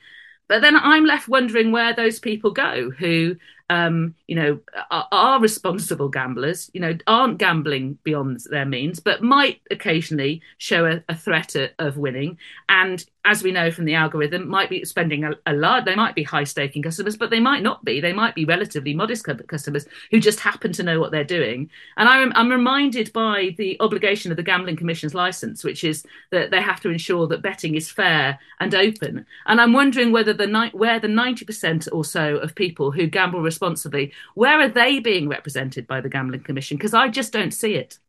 But 0.48 0.62
then 0.62 0.76
I'm 0.76 1.06
left 1.06 1.28
wondering 1.28 1.72
where 1.72 1.94
those 1.94 2.20
people 2.20 2.52
go 2.52 2.92
who 2.92 3.38
um, 3.72 4.16
you 4.28 4.36
know, 4.36 4.60
are, 4.92 5.08
are, 5.14 5.40
responsible 5.40 6.10
gamblers, 6.10 6.70
you 6.74 6.82
know, 6.82 6.98
aren't 7.08 7.38
gambling 7.38 7.98
beyond 8.04 8.42
their 8.50 8.66
means, 8.66 9.00
but 9.00 9.24
might 9.24 9.62
occasionally 9.72 10.42
show 10.58 10.86
a, 10.86 11.02
a 11.08 11.16
threat 11.16 11.56
of, 11.80 11.96
winning. 11.96 12.38
And 12.68 13.06
as 13.24 13.44
we 13.44 13.52
know 13.52 13.72
from 13.72 13.86
the 13.86 13.94
algorithm, 13.94 14.48
might 14.48 14.70
be 14.70 14.84
spending 14.84 15.24
a, 15.24 15.32
a 15.46 15.54
large, 15.54 15.86
they 15.86 15.96
might 15.96 16.16
be 16.16 16.24
high 16.24 16.44
staking 16.44 16.82
customers, 16.82 17.16
but 17.16 17.30
they 17.30 17.40
might 17.40 17.64
not 17.64 17.86
be. 17.86 18.02
They 18.02 18.14
might 18.14 18.36
be 18.36 18.44
relatively 18.44 18.94
modest 18.94 19.26
customers 19.48 19.86
who 20.10 20.20
just 20.20 20.42
happen 20.42 20.74
to 20.74 20.84
know 20.84 21.00
what 21.00 21.12
they're 21.12 21.24
doing. 21.24 21.70
And 21.96 22.10
I'm, 22.10 22.34
I'm 22.36 22.50
reminded 22.50 23.14
by 23.14 23.56
the 23.58 23.78
obligation 23.80 24.32
of 24.32 24.38
the 24.38 24.44
Gambling 24.44 24.78
Commission's 24.78 25.14
license, 25.14 25.64
which 25.64 25.84
is 25.84 26.06
that 26.32 26.52
they 26.52 26.62
have 26.62 26.82
to 26.82 26.90
ensure 26.90 27.28
that 27.28 27.42
betting 27.42 27.76
is 27.76 27.90
fair 27.90 28.40
and 28.60 28.76
open. 28.76 29.26
And 29.46 29.62
I'm 29.62 29.74
wondering 29.74 30.12
whether 30.12 30.34
the 30.34 30.48
night 30.48 30.74
where 30.74 31.00
the 31.00 31.08
90% 31.08 31.88
or 31.92 32.04
so 32.04 32.38
of 32.38 32.56
people 32.56 32.92
who 32.92 33.08
gamble 33.08 33.42
responsibly 33.42 33.61
responsibly. 33.62 34.12
Where 34.36 34.60
are 34.60 34.70
they 34.70 35.00
being 35.00 35.28
represented 35.28 35.88
by 35.88 36.02
the 36.02 36.10
Gambling 36.10 36.42
Commission? 36.42 36.78
Because 36.78 36.94
I 36.94 37.10
just 37.10 37.32
don't 37.32 37.52
see 37.52 37.76
it. 37.76 38.00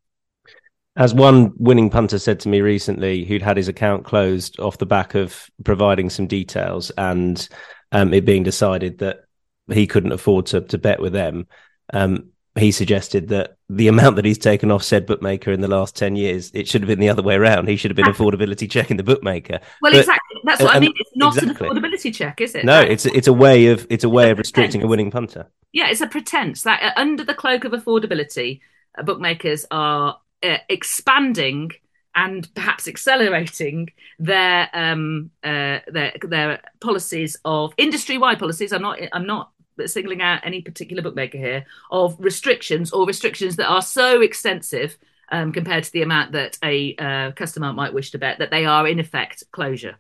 As 0.96 1.14
one 1.14 1.52
winning 1.56 1.90
punter 1.90 2.18
said 2.18 2.40
to 2.40 2.48
me 2.48 2.60
recently, 2.60 3.24
who'd 3.24 3.42
had 3.42 3.56
his 3.56 3.68
account 3.68 4.04
closed 4.04 4.60
off 4.60 4.78
the 4.78 4.86
back 4.86 5.14
of 5.14 5.50
providing 5.64 6.10
some 6.10 6.26
details 6.26 6.90
and 6.98 7.48
um, 7.92 8.12
it 8.12 8.24
being 8.24 8.42
decided 8.42 8.98
that 8.98 9.24
he 9.70 9.86
couldn't 9.86 10.12
afford 10.12 10.46
to, 10.46 10.60
to 10.60 10.78
bet 10.78 11.00
with 11.00 11.12
them, 11.12 11.46
um, 11.94 12.31
he 12.58 12.70
suggested 12.70 13.28
that 13.28 13.56
the 13.70 13.88
amount 13.88 14.16
that 14.16 14.26
he's 14.26 14.38
taken 14.38 14.70
off 14.70 14.82
said 14.82 15.06
bookmaker 15.06 15.52
in 15.52 15.62
the 15.62 15.68
last 15.68 15.96
10 15.96 16.16
years, 16.16 16.50
it 16.52 16.68
should 16.68 16.82
have 16.82 16.88
been 16.88 17.00
the 17.00 17.08
other 17.08 17.22
way 17.22 17.34
around. 17.34 17.66
He 17.66 17.76
should 17.76 17.90
have 17.90 17.96
been 17.96 18.12
affordability 18.12 18.70
checking 18.70 18.98
the 18.98 19.02
bookmaker. 19.02 19.60
Well, 19.80 19.92
but, 19.92 20.00
exactly. 20.00 20.40
That's 20.44 20.60
what 20.60 20.74
I 20.74 20.80
mean. 20.80 20.92
It's 20.96 21.16
not 21.16 21.36
exactly. 21.36 21.68
an 21.68 21.74
affordability 21.76 22.14
check, 22.14 22.40
is 22.40 22.54
it? 22.54 22.64
No, 22.64 22.80
it's 22.80 23.06
it's 23.06 23.28
a 23.28 23.32
way 23.32 23.66
of 23.66 23.86
it's 23.88 24.04
a 24.04 24.08
way 24.08 24.30
of 24.30 24.38
restricting 24.38 24.82
a 24.82 24.86
winning 24.86 25.10
punter. 25.10 25.48
Yeah, 25.72 25.88
it's 25.88 26.00
a 26.00 26.06
pretense 26.06 26.64
that 26.64 26.82
uh, 26.82 27.00
under 27.00 27.24
the 27.24 27.34
cloak 27.34 27.64
of 27.64 27.72
affordability, 27.72 28.60
uh, 28.98 29.02
bookmakers 29.02 29.64
are 29.70 30.18
uh, 30.42 30.56
expanding 30.68 31.70
and 32.14 32.52
perhaps 32.54 32.88
accelerating 32.88 33.88
their 34.18 34.68
um, 34.74 35.30
uh, 35.44 35.78
their 35.86 36.12
their 36.22 36.60
policies 36.80 37.38
of 37.44 37.72
industry 37.78 38.18
wide 38.18 38.38
policies. 38.38 38.72
I'm 38.72 38.82
not 38.82 38.98
I'm 39.12 39.26
not 39.26 39.52
singling 39.88 40.22
out 40.22 40.40
any 40.44 40.60
particular 40.60 41.02
bookmaker 41.02 41.38
here 41.38 41.64
of 41.90 42.16
restrictions 42.18 42.92
or 42.92 43.06
restrictions 43.06 43.56
that 43.56 43.68
are 43.68 43.82
so 43.82 44.20
extensive 44.20 44.96
um, 45.30 45.52
compared 45.52 45.84
to 45.84 45.92
the 45.92 46.02
amount 46.02 46.32
that 46.32 46.58
a 46.62 46.94
uh, 46.96 47.32
customer 47.32 47.72
might 47.72 47.94
wish 47.94 48.10
to 48.10 48.18
bet 48.18 48.38
that 48.38 48.50
they 48.50 48.64
are 48.64 48.86
in 48.86 49.00
effect 49.00 49.44
closure. 49.52 49.96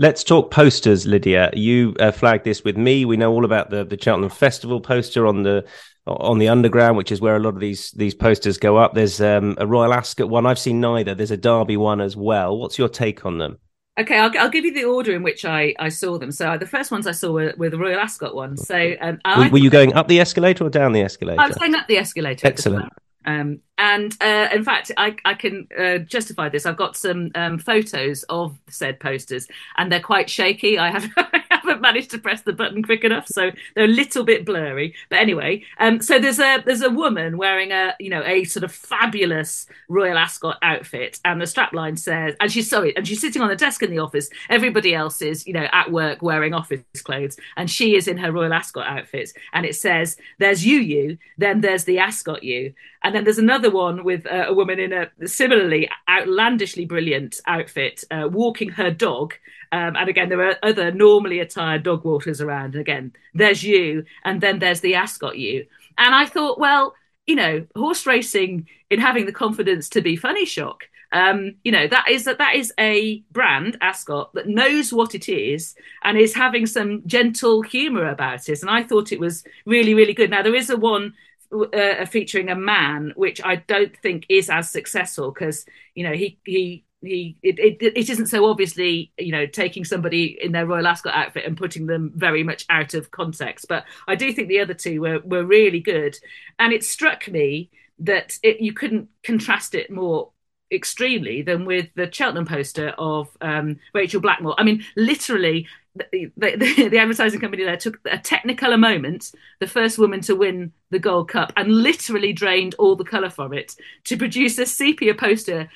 Let's 0.00 0.22
talk 0.22 0.52
posters, 0.52 1.06
Lydia. 1.06 1.50
You 1.54 1.96
uh, 1.98 2.12
flagged 2.12 2.44
this 2.44 2.62
with 2.62 2.76
me. 2.76 3.04
We 3.04 3.16
know 3.16 3.32
all 3.32 3.44
about 3.44 3.70
the 3.70 3.84
the 3.84 3.98
Cheltenham 4.00 4.30
Festival 4.30 4.80
poster 4.80 5.26
on 5.26 5.42
the 5.42 5.66
on 6.06 6.38
the 6.38 6.48
underground, 6.48 6.96
which 6.96 7.10
is 7.10 7.20
where 7.20 7.36
a 7.36 7.40
lot 7.40 7.54
of 7.54 7.60
these 7.60 7.90
these 7.92 8.14
posters 8.14 8.58
go 8.58 8.76
up. 8.76 8.94
There's 8.94 9.20
um, 9.20 9.56
a 9.58 9.66
Royal 9.66 9.92
Ascot 9.92 10.28
one. 10.28 10.46
I've 10.46 10.58
seen 10.58 10.80
neither. 10.80 11.14
There's 11.14 11.32
a 11.32 11.36
Derby 11.36 11.76
one 11.76 12.00
as 12.00 12.16
well. 12.16 12.56
What's 12.56 12.78
your 12.78 12.88
take 12.88 13.26
on 13.26 13.38
them? 13.38 13.58
Okay, 13.98 14.16
I'll, 14.16 14.30
I'll, 14.38 14.50
give 14.50 14.64
you 14.64 14.72
the 14.72 14.84
order 14.84 15.12
in 15.14 15.24
which 15.24 15.44
I, 15.44 15.74
I 15.78 15.88
saw 15.88 16.18
them. 16.18 16.30
So 16.30 16.56
the 16.56 16.66
first 16.66 16.92
ones 16.92 17.06
I 17.06 17.12
saw 17.12 17.32
were, 17.32 17.54
were 17.56 17.68
the 17.68 17.78
Royal 17.78 17.98
Ascot 17.98 18.34
ones. 18.34 18.66
So 18.66 18.94
um, 19.00 19.18
were, 19.36 19.48
were, 19.50 19.58
you 19.58 19.70
going 19.70 19.92
up 19.94 20.06
the 20.06 20.20
escalator 20.20 20.64
or 20.64 20.70
down 20.70 20.92
the 20.92 21.02
escalator? 21.02 21.40
I 21.40 21.48
was 21.48 21.56
going 21.56 21.74
up 21.74 21.88
the 21.88 21.98
escalator. 21.98 22.46
Excellent. 22.46 22.92
Um, 23.24 23.60
and 23.76 24.16
uh, 24.22 24.48
in 24.54 24.64
fact, 24.64 24.92
I, 24.96 25.16
I 25.24 25.34
can 25.34 25.68
uh, 25.78 25.98
justify 25.98 26.48
this. 26.48 26.64
I've 26.64 26.76
got 26.76 26.96
some 26.96 27.30
um, 27.34 27.58
photos 27.58 28.22
of 28.24 28.58
said 28.68 29.00
posters, 29.00 29.48
and 29.76 29.92
they're 29.92 30.00
quite 30.00 30.30
shaky. 30.30 30.78
I 30.78 30.90
have 30.90 31.10
haven't 31.78 31.82
managed 31.94 32.10
to 32.10 32.18
press 32.18 32.42
the 32.42 32.52
button 32.52 32.82
quick 32.82 33.04
enough, 33.04 33.26
so 33.28 33.50
they're 33.74 33.84
a 33.84 33.88
little 33.88 34.24
bit 34.24 34.44
blurry. 34.44 34.94
But 35.08 35.20
anyway, 35.20 35.64
um, 35.78 36.00
so 36.00 36.18
there's 36.18 36.38
a 36.38 36.62
there's 36.64 36.82
a 36.82 36.90
woman 36.90 37.38
wearing 37.38 37.72
a 37.72 37.94
you 37.98 38.10
know 38.10 38.22
a 38.24 38.44
sort 38.44 38.64
of 38.64 38.72
fabulous 38.72 39.66
Royal 39.88 40.18
Ascot 40.18 40.58
outfit, 40.62 41.20
and 41.24 41.40
the 41.40 41.46
strapline 41.46 41.98
says, 41.98 42.34
and 42.40 42.50
she's 42.50 42.68
sorry, 42.68 42.96
and 42.96 43.06
she's 43.06 43.20
sitting 43.20 43.42
on 43.42 43.48
the 43.48 43.56
desk 43.56 43.82
in 43.82 43.90
the 43.90 43.98
office. 43.98 44.28
Everybody 44.50 44.94
else 44.94 45.22
is 45.22 45.46
you 45.46 45.52
know 45.52 45.68
at 45.72 45.90
work 45.90 46.22
wearing 46.22 46.54
office 46.54 46.82
clothes, 47.02 47.36
and 47.56 47.70
she 47.70 47.96
is 47.96 48.08
in 48.08 48.18
her 48.18 48.32
Royal 48.32 48.52
Ascot 48.52 48.86
outfit, 48.86 49.32
and 49.52 49.64
it 49.64 49.76
says, 49.76 50.16
"There's 50.38 50.66
you, 50.66 50.78
you, 50.78 51.18
then 51.36 51.60
there's 51.60 51.84
the 51.84 51.98
Ascot 51.98 52.42
you." 52.42 52.74
And 53.02 53.14
then 53.14 53.24
there's 53.24 53.38
another 53.38 53.70
one 53.70 54.02
with 54.02 54.26
uh, 54.26 54.46
a 54.48 54.54
woman 54.54 54.80
in 54.80 54.92
a 54.92 55.08
similarly 55.26 55.88
outlandishly 56.08 56.84
brilliant 56.84 57.40
outfit 57.46 58.02
uh, 58.10 58.28
walking 58.30 58.70
her 58.70 58.90
dog. 58.90 59.34
Um, 59.72 59.96
and 59.96 60.08
again, 60.08 60.28
there 60.28 60.48
are 60.48 60.56
other 60.62 60.90
normally 60.92 61.40
attired 61.40 61.82
dog 61.82 62.04
walkers 62.04 62.40
around. 62.40 62.74
And 62.74 62.80
again, 62.80 63.12
there's 63.34 63.62
you, 63.62 64.04
and 64.24 64.40
then 64.40 64.58
there's 64.58 64.80
the 64.80 64.94
Ascot 64.94 65.38
you. 65.38 65.66
And 65.96 66.14
I 66.14 66.26
thought, 66.26 66.58
well, 66.58 66.94
you 67.26 67.34
know, 67.34 67.66
horse 67.76 68.06
racing 68.06 68.68
in 68.90 69.00
having 69.00 69.26
the 69.26 69.32
confidence 69.32 69.88
to 69.90 70.00
be 70.00 70.16
funny 70.16 70.46
shock. 70.46 70.84
Um, 71.12 71.56
you 71.64 71.72
know, 71.72 71.86
that 71.86 72.06
is 72.10 72.24
that 72.24 72.38
that 72.38 72.54
is 72.54 72.72
a 72.78 73.20
brand, 73.30 73.78
Ascot, 73.80 74.32
that 74.34 74.46
knows 74.46 74.92
what 74.92 75.14
it 75.14 75.28
is 75.28 75.74
and 76.02 76.18
is 76.18 76.34
having 76.34 76.66
some 76.66 77.02
gentle 77.06 77.62
humour 77.62 78.08
about 78.08 78.48
it. 78.48 78.60
And 78.60 78.70
I 78.70 78.82
thought 78.82 79.12
it 79.12 79.20
was 79.20 79.44
really, 79.64 79.94
really 79.94 80.12
good. 80.12 80.30
Now 80.30 80.42
there 80.42 80.54
is 80.54 80.70
a 80.70 80.76
one 80.76 81.14
uh, 81.50 82.04
featuring 82.06 82.50
a 82.50 82.54
man, 82.54 83.12
which 83.16 83.40
I 83.42 83.56
don't 83.56 83.96
think 83.98 84.26
is 84.28 84.50
as 84.50 84.70
successful 84.70 85.30
because 85.32 85.64
you 85.94 86.04
know 86.04 86.12
he 86.12 86.38
he 86.44 86.84
he 87.02 87.36
it, 87.42 87.58
it, 87.58 87.76
it 87.80 88.10
isn't 88.10 88.26
so 88.26 88.46
obviously 88.46 89.12
you 89.18 89.32
know 89.32 89.46
taking 89.46 89.84
somebody 89.84 90.38
in 90.40 90.52
their 90.52 90.66
Royal 90.66 90.86
Ascot 90.86 91.14
outfit 91.14 91.44
and 91.46 91.56
putting 91.56 91.86
them 91.86 92.12
very 92.14 92.42
much 92.42 92.64
out 92.70 92.94
of 92.94 93.10
context. 93.10 93.66
But 93.68 93.84
I 94.06 94.14
do 94.14 94.32
think 94.32 94.48
the 94.48 94.60
other 94.60 94.74
two 94.74 95.00
were 95.00 95.20
were 95.20 95.44
really 95.44 95.80
good, 95.80 96.18
and 96.58 96.72
it 96.72 96.84
struck 96.84 97.28
me 97.28 97.70
that 98.00 98.38
it, 98.42 98.60
you 98.60 98.72
couldn't 98.72 99.08
contrast 99.22 99.74
it 99.74 99.90
more 99.90 100.30
extremely 100.70 101.42
than 101.42 101.64
with 101.64 101.88
the 101.94 102.12
Cheltenham 102.12 102.46
poster 102.46 102.90
of 102.98 103.28
um, 103.40 103.78
Rachel 103.94 104.20
Blackmore. 104.20 104.54
I 104.58 104.64
mean, 104.64 104.84
literally, 104.96 105.66
the, 105.94 106.30
the, 106.36 106.88
the, 106.88 106.98
advertising 107.00 107.40
company 107.40 107.64
there 107.64 107.76
took 107.76 107.98
a 108.06 108.18
Technicolor 108.18 108.78
moment, 108.78 109.32
the 109.60 109.66
first 109.66 109.98
woman 109.98 110.20
to 110.22 110.36
win 110.36 110.72
the 110.90 110.98
Gold 110.98 111.28
Cup, 111.28 111.52
and 111.56 111.82
literally 111.82 112.32
drained 112.32 112.74
all 112.78 112.96
the 112.96 113.04
colour 113.04 113.30
from 113.30 113.52
it 113.52 113.74
to 114.04 114.16
produce 114.16 114.58
a 114.58 114.66
sepia 114.66 115.14
poster 115.14 115.68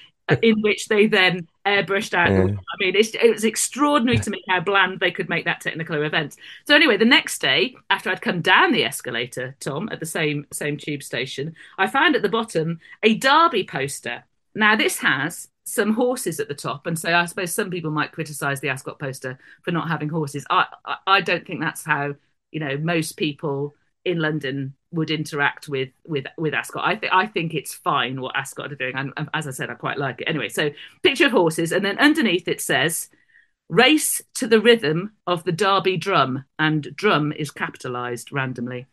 in 0.43 0.61
which 0.62 0.89
they 0.89 1.07
then 1.07 1.49
airbrushed 1.66 2.14
out. 2.14 2.30
Yeah. 2.30 2.57
I 2.57 2.76
mean, 2.78 2.95
it 2.97 3.30
was 3.30 3.45
extraordinary 3.45 4.18
to 4.18 4.30
me 4.30 4.43
how 4.49 4.61
bland 4.61 5.01
they 5.01 5.11
could 5.11 5.28
make 5.28 5.45
that 5.45 5.62
Technicolor 5.62 6.07
event. 6.07 6.37
So 6.66 6.74
anyway, 6.74 6.97
the 6.97 7.05
next 7.05 7.41
day, 7.41 7.76
after 7.91 8.11
I'd 8.11 8.20
come 8.20 8.41
down 8.41 8.72
the 8.72 8.85
escalator, 8.85 9.57
Tom, 9.61 9.89
at 9.93 10.01
the 10.01 10.07
same 10.07 10.47
same 10.53 10.76
tube 10.76 11.03
station, 11.03 11.55
I 11.78 11.87
found 11.87 12.16
at 12.16 12.22
the 12.22 12.28
bottom 12.28 12.80
a 13.03 13.14
Derby 13.14 13.64
poster. 13.64 14.24
Now 14.55 14.76
this 14.76 14.99
has 14.99 15.49
some 15.64 15.95
horses 15.95 16.41
at 16.41 16.49
the 16.49 16.55
top, 16.55 16.87
and 16.87 16.99
so 16.99 17.14
I 17.14 17.24
suppose 17.26 17.53
some 17.53 17.70
people 17.70 17.91
might 17.91 18.12
criticise 18.12 18.61
the 18.61 18.68
Ascot 18.68 18.99
poster 18.99 19.39
for 19.62 19.70
not 19.70 19.89
having 19.89 20.09
horses. 20.09 20.45
I, 20.51 20.66
I, 20.85 20.97
I 21.07 21.20
don't 21.20 21.47
think 21.47 21.61
that's 21.61 21.85
how 21.85 22.14
you 22.51 22.61
know 22.61 22.76
most 22.76 23.16
people 23.16 23.74
in 24.05 24.18
London 24.18 24.74
would 24.90 25.11
interact 25.11 25.68
with 25.68 25.90
with 26.07 26.26
with 26.36 26.55
Ascot. 26.55 26.82
I 26.84 26.96
think 26.96 27.12
I 27.12 27.26
think 27.26 27.55
it's 27.55 27.74
fine 27.74 28.20
what 28.20 28.36
Ascot 28.36 28.72
are 28.72 28.76
doing, 28.76 28.94
and 28.96 29.12
as 29.34 29.46
I 29.46 29.50
said, 29.50 29.70
I 29.70 29.74
quite 29.74 29.98
like 29.98 30.20
it. 30.20 30.28
Anyway, 30.28 30.48
so 30.48 30.70
picture 31.03 31.26
of 31.26 31.32
horses, 31.32 31.72
and 31.72 31.84
then 31.84 31.98
underneath 31.98 32.48
it 32.48 32.61
says 32.61 33.09
race 33.68 34.22
to 34.34 34.46
the 34.46 34.61
rhythm 34.61 35.12
of 35.26 35.44
the 35.44 35.53
Derby 35.53 35.96
drum, 35.96 36.44
and 36.59 36.94
drum 36.94 37.32
is 37.32 37.50
capitalised 37.50 38.32
randomly. 38.32 38.86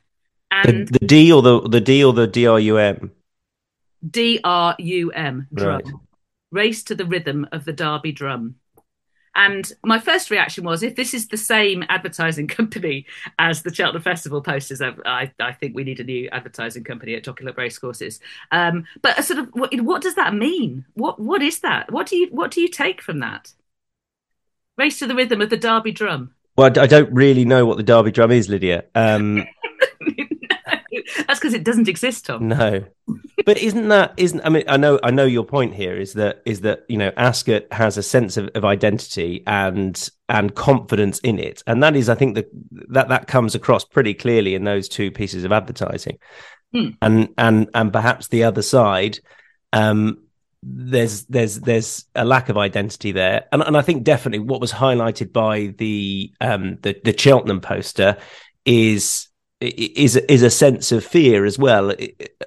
And 0.52 0.88
the, 0.88 1.00
the, 1.00 1.06
D 1.06 1.32
or 1.32 1.42
the 1.42 1.62
the 1.62 1.82
D 1.82 2.04
or 2.04 2.14
the 2.14 2.28
D 2.28 2.48
R 2.48 2.60
U 2.60 2.78
M. 2.78 3.12
D 4.10 4.40
R 4.44 4.76
U 4.80 5.12
M 5.12 5.48
drum. 5.54 5.82
Right. 5.84 5.94
Race 6.52 6.84
to 6.84 6.96
the 6.96 7.06
rhythm 7.06 7.48
of 7.52 7.66
the 7.66 7.74
Derby 7.74 8.12
drum. 8.12 8.56
And 9.40 9.72
my 9.86 10.00
first 10.00 10.30
reaction 10.32 10.66
was, 10.66 10.84
if 10.84 10.98
this 10.98 11.14
is 11.14 11.30
the 11.30 11.38
same 11.38 11.86
advertising 11.88 12.48
company 12.60 13.06
as 13.40 13.64
the 13.64 13.74
Cheltenham 13.74 14.04
Festival 14.04 14.42
posters, 14.42 14.82
I, 14.82 15.32
I 15.40 15.54
think 15.54 15.76
we 15.76 15.86
need 15.86 16.02
a 16.02 16.04
new 16.04 16.28
advertising 16.34 16.84
company 16.84 17.16
at 17.16 17.24
Jockey 17.24 17.46
Club 17.46 17.58
Racecourses. 17.58 18.20
Um, 18.52 18.86
but 19.02 19.24
sort 19.24 19.40
of, 19.40 19.48
what, 19.54 19.74
what, 19.80 20.02
does 20.02 20.16
that 20.16 20.34
mean? 20.36 20.86
What 20.94 21.22
what 21.22 21.42
is 21.42 21.60
that? 21.62 21.90
What 21.90 22.08
do 22.08 22.18
you 22.18 22.28
what 22.32 22.52
do 22.52 22.60
you 22.60 22.68
take 22.68 23.02
from 23.02 23.20
that? 23.20 23.54
Race 24.78 25.00
to 25.00 25.08
the 25.08 25.16
rhythm 25.16 25.42
of 25.42 25.50
the 25.50 25.58
Derby 25.58 25.94
drum. 25.94 26.34
Well, 26.58 26.68
I 26.78 26.88
don't 26.88 27.14
really 27.14 27.46
know 27.46 27.66
what 27.66 27.78
the 27.78 27.84
Derby 27.84 28.12
drum 28.12 28.32
is, 28.32 28.50
Lydia. 28.50 28.84
Um, 28.94 29.46
That's 31.28 31.40
because 31.40 31.54
it 31.54 31.64
doesn't 31.64 31.88
exist, 31.88 32.26
Tom. 32.26 32.48
No, 32.48 32.84
but 33.46 33.58
isn't 33.58 33.88
that 33.90 34.14
isn't? 34.18 34.42
I 34.42 34.50
mean, 34.50 34.64
I 34.68 34.78
know, 34.78 35.00
I 35.04 35.12
know 35.12 35.26
your 35.26 35.46
point 35.46 35.74
here 35.74 35.98
is 35.98 36.14
that 36.14 36.42
is 36.46 36.62
that 36.62 36.86
you 36.88 36.98
know 36.98 37.12
Ascot 37.18 37.72
has 37.72 37.98
a 37.98 38.04
sense 38.04 38.38
of, 38.38 38.50
of 38.56 38.66
identity 38.66 39.44
and 39.48 40.10
and 40.28 40.54
confidence 40.54 41.20
in 41.20 41.40
it, 41.40 41.64
and 41.68 41.82
that 41.84 41.96
is, 41.96 42.10
I 42.10 42.16
think 42.16 42.36
that 42.36 42.50
that 42.90 43.10
that 43.10 43.28
comes 43.28 43.56
across 43.56 43.86
pretty 43.86 44.14
clearly 44.14 44.56
in 44.56 44.64
those 44.64 44.90
two 44.90 45.12
pieces 45.12 45.44
of 45.44 45.52
advertising, 45.52 46.20
hmm. 46.74 46.90
and 47.02 47.30
and 47.38 47.70
and 47.74 47.94
perhaps 47.94 48.28
the 48.28 48.44
other 48.44 48.62
side. 48.62 49.20
Um, 49.72 50.24
there's 50.62 51.24
there's 51.26 51.60
there's 51.62 52.06
a 52.16 52.26
lack 52.26 52.50
of 52.50 52.58
identity 52.58 53.12
there, 53.12 53.46
and 53.52 53.62
and 53.62 53.78
I 53.78 53.82
think 53.82 54.04
definitely 54.04 54.40
what 54.40 54.60
was 54.60 54.74
highlighted 54.74 55.32
by 55.32 55.74
the 55.78 56.34
um 56.42 56.78
the 56.82 57.00
the 57.04 57.18
Cheltenham 57.18 57.62
poster 57.62 58.18
is 58.66 59.29
is 59.62 60.16
is 60.16 60.42
a 60.42 60.50
sense 60.50 60.92
of 60.92 61.04
fear 61.04 61.46
as 61.46 61.60
well 61.60 61.94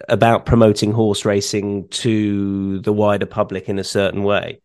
about 0.09 0.47
promoting 0.47 0.93
horse 0.93 1.25
racing 1.25 1.89
to 1.89 2.81
the 2.81 2.93
wider 2.93 3.27
public 3.27 3.69
in 3.69 3.79
a 3.79 3.85
certain 3.85 4.23
way. 4.23 4.61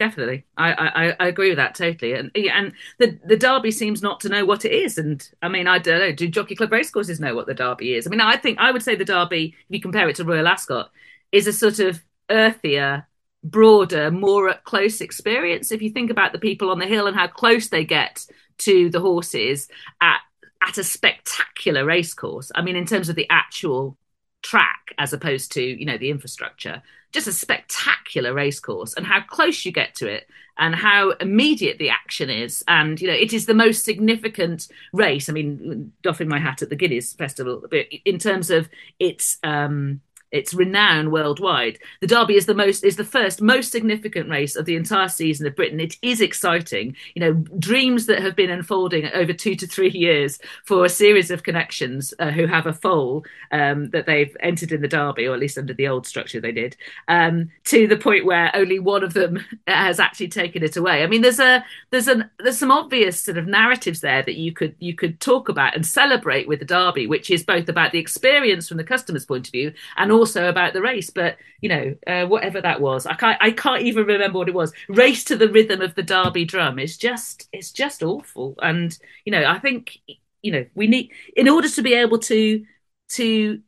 Definitely, 0.00 0.44
I, 0.56 0.72
I, 0.72 1.16
I 1.20 1.26
agree 1.28 1.50
with 1.50 1.58
that 1.58 1.76
totally, 1.76 2.14
and 2.14 2.32
and 2.36 2.72
the 2.98 3.20
the 3.24 3.36
Derby 3.36 3.70
seems 3.70 4.02
not 4.02 4.18
to 4.20 4.28
know 4.28 4.44
what 4.44 4.64
it 4.64 4.72
is, 4.72 4.98
and 4.98 5.26
I 5.42 5.48
mean 5.48 5.68
I 5.68 5.78
don't 5.78 6.00
know. 6.00 6.12
Do 6.12 6.26
Jockey 6.26 6.56
Club 6.56 6.72
racecourses 6.72 7.20
know 7.20 7.36
what 7.36 7.46
the 7.46 7.54
Derby 7.54 7.94
is? 7.94 8.06
I 8.06 8.10
mean 8.10 8.20
I 8.20 8.36
think 8.36 8.58
I 8.58 8.72
would 8.72 8.82
say 8.82 8.96
the 8.96 9.04
Derby, 9.04 9.54
if 9.56 9.66
you 9.68 9.80
compare 9.80 10.08
it 10.08 10.16
to 10.16 10.24
Royal 10.24 10.48
Ascot, 10.48 10.90
is 11.30 11.46
a 11.46 11.52
sort 11.52 11.78
of 11.78 12.02
earthier, 12.28 13.06
broader, 13.44 14.10
more 14.10 14.48
up 14.48 14.64
close 14.64 15.00
experience. 15.00 15.70
If 15.70 15.82
you 15.82 15.90
think 15.90 16.10
about 16.10 16.32
the 16.32 16.40
people 16.40 16.70
on 16.70 16.80
the 16.80 16.86
hill 16.86 17.06
and 17.06 17.16
how 17.16 17.28
close 17.28 17.68
they 17.68 17.84
get 17.84 18.26
to 18.58 18.90
the 18.90 19.00
horses 19.00 19.68
at 20.00 20.18
at 20.66 20.78
a 20.78 20.84
spectacular 20.84 21.84
racecourse. 21.84 22.52
I 22.54 22.62
mean, 22.62 22.76
in 22.76 22.86
terms 22.86 23.08
of 23.08 23.16
the 23.16 23.26
actual 23.30 23.96
track 24.42 24.92
as 24.98 25.12
opposed 25.12 25.52
to 25.52 25.62
you 25.62 25.86
know 25.86 25.96
the 25.96 26.10
infrastructure 26.10 26.82
just 27.12 27.26
a 27.26 27.32
spectacular 27.32 28.34
racecourse 28.34 28.94
and 28.94 29.06
how 29.06 29.20
close 29.20 29.64
you 29.64 29.72
get 29.72 29.94
to 29.94 30.08
it 30.08 30.28
and 30.58 30.74
how 30.74 31.10
immediate 31.20 31.78
the 31.78 31.88
action 31.88 32.28
is 32.28 32.62
and 32.66 33.00
you 33.00 33.06
know 33.06 33.14
it 33.14 33.32
is 33.32 33.46
the 33.46 33.54
most 33.54 33.84
significant 33.84 34.68
race 34.92 35.28
i 35.28 35.32
mean 35.32 35.92
doffing 36.02 36.28
my 36.28 36.38
hat 36.38 36.60
at 36.60 36.70
the 36.70 36.76
guineas 36.76 37.12
festival 37.12 37.64
but 37.70 37.86
in 38.04 38.18
terms 38.18 38.50
of 38.50 38.68
its 38.98 39.38
um 39.44 40.00
its 40.32 40.54
renown 40.54 41.10
worldwide. 41.10 41.78
The 42.00 42.06
Derby 42.06 42.36
is 42.36 42.46
the 42.46 42.54
most 42.54 42.84
is 42.84 42.96
the 42.96 43.04
first 43.04 43.40
most 43.40 43.70
significant 43.70 44.28
race 44.28 44.56
of 44.56 44.64
the 44.64 44.76
entire 44.76 45.08
season 45.08 45.46
of 45.46 45.54
Britain. 45.54 45.78
It 45.78 45.96
is 46.02 46.20
exciting, 46.20 46.96
you 47.14 47.20
know, 47.20 47.34
dreams 47.58 48.06
that 48.06 48.22
have 48.22 48.34
been 48.34 48.50
unfolding 48.50 49.06
over 49.12 49.32
two 49.32 49.54
to 49.56 49.66
three 49.66 49.90
years 49.90 50.38
for 50.64 50.84
a 50.84 50.88
series 50.88 51.30
of 51.30 51.42
connections 51.42 52.14
uh, 52.18 52.30
who 52.30 52.46
have 52.46 52.66
a 52.66 52.72
foal 52.72 53.24
um, 53.52 53.90
that 53.90 54.06
they've 54.06 54.34
entered 54.40 54.72
in 54.72 54.80
the 54.80 54.88
Derby, 54.88 55.26
or 55.26 55.34
at 55.34 55.40
least 55.40 55.58
under 55.58 55.74
the 55.74 55.86
old 55.86 56.06
structure 56.06 56.40
they 56.40 56.52
did, 56.52 56.76
um, 57.08 57.50
to 57.64 57.86
the 57.86 57.96
point 57.96 58.24
where 58.24 58.50
only 58.54 58.78
one 58.78 59.04
of 59.04 59.12
them 59.12 59.44
has 59.66 60.00
actually 60.00 60.28
taken 60.28 60.62
it 60.64 60.76
away. 60.76 61.02
I 61.02 61.06
mean, 61.06 61.20
there's 61.20 61.40
a 61.40 61.64
there's 61.90 62.08
an 62.08 62.30
there's 62.38 62.58
some 62.58 62.70
obvious 62.70 63.22
sort 63.22 63.36
of 63.36 63.46
narratives 63.46 64.00
there 64.00 64.22
that 64.22 64.36
you 64.36 64.52
could 64.52 64.74
you 64.78 64.94
could 64.94 65.20
talk 65.20 65.50
about 65.50 65.76
and 65.76 65.86
celebrate 65.86 66.48
with 66.48 66.60
the 66.60 66.64
Derby, 66.64 67.06
which 67.06 67.30
is 67.30 67.44
both 67.44 67.68
about 67.68 67.92
the 67.92 67.98
experience 67.98 68.66
from 68.66 68.78
the 68.78 68.84
customer's 68.84 69.26
point 69.26 69.46
of 69.46 69.52
view 69.52 69.72
and 69.98 70.10
also 70.10 70.21
also 70.22 70.48
about 70.48 70.72
the 70.72 70.80
race. 70.80 71.10
But 71.10 71.36
you 71.60 71.68
know, 71.68 71.96
uh, 72.06 72.26
whatever 72.26 72.60
that 72.60 72.80
was, 72.80 73.06
I 73.06 73.14
can't 73.14 73.38
I 73.40 73.50
can't 73.50 73.82
even 73.82 74.06
remember 74.06 74.38
what 74.38 74.48
it 74.48 74.54
was. 74.54 74.72
Race 74.88 75.24
to 75.24 75.36
the 75.36 75.48
rhythm 75.48 75.80
of 75.82 75.96
the 75.96 76.02
Derby 76.02 76.44
drum 76.44 76.78
is 76.78 76.96
just 76.96 77.48
it's 77.52 77.72
just 77.72 78.02
awful. 78.02 78.54
And 78.62 78.96
you 79.24 79.32
know, 79.32 79.44
I 79.44 79.58
think 79.58 79.98
you 80.42 80.52
know 80.52 80.64
we 80.74 80.86
need 80.86 81.10
in 81.36 81.48
order 81.48 81.68
to 81.68 81.82
be 81.82 81.94
able 81.94 82.18
to 82.20 82.64
to 83.10 83.60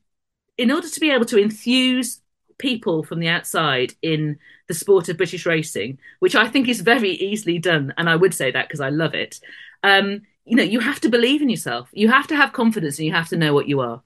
in 0.57 0.71
order 0.71 0.89
to 0.89 1.01
be 1.01 1.11
able 1.11 1.25
to 1.27 1.43
enthuse 1.43 2.21
people 2.59 3.03
from 3.03 3.19
the 3.19 3.29
outside 3.29 3.95
in 4.01 4.39
the 4.69 4.75
sport 4.75 5.09
of 5.09 5.17
British 5.17 5.45
racing, 5.45 5.99
which 6.21 6.37
I 6.37 6.49
think 6.49 6.69
is 6.69 6.81
very 6.81 7.11
easily 7.11 7.59
done, 7.59 7.93
and 7.99 8.09
I 8.09 8.15
would 8.17 8.33
say 8.33 8.53
that 8.53 8.69
because 8.69 8.81
I 8.81 8.91
love 8.91 9.15
it. 9.15 9.41
Um, 9.83 10.23
you 10.45 10.57
know, 10.57 10.63
you 10.63 10.79
have 10.81 11.01
to 11.01 11.09
believe 11.09 11.43
in 11.43 11.49
yourself. 11.49 11.89
You 11.93 12.09
have 12.11 12.29
to 12.29 12.37
have 12.37 12.53
confidence, 12.53 12.99
and 12.99 13.07
you 13.07 13.13
have 13.13 13.29
to 13.31 13.37
know 13.37 13.55
what 13.55 13.69
you 13.69 13.81
are. 13.81 14.03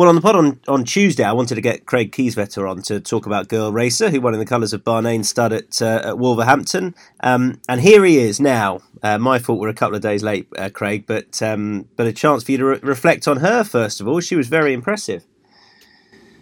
Well, 0.00 0.08
on 0.08 0.14
the 0.14 0.22
pod 0.22 0.34
on, 0.34 0.58
on 0.66 0.84
Tuesday, 0.84 1.24
I 1.24 1.32
wanted 1.32 1.56
to 1.56 1.60
get 1.60 1.84
Craig 1.84 2.10
Kieswetter 2.10 2.66
on 2.66 2.80
to 2.84 3.00
talk 3.00 3.26
about 3.26 3.48
Girl 3.48 3.70
Racer, 3.70 4.08
who 4.08 4.22
won 4.22 4.32
in 4.32 4.40
the 4.40 4.46
colours 4.46 4.72
of 4.72 4.82
Barnane 4.82 5.26
Stud 5.26 5.52
at, 5.52 5.82
uh, 5.82 6.00
at 6.02 6.18
Wolverhampton. 6.18 6.94
Um, 7.22 7.60
and 7.68 7.82
here 7.82 8.02
he 8.06 8.16
is 8.16 8.40
now. 8.40 8.80
Uh, 9.02 9.18
my 9.18 9.38
fault, 9.38 9.60
we're 9.60 9.68
a 9.68 9.74
couple 9.74 9.96
of 9.96 10.00
days 10.00 10.22
late, 10.22 10.48
uh, 10.56 10.70
Craig, 10.70 11.04
but 11.06 11.42
um, 11.42 11.86
but 11.96 12.06
a 12.06 12.14
chance 12.14 12.44
for 12.44 12.52
you 12.52 12.56
to 12.56 12.64
re- 12.64 12.78
reflect 12.82 13.28
on 13.28 13.40
her, 13.40 13.62
first 13.62 14.00
of 14.00 14.08
all. 14.08 14.20
She 14.20 14.36
was 14.36 14.48
very 14.48 14.72
impressive. 14.72 15.22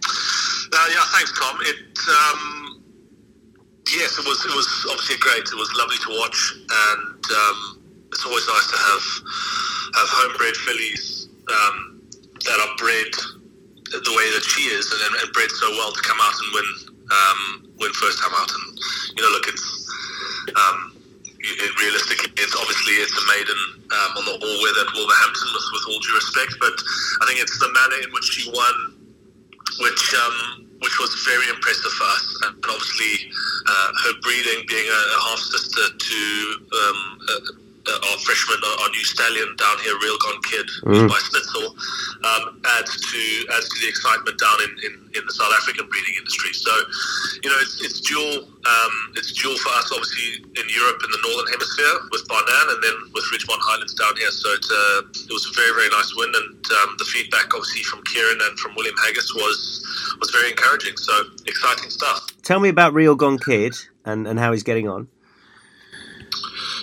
Uh, 0.05 0.87
yeah, 0.93 1.03
thanks, 1.11 1.37
Tom. 1.37 1.57
It, 1.59 1.99
um, 2.07 2.81
yes, 3.93 4.17
it 4.17 4.25
was, 4.25 4.45
it 4.45 4.55
was 4.55 4.87
obviously 4.89 5.17
great. 5.17 5.43
It 5.43 5.57
was 5.59 5.69
lovely 5.77 5.97
to 5.97 6.17
watch, 6.17 6.53
and 6.55 7.25
um, 7.25 7.81
it's 8.07 8.25
always 8.25 8.47
nice 8.47 8.71
to 8.71 8.77
have, 8.77 9.03
have 9.95 10.07
homebred 10.15 10.55
fillies 10.55 11.27
um, 11.49 12.01
that 12.45 12.57
are 12.57 12.77
bred 12.77 13.38
the 13.91 14.13
way 14.13 14.27
that 14.33 14.45
she 14.45 14.69
is 14.69 14.85
and, 14.91 15.15
and 15.21 15.27
bred 15.33 15.49
so 15.51 15.69
well 15.77 15.91
to 15.91 16.01
come 16.01 16.17
out 16.21 16.33
and 16.33 16.49
win 16.53 16.69
um, 17.09 17.41
win 17.81 17.91
first 17.97 18.21
time 18.21 18.33
out. 18.37 18.49
And 18.49 18.65
you 19.17 19.21
know, 19.23 19.31
look, 19.33 19.47
it's 19.49 19.65
um, 20.55 20.93
it, 21.39 21.71
realistically, 21.79 22.31
it's 22.37 22.55
obviously 22.55 23.01
it's 23.01 23.15
a 23.15 23.25
maiden 23.33 23.59
um, 23.89 24.11
on 24.19 24.23
the 24.27 24.35
all-weather 24.37 24.83
at 24.85 24.91
Wolverhampton, 24.93 25.47
with, 25.55 25.67
with 25.73 25.83
all 25.89 25.99
due 25.99 26.15
respect. 26.15 26.53
But 26.59 26.75
I 27.21 27.23
think 27.27 27.41
it's 27.41 27.57
the 27.57 27.71
manner 27.71 27.99
in 28.03 28.09
which 28.13 28.27
she 28.29 28.51
won, 28.51 28.75
which 29.81 30.03
um, 30.13 30.69
which 30.79 30.95
was 30.99 31.11
very 31.27 31.47
impressive 31.49 31.91
for 31.91 32.07
us. 32.07 32.25
And 32.45 32.55
obviously, 32.61 33.31
uh, 33.67 33.89
her 34.05 34.13
breeding, 34.21 34.63
being 34.67 34.87
a, 34.87 35.01
a 35.17 35.19
half 35.31 35.39
sister 35.39 35.85
to 35.97 36.19
um, 36.77 36.99
uh, 37.89 38.07
our 38.11 38.17
freshman, 38.21 38.61
our 38.61 38.89
new 38.89 39.03
stallion 39.03 39.55
down 39.57 39.77
here, 39.81 39.97
Real 39.97 40.17
Gone 40.21 40.41
Kid, 40.45 40.67
mm. 40.85 41.09
by 41.09 41.17
Snitzel, 41.17 41.73
um, 42.21 42.61
adds 42.77 42.93
to 42.93 43.21
adds 43.57 43.67
to 43.69 43.77
the 43.81 43.89
excitement 43.89 44.37
down 44.37 44.57
in, 44.61 44.71
in, 44.85 44.93
in, 45.17 45.23
the 45.25 45.33
South 45.33 45.51
African 45.57 45.89
breeding 45.89 46.13
industry. 46.17 46.53
So, 46.53 46.71
you 47.41 47.49
know, 47.49 47.57
it's, 47.59 47.81
it's 47.81 47.99
dual 48.01 48.45
um, 48.45 48.93
it's 49.15 49.31
dual 49.33 49.57
for 49.57 49.71
us, 49.79 49.89
obviously 49.89 50.45
in 50.45 50.67
Europe 50.69 51.01
in 51.01 51.09
the 51.09 51.21
northern 51.25 51.49
hemisphere 51.49 51.95
with 52.11 52.27
Barnane, 52.27 52.69
and 52.75 52.79
then 52.83 52.95
with 53.13 53.25
Richmond 53.31 53.61
Highlands 53.63 53.95
down 53.95 54.15
here. 54.17 54.31
So 54.31 54.47
it, 54.53 54.65
uh, 54.69 54.99
it 55.25 55.33
was 55.33 55.47
a 55.49 55.53
very 55.55 55.73
very 55.73 55.89
nice 55.89 56.11
win, 56.15 56.29
and 56.29 56.59
um, 56.83 56.95
the 56.99 57.07
feedback 57.09 57.49
obviously 57.55 57.83
from 57.83 58.03
Kieran 58.03 58.39
and 58.45 58.53
from 58.59 58.75
William 58.75 58.95
Haggas 59.01 59.33
was 59.33 59.81
was 60.19 60.29
very 60.29 60.51
encouraging. 60.51 60.97
So 60.97 61.13
exciting 61.47 61.89
stuff. 61.89 62.29
Tell 62.43 62.59
me 62.59 62.69
about 62.69 62.93
Real 62.93 63.15
Gone 63.15 63.39
Kid 63.39 63.75
and, 64.05 64.27
and 64.27 64.39
how 64.39 64.51
he's 64.51 64.63
getting 64.63 64.87
on. 64.87 65.07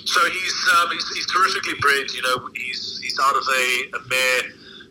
So 0.06 0.20
he's, 0.30 0.56
um, 0.78 0.88
he's, 0.92 1.08
he's 1.10 1.26
terrifically 1.32 1.74
bred. 1.80 2.10
You 2.14 2.22
know, 2.22 2.48
he's 2.54 3.00
he's 3.02 3.18
out 3.18 3.36
of 3.36 3.42
a, 3.42 3.66
a 3.98 4.00
mare 4.08 4.42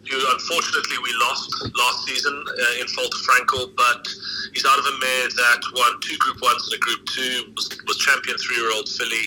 who 0.09 0.17
unfortunately 0.33 0.97
we 1.01 1.11
lost 1.17 1.49
last 1.75 2.05
season 2.05 2.35
uh, 2.47 2.81
in 2.81 2.87
Falter 2.87 3.17
Frankel, 3.25 3.75
but 3.75 4.07
he's 4.53 4.65
out 4.65 4.77
of 4.77 4.85
a 4.85 4.97
mare 4.99 5.27
that 5.29 5.61
won 5.73 5.99
two 6.01 6.17
Group 6.17 6.41
Ones 6.41 6.67
and 6.67 6.75
a 6.75 6.79
Group 6.79 7.05
Two, 7.05 7.53
was, 7.55 7.69
was 7.87 7.97
champion 7.97 8.37
three-year-old 8.37 8.87
filly 8.89 9.25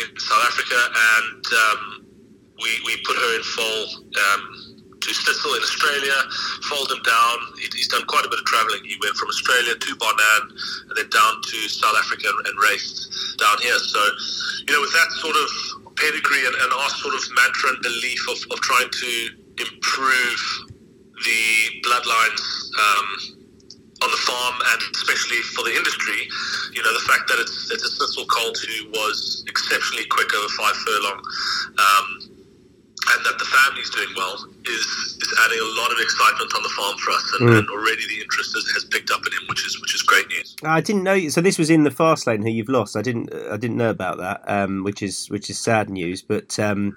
in 0.00 0.18
South 0.18 0.44
Africa, 0.46 0.80
and 1.20 1.44
um, 1.52 2.06
we 2.62 2.70
we 2.86 2.96
put 3.04 3.16
her 3.16 3.36
in 3.36 3.42
foal. 3.42 3.86
Um, 4.16 4.63
to 5.04 5.10
Snitzel 5.12 5.52
in 5.56 5.62
Australia, 5.62 6.16
fold 6.64 6.88
him 6.88 7.02
down. 7.04 7.36
He's 7.60 7.88
done 7.88 8.08
quite 8.08 8.24
a 8.24 8.30
bit 8.32 8.40
of 8.40 8.46
travelling. 8.48 8.80
He 8.84 8.96
went 9.04 9.16
from 9.20 9.28
Australia 9.28 9.76
to 9.76 9.90
Barnane 10.00 10.48
and 10.88 10.94
then 10.96 11.08
down 11.12 11.34
to 11.44 11.56
South 11.68 11.96
Africa 12.00 12.32
and 12.32 12.54
raced 12.64 13.12
down 13.36 13.60
here. 13.60 13.76
So, 13.76 14.00
you 14.66 14.72
know, 14.72 14.80
with 14.80 14.96
that 14.96 15.10
sort 15.20 15.36
of 15.36 15.48
pedigree 15.96 16.44
and, 16.48 16.56
and 16.56 16.70
our 16.72 16.90
sort 17.04 17.14
of 17.14 17.22
mantra 17.36 17.76
and 17.76 17.80
belief 17.84 18.22
of, 18.32 18.38
of 18.50 18.58
trying 18.64 18.88
to 18.88 19.12
improve 19.60 20.40
the 21.14 21.44
bloodlines 21.84 22.42
um, 22.74 23.08
on 24.02 24.10
the 24.10 24.22
farm 24.26 24.56
and 24.72 24.80
especially 24.96 25.38
for 25.54 25.62
the 25.64 25.74
industry, 25.76 26.28
you 26.72 26.82
know, 26.82 26.92
the 26.92 27.06
fact 27.06 27.28
that 27.28 27.38
it's, 27.38 27.70
it's 27.70 27.84
a 27.84 27.92
Snitzel 27.92 28.26
colt 28.28 28.56
who 28.56 28.90
was 28.90 29.44
exceptionally 29.48 30.04
quick 30.10 30.32
over 30.34 30.48
five 30.58 30.76
furlong. 30.76 31.20
Um, 31.78 32.23
and 33.12 33.24
that 33.24 33.38
the 33.38 33.44
family's 33.44 33.90
doing 33.90 34.08
well 34.16 34.34
is 34.64 34.86
is 35.20 35.34
adding 35.44 35.58
a 35.60 35.80
lot 35.80 35.92
of 35.92 35.98
excitement 35.98 36.54
on 36.54 36.62
the 36.62 36.68
farm 36.70 36.96
for 36.98 37.10
us, 37.10 37.36
and, 37.38 37.48
mm. 37.50 37.58
and 37.58 37.68
already 37.70 38.06
the 38.08 38.22
interest 38.22 38.54
has, 38.54 38.66
has, 38.72 38.84
picked 38.84 39.10
up 39.10 39.26
in 39.26 39.32
him, 39.32 39.42
which 39.48 39.66
is 39.66 39.80
which 39.80 39.94
is 39.94 40.02
great 40.02 40.28
news. 40.28 40.56
I 40.64 40.80
didn't 40.80 41.02
know. 41.02 41.28
So 41.28 41.40
this 41.40 41.58
was 41.58 41.70
in 41.70 41.84
the 41.84 41.90
fast 41.90 42.26
lane 42.26 42.42
who 42.42 42.50
you've 42.50 42.68
lost. 42.68 42.96
I 42.96 43.02
didn't 43.02 43.32
I 43.34 43.56
didn't 43.56 43.76
know 43.76 43.90
about 43.90 44.18
that, 44.18 44.42
um, 44.46 44.84
which 44.84 45.02
is 45.02 45.28
which 45.30 45.50
is 45.50 45.58
sad 45.58 45.90
news. 45.90 46.22
But 46.22 46.58
um, 46.58 46.96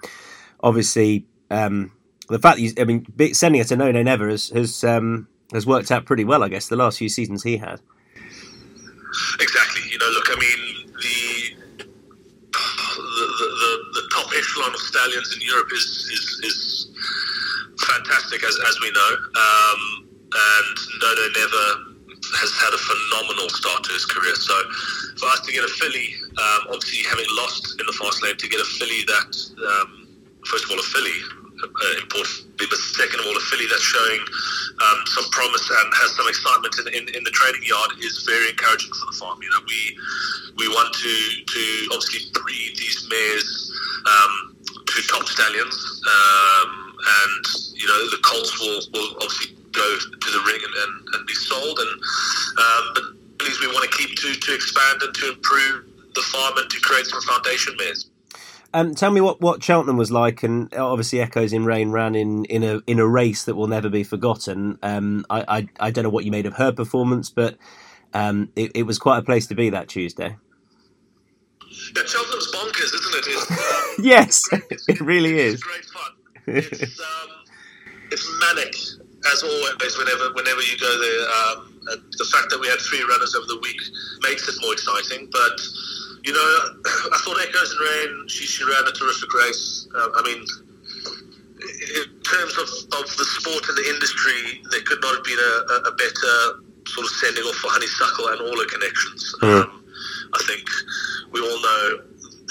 obviously, 0.60 1.26
um, 1.50 1.92
the 2.28 2.38
fact 2.38 2.56
that 2.56 2.62
you, 2.62 2.72
I 2.78 2.84
mean, 2.84 3.06
sending 3.34 3.60
it 3.60 3.68
to 3.68 3.76
No 3.76 3.90
Nay 3.90 4.02
Never 4.02 4.28
has 4.28 4.48
has 4.50 4.84
um, 4.84 5.28
has 5.52 5.66
worked 5.66 5.90
out 5.90 6.04
pretty 6.06 6.24
well. 6.24 6.42
I 6.42 6.48
guess 6.48 6.68
the 6.68 6.76
last 6.76 6.98
few 6.98 7.08
seasons 7.08 7.42
he 7.42 7.56
had. 7.56 7.80
Exactly. 9.40 9.82
You 9.90 9.98
know, 9.98 10.10
look, 10.10 10.26
I 10.28 10.38
mean, 10.38 10.92
the 11.00 11.58
the, 12.52 13.24
the, 13.38 13.72
the, 13.94 14.08
top 14.12 14.32
stallions 15.08 15.34
in 15.34 15.40
Europe 15.40 15.68
is 15.72 15.86
is, 16.12 16.40
is 16.44 16.88
fantastic, 17.80 18.44
as, 18.44 18.58
as 18.68 18.80
we 18.80 18.90
know. 18.90 19.12
Um, 19.16 20.08
and 20.28 20.76
No 21.00 21.08
Nay 21.14 21.28
Never 21.40 21.66
has 22.36 22.52
had 22.60 22.74
a 22.74 22.80
phenomenal 22.82 23.48
start 23.48 23.84
to 23.84 23.92
his 23.92 24.04
career. 24.04 24.34
So 24.34 24.52
for 25.16 25.26
us 25.32 25.40
to 25.46 25.52
get 25.52 25.64
a 25.64 25.72
filly, 25.80 26.12
um, 26.36 26.74
obviously 26.74 27.08
having 27.08 27.24
lost 27.40 27.80
in 27.80 27.86
the 27.86 27.96
fast 27.96 28.22
lane, 28.22 28.36
to 28.36 28.48
get 28.48 28.60
a 28.60 28.68
filly 28.76 29.00
that, 29.08 29.32
um, 29.56 30.08
first 30.44 30.64
of 30.64 30.70
all, 30.70 30.78
a 30.78 30.88
filly, 30.92 31.18
uh, 31.64 32.04
but 32.12 32.78
second 32.92 33.20
of 33.20 33.26
all, 33.26 33.36
a 33.36 33.44
filly 33.48 33.64
that's 33.70 33.82
showing 33.82 34.20
um, 34.20 34.98
some 35.06 35.24
promise 35.30 35.64
and 35.70 35.88
has 35.94 36.12
some 36.14 36.28
excitement 36.28 36.74
in, 36.78 36.86
in, 36.92 37.04
in, 37.16 37.24
the 37.24 37.34
training 37.34 37.62
yard 37.64 37.90
is 37.98 38.22
very 38.28 38.50
encouraging 38.50 38.92
for 38.92 39.06
the 39.10 39.16
farm. 39.16 39.38
You 39.42 39.50
know, 39.50 39.64
we 39.66 39.80
we 40.54 40.66
want 40.68 40.92
to 40.94 41.14
to 41.46 41.62
obviously 41.94 42.30
breed 42.34 42.76
these 42.76 43.08
mares 43.10 43.72
um, 44.06 44.47
to 45.00 45.08
top 45.08 45.26
stallions, 45.26 46.02
um, 46.06 46.96
and 46.98 47.44
you 47.74 47.86
know 47.86 48.10
the 48.10 48.18
colts 48.22 48.58
will, 48.60 48.80
will 48.92 49.14
obviously 49.22 49.56
go 49.72 49.98
to 49.98 50.30
the 50.30 50.42
ring 50.46 50.60
and, 50.64 50.74
and, 50.74 51.14
and 51.14 51.26
be 51.26 51.34
sold, 51.34 51.78
and 51.78 51.92
um, 52.58 52.92
but 52.94 53.04
we 53.60 53.66
want 53.68 53.90
to 53.90 53.96
keep 53.96 54.16
to 54.16 54.34
to 54.34 54.54
expand 54.54 55.02
and 55.02 55.14
to 55.14 55.32
improve 55.32 55.84
the 56.14 56.22
farm 56.22 56.58
and 56.58 56.68
to 56.70 56.80
create 56.80 57.06
some 57.06 57.20
foundation 57.22 57.74
mares. 57.78 58.10
Um, 58.74 58.94
tell 58.94 59.10
me 59.10 59.22
what, 59.22 59.40
what 59.40 59.62
Cheltenham 59.62 59.96
was 59.96 60.10
like, 60.10 60.42
and 60.42 60.72
obviously 60.74 61.22
Echoes 61.22 61.54
in 61.54 61.64
Rain 61.64 61.90
ran 61.90 62.14
in, 62.14 62.44
in 62.46 62.62
a 62.62 62.80
in 62.86 62.98
a 62.98 63.06
race 63.06 63.44
that 63.44 63.54
will 63.54 63.66
never 63.66 63.88
be 63.88 64.04
forgotten. 64.04 64.78
Um, 64.82 65.24
I, 65.30 65.44
I, 65.48 65.68
I 65.80 65.90
don't 65.90 66.04
know 66.04 66.10
what 66.10 66.26
you 66.26 66.30
made 66.30 66.44
of 66.44 66.54
her 66.54 66.70
performance, 66.72 67.30
but 67.30 67.56
um, 68.12 68.50
it, 68.56 68.72
it, 68.74 68.82
was 68.82 68.98
quite 68.98 69.18
a 69.18 69.22
place 69.22 69.46
to 69.46 69.54
be 69.54 69.70
that 69.70 69.88
Tuesday. 69.88 70.36
Yeah, 71.96 72.02
Cheltenham's 72.04 72.52
bonkers, 72.52 72.94
isn't 72.94 73.14
it? 73.14 73.67
Yes, 74.02 74.48
it 74.86 75.00
really 75.00 75.38
is. 75.38 75.54
It's 75.54 75.62
great 75.64 75.84
fun. 75.86 76.12
It's, 76.46 77.00
um, 77.00 77.30
it's 78.12 78.26
manic 78.40 78.74
as 79.32 79.42
always. 79.42 79.98
Whenever 79.98 80.32
whenever 80.34 80.62
you 80.62 80.78
go 80.78 80.92
there, 81.02 81.22
um, 81.34 81.80
the 82.16 82.28
fact 82.30 82.50
that 82.50 82.60
we 82.60 82.68
had 82.68 82.78
three 82.78 83.02
runners 83.02 83.34
over 83.34 83.46
the 83.46 83.58
week 83.58 83.80
makes 84.22 84.46
it 84.48 84.54
more 84.62 84.72
exciting, 84.72 85.28
but 85.32 85.58
you 86.24 86.32
know, 86.32 86.50
I 87.14 87.18
thought 87.24 87.40
Echoes 87.40 87.72
in 87.72 87.78
Rain, 87.78 88.28
she, 88.28 88.44
she 88.44 88.64
ran 88.64 88.86
a 88.86 88.92
terrific 88.92 89.32
race. 89.34 89.88
Uh, 89.94 90.08
I 90.14 90.22
mean, 90.22 90.40
in 90.44 92.06
terms 92.22 92.54
of, 92.58 92.68
of 93.00 93.06
the 93.16 93.26
sport 93.40 93.68
and 93.68 93.76
the 93.76 93.86
industry, 93.88 94.62
there 94.70 94.82
could 94.82 95.00
not 95.00 95.14
have 95.14 95.24
been 95.24 95.38
a, 95.40 95.88
a 95.88 95.92
better 95.96 96.34
sort 96.86 97.06
of 97.06 97.12
sending 97.18 97.44
off 97.44 97.56
for 97.56 97.70
Honeysuckle 97.70 98.28
and 98.28 98.40
all 98.42 98.56
her 98.56 98.68
connections. 98.68 99.34
Mm. 99.42 99.64
Um, 99.64 99.84
I 100.34 100.40
think 100.46 100.64
we 101.32 101.40
all 101.40 101.60
know 101.62 101.98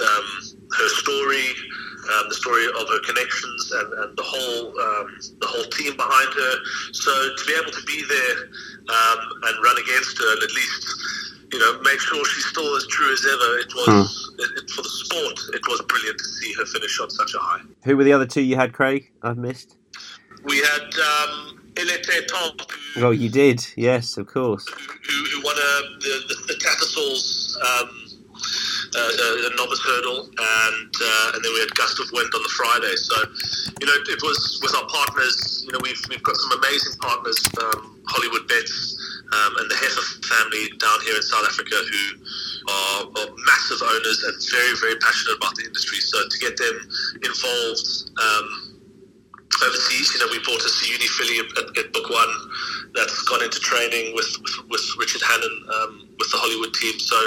um, 0.02 0.28
her 0.76 0.90
story, 1.00 1.48
um, 2.16 2.30
the 2.30 2.36
story 2.36 2.66
of 2.68 2.88
her 2.88 3.02
connections, 3.06 3.72
and, 3.72 3.94
and 3.94 4.18
the 4.18 4.24
whole 4.26 4.68
um, 4.80 5.08
the 5.40 5.48
whole 5.48 5.68
team 5.72 5.96
behind 5.96 6.34
her. 6.34 6.54
So 6.92 7.12
to 7.36 7.44
be 7.46 7.54
able 7.54 7.72
to 7.72 7.84
be 7.86 8.04
there 8.08 8.38
um, 8.90 9.20
and 9.48 9.56
run 9.64 9.78
against 9.78 10.18
her, 10.20 10.30
and 10.34 10.44
at 10.44 10.54
least 10.54 10.84
you 11.54 11.60
know, 11.60 11.80
make 11.82 12.00
sure 12.00 12.24
she's 12.26 12.46
still 12.46 12.76
as 12.76 12.86
true 12.88 13.12
as 13.14 13.26
ever. 13.26 13.58
It 13.60 13.74
was 13.74 14.34
hmm. 14.36 14.42
it, 14.42 14.64
it, 14.64 14.70
for 14.70 14.82
the 14.82 14.90
sport. 14.90 15.40
It 15.54 15.62
was 15.68 15.82
brilliant 15.88 16.18
to 16.18 16.26
see 16.26 16.54
her 16.54 16.66
finish 16.66 17.00
on 17.00 17.10
such 17.10 17.34
a 17.36 17.40
high. 17.40 17.62
Who 17.84 17.96
were 17.96 18.04
the 18.04 18.14
other 18.14 18.26
two 18.26 18.42
you 18.42 18.56
had, 18.56 18.74
Craig? 18.74 19.12
I've 19.24 19.38
missed. 19.38 19.78
We 20.44 20.58
had 20.58 20.84
um, 20.84 21.72
Ilete 21.74 23.04
oh, 23.04 23.12
you 23.12 23.30
did. 23.30 23.66
Yes, 23.76 24.18
of 24.18 24.28
course. 24.28 24.68
Who, 24.68 25.26
who 25.26 25.42
won 25.44 25.56
a, 25.56 26.00
the 26.00 26.24
the, 26.28 26.54
the 26.54 26.60
Tattersalls, 26.60 27.58
uh, 28.96 29.50
novice 29.56 29.82
hurdle, 29.82 30.30
and 30.30 30.92
uh, 30.94 31.32
and 31.36 31.44
then 31.44 31.52
we 31.54 31.60
had 31.60 31.74
Gust 31.76 32.00
of 32.00 32.08
Wind 32.14 32.30
on 32.34 32.44
the 32.44 32.54
Friday. 32.56 32.96
So, 32.96 33.16
you 33.82 33.88
know, 33.88 33.98
it 34.08 34.22
was 34.22 34.60
with 34.62 34.76
our 34.76 34.88
partners. 34.88 35.64
You 35.66 35.72
know, 35.74 35.80
we've 35.82 36.02
we've 36.10 36.24
got 36.24 36.38
some 36.38 36.60
amazing 36.60 37.00
partners. 37.00 37.40
Um, 37.60 37.98
Hollywood 38.08 38.48
Bets 38.48 38.96
um, 39.34 39.58
and 39.60 39.70
the 39.70 39.76
Heffer 39.76 40.06
family 40.26 40.72
down 40.80 41.00
here 41.04 41.16
in 41.16 41.22
South 41.22 41.44
Africa 41.44 41.76
who 41.76 42.04
are, 42.72 43.04
are, 43.04 43.30
massive 43.44 43.84
owners 43.84 44.24
and 44.24 44.36
very, 44.52 44.76
very 44.80 44.96
passionate 45.00 45.38
about 45.38 45.56
the 45.56 45.66
industry. 45.66 46.00
So 46.00 46.18
to 46.24 46.38
get 46.40 46.56
them 46.56 46.88
involved 47.24 47.88
um, 48.16 48.77
overseas, 49.64 50.14
you 50.14 50.20
know, 50.20 50.30
we 50.30 50.40
bought 50.40 50.62
a 50.62 50.70
Siyouni 50.70 51.08
at, 51.58 51.78
at, 51.78 51.94
Book 51.94 52.10
One 52.10 52.34
that's 52.94 53.22
gone 53.24 53.44
into 53.44 53.60
training 53.60 54.14
with, 54.14 54.30
with, 54.42 54.70
with 54.70 54.86
Richard 55.00 55.22
Hannon 55.26 55.56
um, 55.74 56.10
with 56.20 56.30
the 56.32 56.38
Hollywood 56.38 56.74
team. 56.76 57.00
So, 57.00 57.18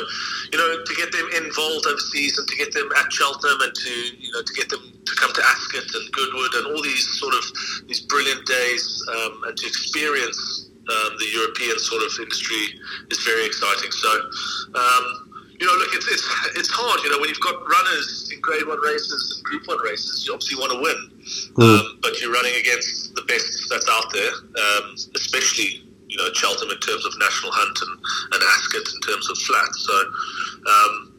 you 0.53 0.59
know, 0.59 0.85
to 0.85 0.95
get 0.95 1.11
them 1.13 1.27
involved 1.35 1.87
overseas 1.87 2.39
and 2.39 2.47
to 2.47 2.57
get 2.57 2.73
them 2.73 2.89
at 2.99 3.13
Cheltenham 3.13 3.61
and 3.61 3.75
to, 3.75 3.93
you 4.19 4.31
know, 4.33 4.43
to 4.43 4.53
get 4.55 4.69
them 4.69 4.83
to 4.83 5.13
come 5.17 5.33
to 5.33 5.43
Ascot 5.43 5.87
and 5.95 6.07
Goodwood 6.13 6.55
and 6.55 6.65
all 6.71 6.83
these 6.83 7.07
sort 7.19 7.35
of 7.35 7.45
these 7.89 8.01
brilliant 8.01 8.47
days 8.47 8.85
um, 9.11 9.43
and 9.47 9.57
to 9.57 9.67
experience 9.67 10.71
um, 10.91 11.17
the 11.19 11.31
European 11.35 11.79
sort 11.79 12.03
of 12.03 12.11
industry 12.19 12.79
is 13.11 13.19
very 13.27 13.47
exciting. 13.47 13.91
So, 13.91 14.11
um, 14.75 15.30
you 15.61 15.67
know, 15.67 15.77
look, 15.77 15.93
it's, 15.93 16.09
it's 16.09 16.25
it's 16.57 16.71
hard. 16.73 17.05
You 17.05 17.11
know, 17.13 17.21
when 17.21 17.29
you've 17.29 17.45
got 17.45 17.61
runners 17.61 18.31
in 18.33 18.41
Grade 18.41 18.67
One 18.67 18.81
races 18.81 19.37
and 19.37 19.45
Group 19.45 19.69
One 19.69 19.79
races, 19.85 20.25
you 20.27 20.33
obviously 20.33 20.57
want 20.57 20.73
to 20.73 20.81
win, 20.81 20.99
mm. 21.53 21.61
um, 21.61 21.99
but 22.01 22.19
you're 22.21 22.33
running 22.33 22.57
against 22.57 23.15
the 23.15 23.23
best 23.29 23.69
that's 23.69 23.87
out 23.89 24.09
there, 24.13 24.33
um, 24.33 24.97
especially 25.15 25.85
you 26.09 26.17
know 26.17 26.33
Cheltenham 26.33 26.73
in 26.73 26.81
terms 26.81 27.05
of 27.05 27.13
national 27.21 27.53
hunt 27.53 27.77
and, 27.77 27.95
and 28.33 28.41
Ascot 28.41 28.89
in 28.89 29.01
terms 29.05 29.29
of 29.29 29.37
flat. 29.39 29.71
So. 29.77 29.95
Um, 30.67 31.10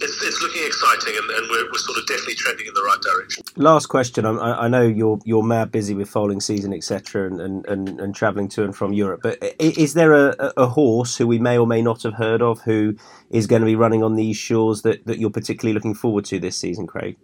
it's, 0.00 0.22
it's 0.22 0.42
looking 0.42 0.64
exciting, 0.64 1.14
and, 1.16 1.30
and 1.30 1.50
we're, 1.50 1.66
we're 1.70 1.78
sort 1.78 1.98
of 1.98 2.06
definitely 2.06 2.34
trending 2.34 2.66
in 2.66 2.74
the 2.74 2.82
right 2.82 3.00
direction. 3.00 3.42
Last 3.56 3.86
question. 3.86 4.24
I, 4.24 4.64
I 4.64 4.68
know 4.68 4.82
you're 4.82 5.18
you're 5.24 5.42
mad 5.42 5.70
busy 5.70 5.94
with 5.94 6.08
foaling 6.08 6.40
season, 6.40 6.72
etc., 6.72 7.26
and, 7.26 7.40
and, 7.40 7.66
and, 7.66 8.00
and 8.00 8.14
travelling 8.14 8.48
to 8.50 8.64
and 8.64 8.74
from 8.74 8.92
Europe. 8.92 9.20
But 9.22 9.38
is 9.58 9.94
there 9.94 10.12
a, 10.12 10.52
a 10.56 10.66
horse 10.66 11.16
who 11.16 11.26
we 11.26 11.38
may 11.38 11.58
or 11.58 11.66
may 11.66 11.82
not 11.82 12.02
have 12.02 12.14
heard 12.14 12.42
of 12.42 12.60
who 12.62 12.96
is 13.30 13.46
going 13.46 13.62
to 13.62 13.66
be 13.66 13.76
running 13.76 14.02
on 14.02 14.16
these 14.16 14.36
shores 14.36 14.82
that, 14.82 15.06
that 15.06 15.18
you're 15.18 15.30
particularly 15.30 15.74
looking 15.74 15.94
forward 15.94 16.24
to 16.26 16.38
this 16.38 16.56
season, 16.56 16.86
Craig? 16.86 17.16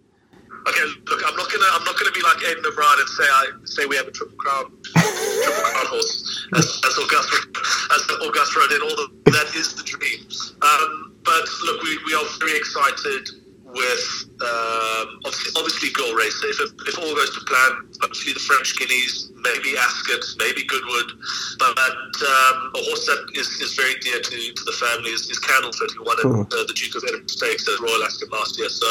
Okay, 0.67 0.81
look, 1.05 1.21
I'm 1.25 1.35
not 1.35 1.51
gonna 1.51 1.65
I'm 1.73 1.83
not 1.83 1.97
gonna 1.99 2.11
be 2.11 2.21
like 2.23 2.43
Aidan 2.43 2.65
O'Brien 2.65 2.99
and 2.99 3.09
say 3.09 3.23
I 3.23 3.51
say 3.65 3.85
we 3.85 3.95
have 3.97 4.07
a 4.07 4.11
triple 4.11 4.35
crown 4.35 4.65
triple 4.95 5.61
crown 5.61 5.85
horse 5.85 6.47
as, 6.55 6.81
as 6.85 6.97
Augusta 6.97 7.37
as 7.93 8.01
Augusta 8.27 8.65
did. 8.69 8.81
All 8.81 8.89
the, 8.89 9.31
that 9.31 9.53
is 9.55 9.75
the 9.75 9.83
dream. 9.83 10.25
Um, 10.63 11.04
but 11.25 11.45
look, 11.65 11.81
we, 11.83 11.99
we 12.05 12.13
are 12.13 12.25
very 12.39 12.55
excited 12.57 13.27
with 13.75 14.05
um, 14.39 15.19
obviously, 15.25 15.51
obviously 15.57 15.89
Girl 15.91 16.13
Racer. 16.15 16.47
If, 16.47 16.71
if 16.87 16.95
all 16.97 17.11
goes 17.15 17.33
to 17.35 17.41
plan, 17.43 17.91
hopefully 17.99 18.33
the 18.33 18.39
French 18.39 18.77
Guineas, 18.79 19.31
maybe 19.35 19.75
Ascot, 19.77 20.23
maybe 20.39 20.63
Goodwood. 20.63 21.11
But 21.59 21.75
um, 21.75 22.71
a 22.71 22.81
horse 22.87 23.05
that 23.07 23.31
is, 23.35 23.47
is 23.59 23.75
very 23.75 23.95
dear 23.99 24.21
to, 24.21 24.37
to 24.53 24.63
the 24.63 24.75
family 24.79 25.11
is, 25.11 25.27
is 25.29 25.39
Candleford, 25.39 25.91
who 25.91 26.03
won 26.03 26.17
mm. 26.23 26.45
uh, 26.45 26.63
the 26.67 26.73
Duke 26.73 26.95
of 26.95 27.03
Edinburgh 27.03 27.27
Stakes 27.27 27.67
at 27.67 27.79
Royal 27.79 28.03
Ascot 28.03 28.31
last 28.31 28.57
year. 28.57 28.69
So, 28.69 28.87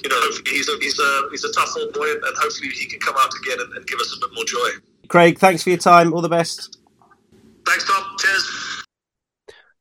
you 0.00 0.08
know, 0.08 0.20
he's 0.48 0.68
a, 0.68 0.76
he's 0.80 0.98
a, 0.98 1.28
he's 1.30 1.44
a 1.44 1.52
tough 1.52 1.76
old 1.76 1.92
boy, 1.92 2.08
and, 2.08 2.24
and 2.24 2.36
hopefully 2.40 2.70
he 2.70 2.86
can 2.86 3.00
come 3.00 3.16
out 3.18 3.32
again 3.42 3.60
and, 3.60 3.72
and 3.76 3.86
give 3.86 4.00
us 4.00 4.16
a 4.16 4.20
bit 4.20 4.34
more 4.34 4.44
joy. 4.44 4.80
Craig, 5.08 5.38
thanks 5.38 5.62
for 5.62 5.70
your 5.70 5.78
time. 5.78 6.14
All 6.14 6.22
the 6.22 6.28
best. 6.28 6.78
Thanks, 7.66 7.84
Tom. 7.84 8.16
Cheers. 8.18 8.75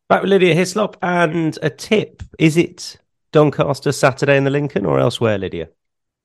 Back 0.07 0.21
with 0.21 0.29
Lydia 0.29 0.53
Hislop 0.53 0.97
and 1.01 1.57
a 1.63 1.69
tip. 1.71 2.21
Is 2.37 2.57
it 2.57 2.97
Doncaster 3.31 3.91
Saturday 3.91 4.37
in 4.37 4.43
the 4.43 4.51
Lincoln 4.51 4.85
or 4.85 4.99
elsewhere, 4.99 5.39
Lydia? 5.39 5.69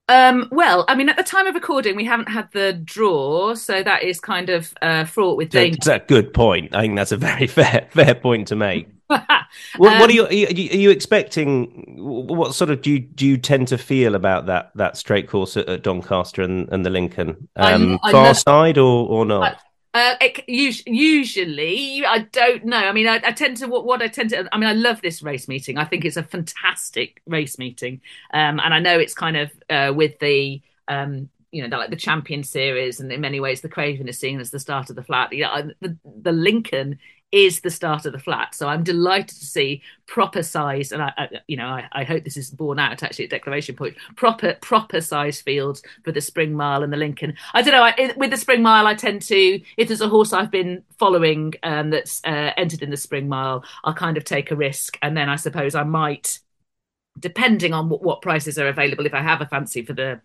Um, 0.06 0.48
well, 0.50 0.84
I 0.86 0.96
mean, 0.96 1.08
at 1.08 1.16
the 1.16 1.22
time 1.22 1.46
of 1.46 1.54
recording, 1.54 1.96
we 1.96 2.04
haven't 2.04 2.28
had 2.28 2.50
the 2.52 2.74
draw, 2.74 3.54
so 3.54 3.82
that 3.82 4.02
is 4.02 4.20
kind 4.20 4.50
of 4.50 4.74
uh, 4.82 5.04
fraught 5.04 5.38
with 5.38 5.50
danger. 5.50 5.78
That's 5.82 6.04
a 6.04 6.06
good 6.06 6.34
point. 6.34 6.74
I 6.74 6.82
think 6.82 6.96
that's 6.96 7.12
a 7.12 7.16
very 7.16 7.46
fair 7.46 7.88
fair 7.90 8.14
point 8.14 8.48
to 8.48 8.56
make. 8.56 8.88
what, 9.06 9.22
um, 9.30 9.48
what, 9.78 10.10
are 10.10 10.12
you, 10.12 10.26
are 10.26 10.32
you, 10.32 10.70
are 10.70 10.76
you 10.76 10.90
expecting? 10.90 11.96
What 11.96 12.54
sort 12.54 12.70
of 12.70 12.82
do 12.82 12.90
you 12.90 12.98
do 12.98 13.26
you 13.26 13.38
tend 13.38 13.68
to 13.68 13.78
feel 13.78 14.14
about 14.14 14.46
that 14.46 14.72
that 14.74 14.98
straight 14.98 15.26
course 15.26 15.56
at, 15.56 15.68
at 15.68 15.82
Doncaster 15.82 16.42
and, 16.42 16.68
and 16.70 16.84
the 16.84 16.90
Lincoln? 16.90 17.48
Um, 17.56 17.98
I, 18.02 18.08
I 18.08 18.12
far 18.12 18.24
love, 18.24 18.36
side 18.36 18.78
or 18.78 19.08
or 19.08 19.24
not? 19.24 19.58
Uh, 19.92 20.14
it, 20.20 20.48
usually, 20.86 22.04
I 22.06 22.18
don't 22.18 22.64
know. 22.64 22.76
I 22.76 22.92
mean, 22.92 23.08
I, 23.08 23.16
I, 23.16 23.32
tend 23.32 23.56
to 23.56 23.66
what, 23.66 23.84
what 23.84 24.00
I 24.00 24.06
tend 24.06 24.30
to. 24.30 24.48
I 24.52 24.58
mean, 24.58 24.68
I 24.68 24.72
love 24.72 25.02
this 25.02 25.20
race 25.20 25.48
meeting. 25.48 25.78
I 25.78 25.84
think 25.84 26.04
it's 26.04 26.16
a 26.16 26.22
fantastic 26.22 27.20
race 27.26 27.58
meeting, 27.58 28.00
um, 28.32 28.60
and 28.60 28.72
I 28.72 28.78
know 28.78 29.00
it's 29.00 29.14
kind 29.14 29.36
of 29.36 29.50
uh, 29.68 29.92
with 29.92 30.16
the 30.20 30.62
um, 30.86 31.28
you 31.52 31.62
know, 31.62 31.68
they're 31.68 31.78
like 31.78 31.90
the 31.90 31.96
champion 31.96 32.42
series, 32.42 33.00
and 33.00 33.10
in 33.12 33.20
many 33.20 33.40
ways, 33.40 33.60
the 33.60 33.68
Craven 33.68 34.08
is 34.08 34.18
seen 34.18 34.40
as 34.40 34.50
the 34.50 34.60
start 34.60 34.90
of 34.90 34.96
the 34.96 35.02
flat. 35.02 35.32
Yeah, 35.32 35.62
the, 35.80 35.96
the 36.22 36.32
Lincoln 36.32 36.98
is 37.32 37.60
the 37.60 37.70
start 37.70 38.06
of 38.06 38.12
the 38.12 38.18
flat. 38.18 38.54
So 38.54 38.68
I'm 38.68 38.82
delighted 38.82 39.38
to 39.38 39.46
see 39.46 39.82
proper 40.06 40.42
size, 40.42 40.92
and 40.92 41.02
I, 41.02 41.12
I 41.16 41.28
you 41.46 41.56
know, 41.56 41.66
I, 41.66 41.88
I, 41.92 42.04
hope 42.04 42.24
this 42.24 42.36
is 42.36 42.50
borne 42.50 42.78
out 42.78 43.02
actually 43.02 43.26
at 43.26 43.30
declaration 43.30 43.76
point. 43.76 43.96
Proper, 44.16 44.54
proper 44.60 45.00
size 45.00 45.40
fields 45.40 45.82
for 46.04 46.12
the 46.12 46.20
Spring 46.20 46.52
Mile 46.52 46.82
and 46.82 46.92
the 46.92 46.96
Lincoln. 46.96 47.34
I 47.54 47.62
don't 47.62 47.72
know. 47.72 47.82
I, 47.84 48.14
with 48.16 48.30
the 48.30 48.36
Spring 48.36 48.62
Mile, 48.62 48.86
I 48.86 48.94
tend 48.94 49.22
to, 49.22 49.60
if 49.76 49.88
there's 49.88 50.00
a 50.00 50.08
horse 50.08 50.32
I've 50.32 50.50
been 50.50 50.82
following 50.98 51.54
um, 51.62 51.90
that's 51.90 52.20
uh, 52.24 52.52
entered 52.56 52.82
in 52.82 52.90
the 52.90 52.96
Spring 52.96 53.28
Mile, 53.28 53.64
I'll 53.84 53.94
kind 53.94 54.16
of 54.16 54.24
take 54.24 54.50
a 54.50 54.56
risk, 54.56 54.98
and 55.02 55.16
then 55.16 55.28
I 55.28 55.36
suppose 55.36 55.74
I 55.74 55.84
might, 55.84 56.40
depending 57.18 57.72
on 57.72 57.88
what, 57.88 58.02
what 58.02 58.22
prices 58.22 58.58
are 58.58 58.68
available, 58.68 59.06
if 59.06 59.14
I 59.14 59.22
have 59.22 59.40
a 59.40 59.46
fancy 59.46 59.84
for 59.84 59.92
the 59.92 60.20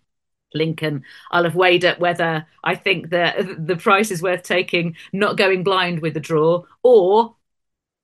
Lincoln. 0.53 1.03
I'll 1.31 1.43
have 1.43 1.55
weighed 1.55 1.85
up 1.85 1.99
whether 1.99 2.45
I 2.63 2.75
think 2.75 3.09
that 3.09 3.37
the 3.67 3.75
price 3.75 4.11
is 4.11 4.21
worth 4.21 4.43
taking, 4.43 4.95
not 5.13 5.37
going 5.37 5.63
blind 5.63 6.01
with 6.01 6.13
the 6.13 6.19
draw, 6.19 6.63
or 6.83 7.35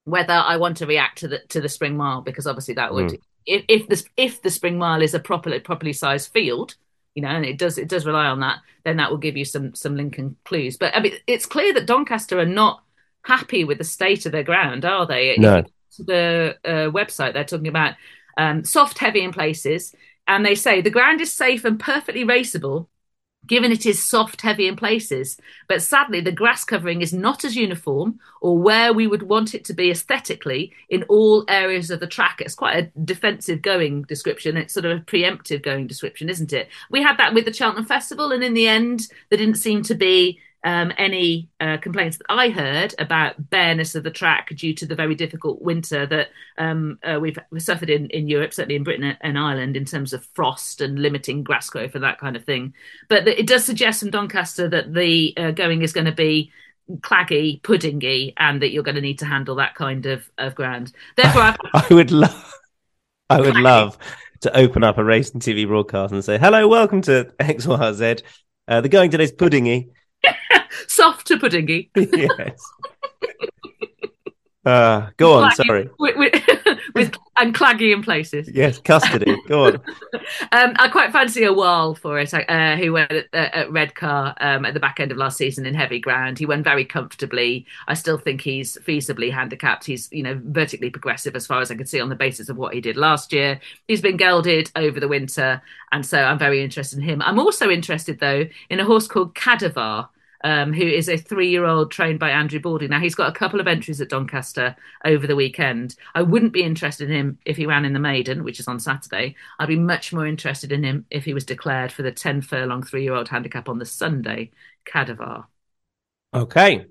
whether 0.05 0.33
I 0.33 0.57
want 0.57 0.77
to 0.77 0.85
react 0.85 1.19
to 1.19 1.27
the 1.27 1.39
to 1.49 1.61
the 1.61 1.69
spring 1.69 1.95
mile 1.95 2.21
because 2.21 2.47
obviously 2.47 2.73
that 2.75 2.93
would 2.93 3.11
mm. 3.11 3.19
if 3.45 3.63
if 3.67 3.87
the 3.87 4.03
if 4.17 4.41
the 4.41 4.49
spring 4.49 4.77
mile 4.77 5.01
is 5.01 5.13
a 5.13 5.19
properly 5.19 5.59
properly 5.59 5.93
sized 5.93 6.31
field, 6.31 6.75
you 7.15 7.21
know, 7.21 7.29
and 7.29 7.45
it 7.45 7.57
does 7.57 7.77
it 7.77 7.87
does 7.87 8.05
rely 8.05 8.25
on 8.25 8.39
that, 8.39 8.59
then 8.83 8.97
that 8.97 9.09
will 9.09 9.17
give 9.17 9.37
you 9.37 9.45
some 9.45 9.73
some 9.75 9.95
Lincoln 9.95 10.35
clues. 10.45 10.77
But 10.77 10.95
I 10.95 10.99
mean, 10.99 11.13
it's 11.27 11.45
clear 11.45 11.73
that 11.73 11.85
Doncaster 11.85 12.39
are 12.39 12.45
not 12.45 12.83
happy 13.23 13.63
with 13.63 13.77
the 13.77 13.83
state 13.83 14.25
of 14.25 14.31
their 14.31 14.43
ground, 14.43 14.85
are 14.85 15.05
they? 15.05 15.35
No. 15.37 15.63
The 15.99 16.57
uh, 16.65 16.89
website 16.89 17.33
they're 17.33 17.43
talking 17.43 17.67
about 17.67 17.95
um, 18.37 18.63
soft, 18.63 18.97
heavy 18.97 19.21
in 19.21 19.33
places 19.33 19.93
and 20.31 20.45
they 20.45 20.55
say 20.55 20.81
the 20.81 20.89
ground 20.89 21.21
is 21.21 21.31
safe 21.31 21.65
and 21.65 21.79
perfectly 21.79 22.23
raceable 22.23 22.87
given 23.47 23.71
it 23.71 23.85
is 23.85 24.03
soft, 24.03 24.41
heavy 24.41 24.67
in 24.67 24.75
places. 24.75 25.37
But 25.67 25.81
sadly, 25.81 26.21
the 26.21 26.31
grass 26.31 26.63
covering 26.63 27.01
is 27.01 27.11
not 27.11 27.43
as 27.43 27.55
uniform 27.55 28.19
or 28.39 28.57
where 28.57 28.93
we 28.93 29.07
would 29.07 29.23
want 29.23 29.55
it 29.55 29.65
to 29.65 29.73
be 29.73 29.89
aesthetically 29.89 30.73
in 30.89 31.03
all 31.03 31.43
areas 31.47 31.89
of 31.89 31.99
the 31.99 32.07
track. 32.07 32.39
It's 32.39 32.55
quite 32.55 32.77
a 32.77 32.99
defensive 32.99 33.61
going 33.61 34.03
description. 34.03 34.57
It's 34.57 34.73
sort 34.73 34.85
of 34.85 34.97
a 34.97 35.01
preemptive 35.01 35.63
going 35.63 35.87
description, 35.87 36.29
isn't 36.29 36.53
it? 36.53 36.69
We 36.91 37.01
had 37.01 37.17
that 37.17 37.33
with 37.33 37.45
the 37.45 37.53
Cheltenham 37.53 37.85
Festival, 37.85 38.31
and 38.31 38.43
in 38.43 38.53
the 38.53 38.67
end, 38.67 39.07
there 39.29 39.39
didn't 39.39 39.55
seem 39.55 39.81
to 39.83 39.95
be 39.95 40.39
um, 40.63 40.93
any 40.97 41.49
uh, 41.59 41.77
complaints 41.77 42.17
that 42.17 42.25
I 42.29 42.49
heard 42.49 42.93
about 42.99 43.49
bareness 43.49 43.95
of 43.95 44.03
the 44.03 44.11
track 44.11 44.49
due 44.55 44.73
to 44.75 44.85
the 44.85 44.95
very 44.95 45.15
difficult 45.15 45.61
winter 45.61 46.05
that 46.05 46.29
um, 46.57 46.99
uh, 47.03 47.19
we've, 47.19 47.37
suffered 47.57 47.89
in, 47.89 48.07
in 48.11 48.27
Europe, 48.27 48.53
certainly 48.53 48.75
in 48.75 48.83
Britain 48.83 49.17
and 49.21 49.39
Ireland, 49.39 49.75
in 49.75 49.85
terms 49.85 50.13
of 50.13 50.25
frost 50.33 50.81
and 50.81 50.99
limiting 50.99 51.43
grass 51.43 51.69
growth 51.69 51.95
and 51.95 52.03
that 52.03 52.19
kind 52.19 52.35
of 52.35 52.45
thing. 52.45 52.73
But 53.09 53.27
it 53.27 53.47
does 53.47 53.65
suggest 53.65 54.01
from 54.01 54.11
Doncaster 54.11 54.69
that 54.69 54.93
the 54.93 55.33
uh, 55.35 55.51
going 55.51 55.81
is 55.81 55.93
going 55.93 56.05
to 56.05 56.11
be 56.11 56.51
claggy, 56.97 57.61
puddingy, 57.61 58.33
and 58.37 58.61
that 58.61 58.71
you're 58.71 58.83
going 58.83 58.95
to 58.95 59.01
need 59.01 59.19
to 59.19 59.25
handle 59.25 59.55
that 59.55 59.73
kind 59.75 60.05
of, 60.05 60.29
of 60.37 60.53
ground. 60.53 60.91
Therefore, 61.15 61.41
I, 61.41 61.55
I 61.89 61.93
would 61.93 62.11
love, 62.11 62.53
I 63.29 63.41
would 63.41 63.55
claggy. 63.55 63.63
love 63.63 63.97
to 64.41 64.55
open 64.55 64.83
up 64.83 64.97
a 64.97 65.03
racing 65.03 65.39
TV 65.39 65.65
broadcast 65.67 66.13
and 66.13 66.23
say, 66.23 66.37
"Hello, 66.37 66.67
welcome 66.67 67.01
to 67.03 67.33
X 67.39 67.65
Y 67.65 67.93
Z." 67.93 68.17
Uh, 68.67 68.81
the 68.81 68.89
going 68.89 69.09
today's 69.09 69.31
puddingy 69.31 69.89
soft 70.87 71.27
to 71.27 71.37
puddingy. 71.37 71.89
yes. 71.95 72.61
Uh, 74.65 75.09
go 75.17 75.41
on, 75.41 75.51
sorry. 75.51 75.89
With, 75.97 76.15
with, 76.17 76.43
with, 76.95 77.15
and 77.37 77.55
claggy 77.55 77.93
in 77.93 78.03
places. 78.03 78.49
Yes, 78.53 78.77
custody. 78.77 79.35
Go 79.47 79.65
on. 79.65 79.75
um, 80.51 80.73
I 80.77 80.89
quite 80.91 81.11
fancy 81.11 81.43
a 81.43 81.53
while 81.53 81.95
for 81.95 82.19
it. 82.19 82.33
Uh, 82.33 82.75
who 82.75 82.93
went 82.93 83.11
at, 83.11 83.33
at 83.33 83.71
Redcar 83.71 84.35
um, 84.41 84.65
at 84.65 84.73
the 84.73 84.79
back 84.79 84.99
end 84.99 85.11
of 85.11 85.17
last 85.17 85.37
season 85.37 85.65
in 85.65 85.73
heavy 85.73 85.99
ground. 85.99 86.39
He 86.39 86.45
went 86.45 86.63
very 86.63 86.85
comfortably. 86.85 87.65
I 87.87 87.93
still 87.93 88.17
think 88.17 88.41
he's 88.41 88.77
feasibly 88.77 89.31
handicapped. 89.31 89.85
He's 89.85 90.09
you 90.11 90.23
know 90.23 90.39
vertically 90.43 90.89
progressive 90.89 91.35
as 91.35 91.47
far 91.47 91.61
as 91.61 91.71
I 91.71 91.75
can 91.75 91.85
see 91.87 92.01
on 92.01 92.09
the 92.09 92.15
basis 92.15 92.49
of 92.49 92.57
what 92.57 92.73
he 92.73 92.81
did 92.81 92.97
last 92.97 93.31
year. 93.31 93.59
He's 93.87 94.01
been 94.01 94.17
gelded 94.17 94.71
over 94.75 94.99
the 94.99 95.07
winter, 95.07 95.61
and 95.91 96.05
so 96.05 96.21
I'm 96.21 96.39
very 96.39 96.63
interested 96.63 96.99
in 96.99 97.05
him. 97.05 97.21
I'm 97.21 97.39
also 97.39 97.69
interested 97.69 98.19
though 98.19 98.45
in 98.69 98.79
a 98.79 98.85
horse 98.85 99.07
called 99.07 99.35
Cadavar 99.35 100.09
um, 100.43 100.73
who 100.73 100.83
is 100.83 101.09
a 101.09 101.17
three 101.17 101.49
year 101.49 101.65
old 101.65 101.91
trained 101.91 102.19
by 102.19 102.29
Andrew 102.31 102.59
Balding. 102.59 102.89
Now, 102.89 102.99
he's 102.99 103.15
got 103.15 103.29
a 103.29 103.37
couple 103.37 103.59
of 103.59 103.67
entries 103.67 104.01
at 104.01 104.09
Doncaster 104.09 104.75
over 105.05 105.27
the 105.27 105.35
weekend. 105.35 105.95
I 106.15 106.21
wouldn't 106.21 106.53
be 106.53 106.63
interested 106.63 107.09
in 107.09 107.15
him 107.15 107.37
if 107.45 107.57
he 107.57 107.65
ran 107.65 107.85
in 107.85 107.93
the 107.93 107.99
maiden, 107.99 108.43
which 108.43 108.59
is 108.59 108.67
on 108.67 108.79
Saturday. 108.79 109.35
I'd 109.59 109.67
be 109.67 109.77
much 109.77 110.13
more 110.13 110.25
interested 110.25 110.71
in 110.71 110.83
him 110.83 111.05
if 111.09 111.25
he 111.25 111.33
was 111.33 111.45
declared 111.45 111.91
for 111.91 112.01
the 112.01 112.11
10 112.11 112.41
furlong 112.41 112.83
three 112.83 113.03
year 113.03 113.13
old 113.13 113.29
handicap 113.29 113.69
on 113.69 113.79
the 113.79 113.85
Sunday, 113.85 114.51
Cadavar. 114.85 115.45
Okay. 116.33 116.85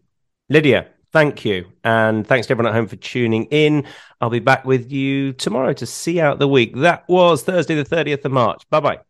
Lydia, 0.48 0.88
thank 1.12 1.44
you. 1.44 1.66
And 1.84 2.26
thanks 2.26 2.46
to 2.48 2.52
everyone 2.52 2.72
at 2.72 2.76
home 2.76 2.88
for 2.88 2.96
tuning 2.96 3.44
in. 3.46 3.86
I'll 4.20 4.30
be 4.30 4.40
back 4.40 4.64
with 4.64 4.92
you 4.92 5.32
tomorrow 5.32 5.72
to 5.74 5.86
see 5.86 6.20
out 6.20 6.38
the 6.38 6.48
week. 6.48 6.76
That 6.76 7.08
was 7.08 7.42
Thursday, 7.42 7.74
the 7.74 7.84
30th 7.84 8.24
of 8.24 8.32
March. 8.32 8.68
Bye 8.68 8.80
bye. 8.80 9.09